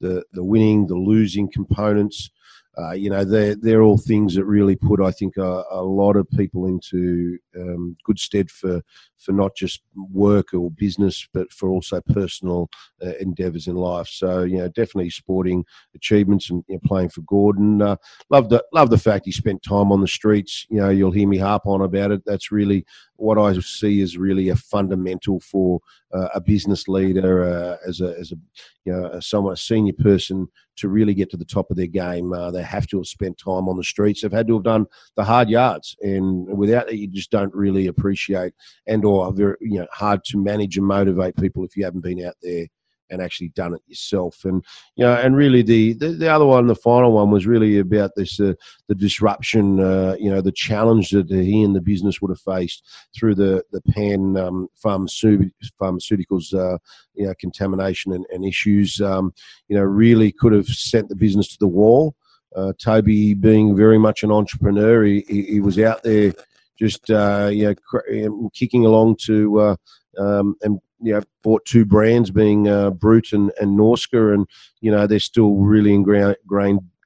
the 0.00 0.24
the 0.32 0.44
winning, 0.44 0.86
the 0.86 0.96
losing 0.96 1.50
components. 1.50 2.30
Uh, 2.78 2.92
you 2.92 3.10
know, 3.10 3.24
they're 3.24 3.56
they're 3.56 3.82
all 3.82 3.98
things 3.98 4.36
that 4.36 4.44
really 4.44 4.76
put, 4.76 5.00
I 5.00 5.10
think, 5.10 5.36
a, 5.36 5.64
a 5.70 5.82
lot 5.82 6.14
of 6.14 6.30
people 6.30 6.66
into 6.66 7.36
um, 7.58 7.96
good 8.04 8.20
stead 8.20 8.50
for 8.50 8.82
for 9.16 9.32
not 9.32 9.56
just 9.56 9.82
work 10.12 10.54
or 10.54 10.70
business, 10.70 11.26
but 11.34 11.52
for 11.52 11.68
also 11.70 12.00
personal 12.00 12.70
uh, 13.04 13.14
endeavours 13.18 13.66
in 13.66 13.74
life. 13.74 14.06
So, 14.06 14.44
you 14.44 14.58
know, 14.58 14.68
definitely 14.68 15.10
sporting 15.10 15.64
achievements 15.94 16.50
and 16.50 16.62
you 16.68 16.76
know, 16.76 16.80
playing 16.84 17.08
for 17.08 17.22
Gordon. 17.22 17.82
Uh, 17.82 17.96
love 18.30 18.48
the 18.48 18.64
love 18.72 18.90
the 18.90 18.98
fact 18.98 19.24
he 19.26 19.32
spent 19.32 19.62
time 19.64 19.90
on 19.90 20.00
the 20.00 20.06
streets. 20.06 20.64
You 20.70 20.78
know, 20.78 20.90
you'll 20.90 21.10
hear 21.10 21.26
me 21.26 21.38
harp 21.38 21.66
on 21.66 21.80
about 21.80 22.12
it. 22.12 22.22
That's 22.26 22.52
really 22.52 22.86
what 23.16 23.38
I 23.38 23.58
see 23.58 24.00
as 24.02 24.16
really 24.16 24.50
a 24.50 24.56
fundamental 24.56 25.40
for 25.40 25.80
uh, 26.14 26.28
a 26.34 26.40
business 26.40 26.88
leader, 26.88 27.44
uh, 27.44 27.76
as 27.86 28.00
a 28.00 28.14
as 28.18 28.32
a 28.32 28.36
you 28.84 28.92
know 28.92 29.06
a 29.06 29.22
someone 29.22 29.52
a 29.52 29.56
senior 29.56 29.92
person 29.92 30.46
to 30.76 30.88
really 30.88 31.14
get 31.14 31.30
to 31.30 31.36
the 31.36 31.44
top 31.44 31.70
of 31.70 31.76
their 31.76 31.86
game. 31.86 32.32
Uh, 32.32 32.50
they 32.50 32.62
have 32.62 32.86
to 32.86 32.98
have 32.98 33.06
spent 33.06 33.38
time 33.38 33.68
on 33.68 33.76
the 33.76 33.84
streets. 33.84 34.22
They've 34.22 34.32
had 34.32 34.46
to 34.48 34.54
have 34.54 34.64
done 34.64 34.86
the 35.16 35.24
hard 35.24 35.48
yards, 35.48 35.96
and 36.00 36.46
without 36.56 36.86
that, 36.86 36.96
you 36.96 37.08
just 37.08 37.30
don't 37.30 37.54
really 37.54 37.86
appreciate 37.86 38.52
and 38.86 39.04
or 39.04 39.32
very 39.32 39.56
you 39.60 39.78
know 39.78 39.86
hard 39.92 40.24
to 40.24 40.42
manage 40.42 40.76
and 40.76 40.86
motivate 40.86 41.36
people 41.36 41.64
if 41.64 41.76
you 41.76 41.84
haven't 41.84 42.02
been 42.02 42.24
out 42.24 42.36
there 42.42 42.66
and 43.10 43.22
actually 43.22 43.48
done 43.50 43.74
it 43.74 43.82
yourself. 43.86 44.44
And 44.44 44.64
you 44.96 45.04
know, 45.04 45.14
and 45.14 45.36
really 45.36 45.62
the 45.62 45.94
the, 45.94 46.08
the 46.08 46.32
other 46.32 46.44
one, 46.44 46.66
the 46.66 46.74
final 46.74 47.12
one, 47.12 47.30
was 47.30 47.46
really 47.46 47.78
about 47.78 48.12
this 48.16 48.40
uh, 48.40 48.54
the 48.88 48.94
disruption. 48.94 49.80
Uh, 49.80 50.16
you 50.18 50.30
know, 50.30 50.40
the 50.40 50.52
challenge 50.52 51.10
that 51.10 51.30
he 51.30 51.62
and 51.62 51.74
the 51.74 51.80
business 51.80 52.20
would 52.20 52.30
have 52.30 52.40
faced 52.40 52.86
through 53.14 53.34
the 53.34 53.62
the 53.72 53.80
pan 53.92 54.36
um, 54.36 54.68
pharmaceuticals, 54.84 56.54
uh, 56.54 56.78
you 57.14 57.26
know, 57.26 57.34
contamination 57.40 58.12
and, 58.12 58.26
and 58.32 58.44
issues. 58.44 59.00
Um, 59.00 59.32
you 59.68 59.76
know, 59.76 59.82
really 59.82 60.32
could 60.32 60.52
have 60.52 60.68
sent 60.68 61.08
the 61.08 61.16
business 61.16 61.48
to 61.48 61.58
the 61.58 61.66
wall. 61.66 62.14
Uh, 62.56 62.72
Toby, 62.82 63.34
being 63.34 63.76
very 63.76 63.98
much 63.98 64.22
an 64.22 64.32
entrepreneur, 64.32 65.04
he, 65.04 65.20
he, 65.28 65.60
was 65.60 65.78
out 65.78 66.02
there 66.02 66.32
just 66.78 67.10
uh, 67.10 67.50
you 67.52 67.64
know 67.64 67.74
cr- 67.74 68.50
kicking 68.54 68.86
along 68.86 69.16
to 69.16 69.60
uh, 69.60 69.76
um, 70.18 70.56
and 70.62 70.80
you 71.00 71.12
know 71.12 71.22
bought 71.42 71.64
two 71.64 71.84
brands 71.84 72.30
being 72.30 72.68
uh, 72.68 72.90
Brut 72.90 73.32
and, 73.32 73.52
and 73.60 73.78
Norsca 73.78 74.34
and 74.34 74.46
you 74.80 74.90
know 74.90 75.06
they're 75.06 75.20
still 75.20 75.54
really 75.54 75.94
ingrained 75.94 76.36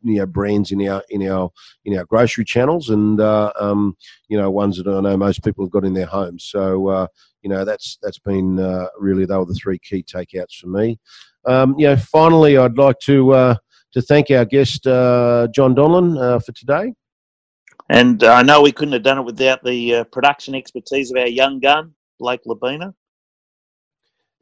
you 0.02 0.16
know 0.16 0.26
brands 0.26 0.72
in 0.72 0.86
our 0.88 1.02
in 1.10 1.28
our 1.28 1.50
in 1.84 1.96
our 1.96 2.04
grocery 2.04 2.44
channels 2.44 2.90
and 2.90 3.20
uh, 3.20 3.52
um, 3.58 3.96
you 4.28 4.38
know 4.38 4.50
ones 4.50 4.76
that 4.76 4.88
I 4.88 5.00
know 5.00 5.16
most 5.16 5.44
people 5.44 5.64
have 5.64 5.70
got 5.70 5.84
in 5.84 5.94
their 5.94 6.06
homes 6.06 6.44
so 6.44 6.88
uh, 6.88 7.06
you 7.42 7.50
know 7.50 7.64
that's 7.64 7.98
that's 8.02 8.18
been 8.18 8.58
uh, 8.58 8.86
really 8.98 9.26
they 9.26 9.36
were 9.36 9.44
the 9.44 9.54
three 9.54 9.78
key 9.78 10.02
takeouts 10.02 10.58
for 10.60 10.68
me. 10.68 10.98
Um, 11.44 11.74
you 11.78 11.86
know 11.86 11.96
finally 11.96 12.56
I'd 12.56 12.78
like 12.78 12.98
to 13.00 13.32
uh, 13.32 13.54
to 13.92 14.02
thank 14.02 14.30
our 14.30 14.44
guest 14.44 14.86
uh, 14.86 15.48
John 15.54 15.74
Donlan 15.74 16.20
uh, 16.20 16.38
for 16.38 16.52
today. 16.52 16.92
And 17.88 18.24
I 18.24 18.42
know 18.42 18.62
we 18.62 18.72
couldn't 18.72 18.92
have 18.92 19.02
done 19.02 19.18
it 19.18 19.24
without 19.24 19.62
the 19.64 20.04
production 20.12 20.54
expertise 20.54 21.10
of 21.10 21.18
our 21.18 21.26
young 21.26 21.60
gun 21.60 21.92
Blake 22.18 22.42
Labina 22.46 22.94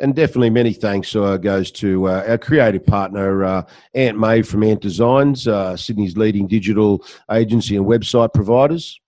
and 0.00 0.14
definitely 0.14 0.50
many 0.50 0.72
thanks 0.72 1.14
uh, 1.14 1.36
goes 1.36 1.70
to 1.70 2.08
uh, 2.08 2.24
our 2.26 2.38
creative 2.38 2.84
partner 2.84 3.44
uh, 3.44 3.62
Ant 3.94 4.18
May 4.18 4.42
from 4.42 4.62
Ant 4.62 4.80
Designs, 4.80 5.46
uh, 5.46 5.76
Sydney's 5.76 6.16
leading 6.16 6.46
digital 6.46 7.04
agency 7.30 7.76
and 7.76 7.86
website 7.86 8.32
providers. 8.34 8.98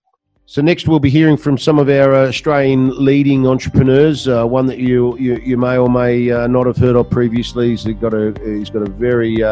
So 0.44 0.60
next 0.60 0.86
we'll 0.86 1.00
be 1.00 1.08
hearing 1.08 1.38
from 1.38 1.56
some 1.56 1.78
of 1.78 1.88
our 1.88 2.14
uh, 2.14 2.28
Australian 2.28 2.90
leading 3.02 3.46
entrepreneurs. 3.46 4.28
Uh, 4.28 4.44
one 4.44 4.66
that 4.66 4.78
you, 4.78 5.16
you, 5.16 5.36
you 5.36 5.56
may 5.56 5.78
or 5.78 5.88
may 5.88 6.26
not 6.46 6.66
have 6.66 6.76
heard 6.76 6.96
of 6.96 7.08
previously. 7.08 7.70
He's 7.70 7.84
got 7.84 8.12
a 8.12 8.34
he's 8.44 8.68
got 8.68 8.82
a 8.82 8.90
very 8.90 9.42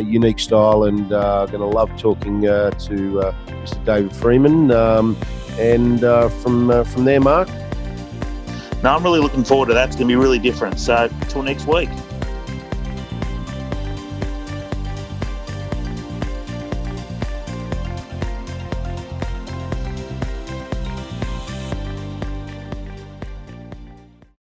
unique 0.00 0.38
style, 0.38 0.84
and 0.84 1.08
going 1.08 1.50
to 1.50 1.66
love 1.66 1.90
talking 1.98 2.42
to 2.42 2.48
Mr. 2.50 3.84
David 3.84 4.14
Freeman. 4.14 4.70
Um, 4.70 5.16
and 5.58 6.00
from 6.42 6.84
from 6.84 7.04
there, 7.04 7.20
Mark. 7.20 7.48
Now 8.82 8.96
I'm 8.96 9.02
really 9.02 9.20
looking 9.20 9.44
forward 9.44 9.66
to 9.66 9.74
that. 9.74 9.88
It's 9.88 9.96
going 9.96 10.08
to 10.08 10.12
be 10.12 10.16
really 10.16 10.38
different. 10.38 10.78
So, 10.78 11.08
until 11.20 11.42
next 11.42 11.66
week. 11.66 11.88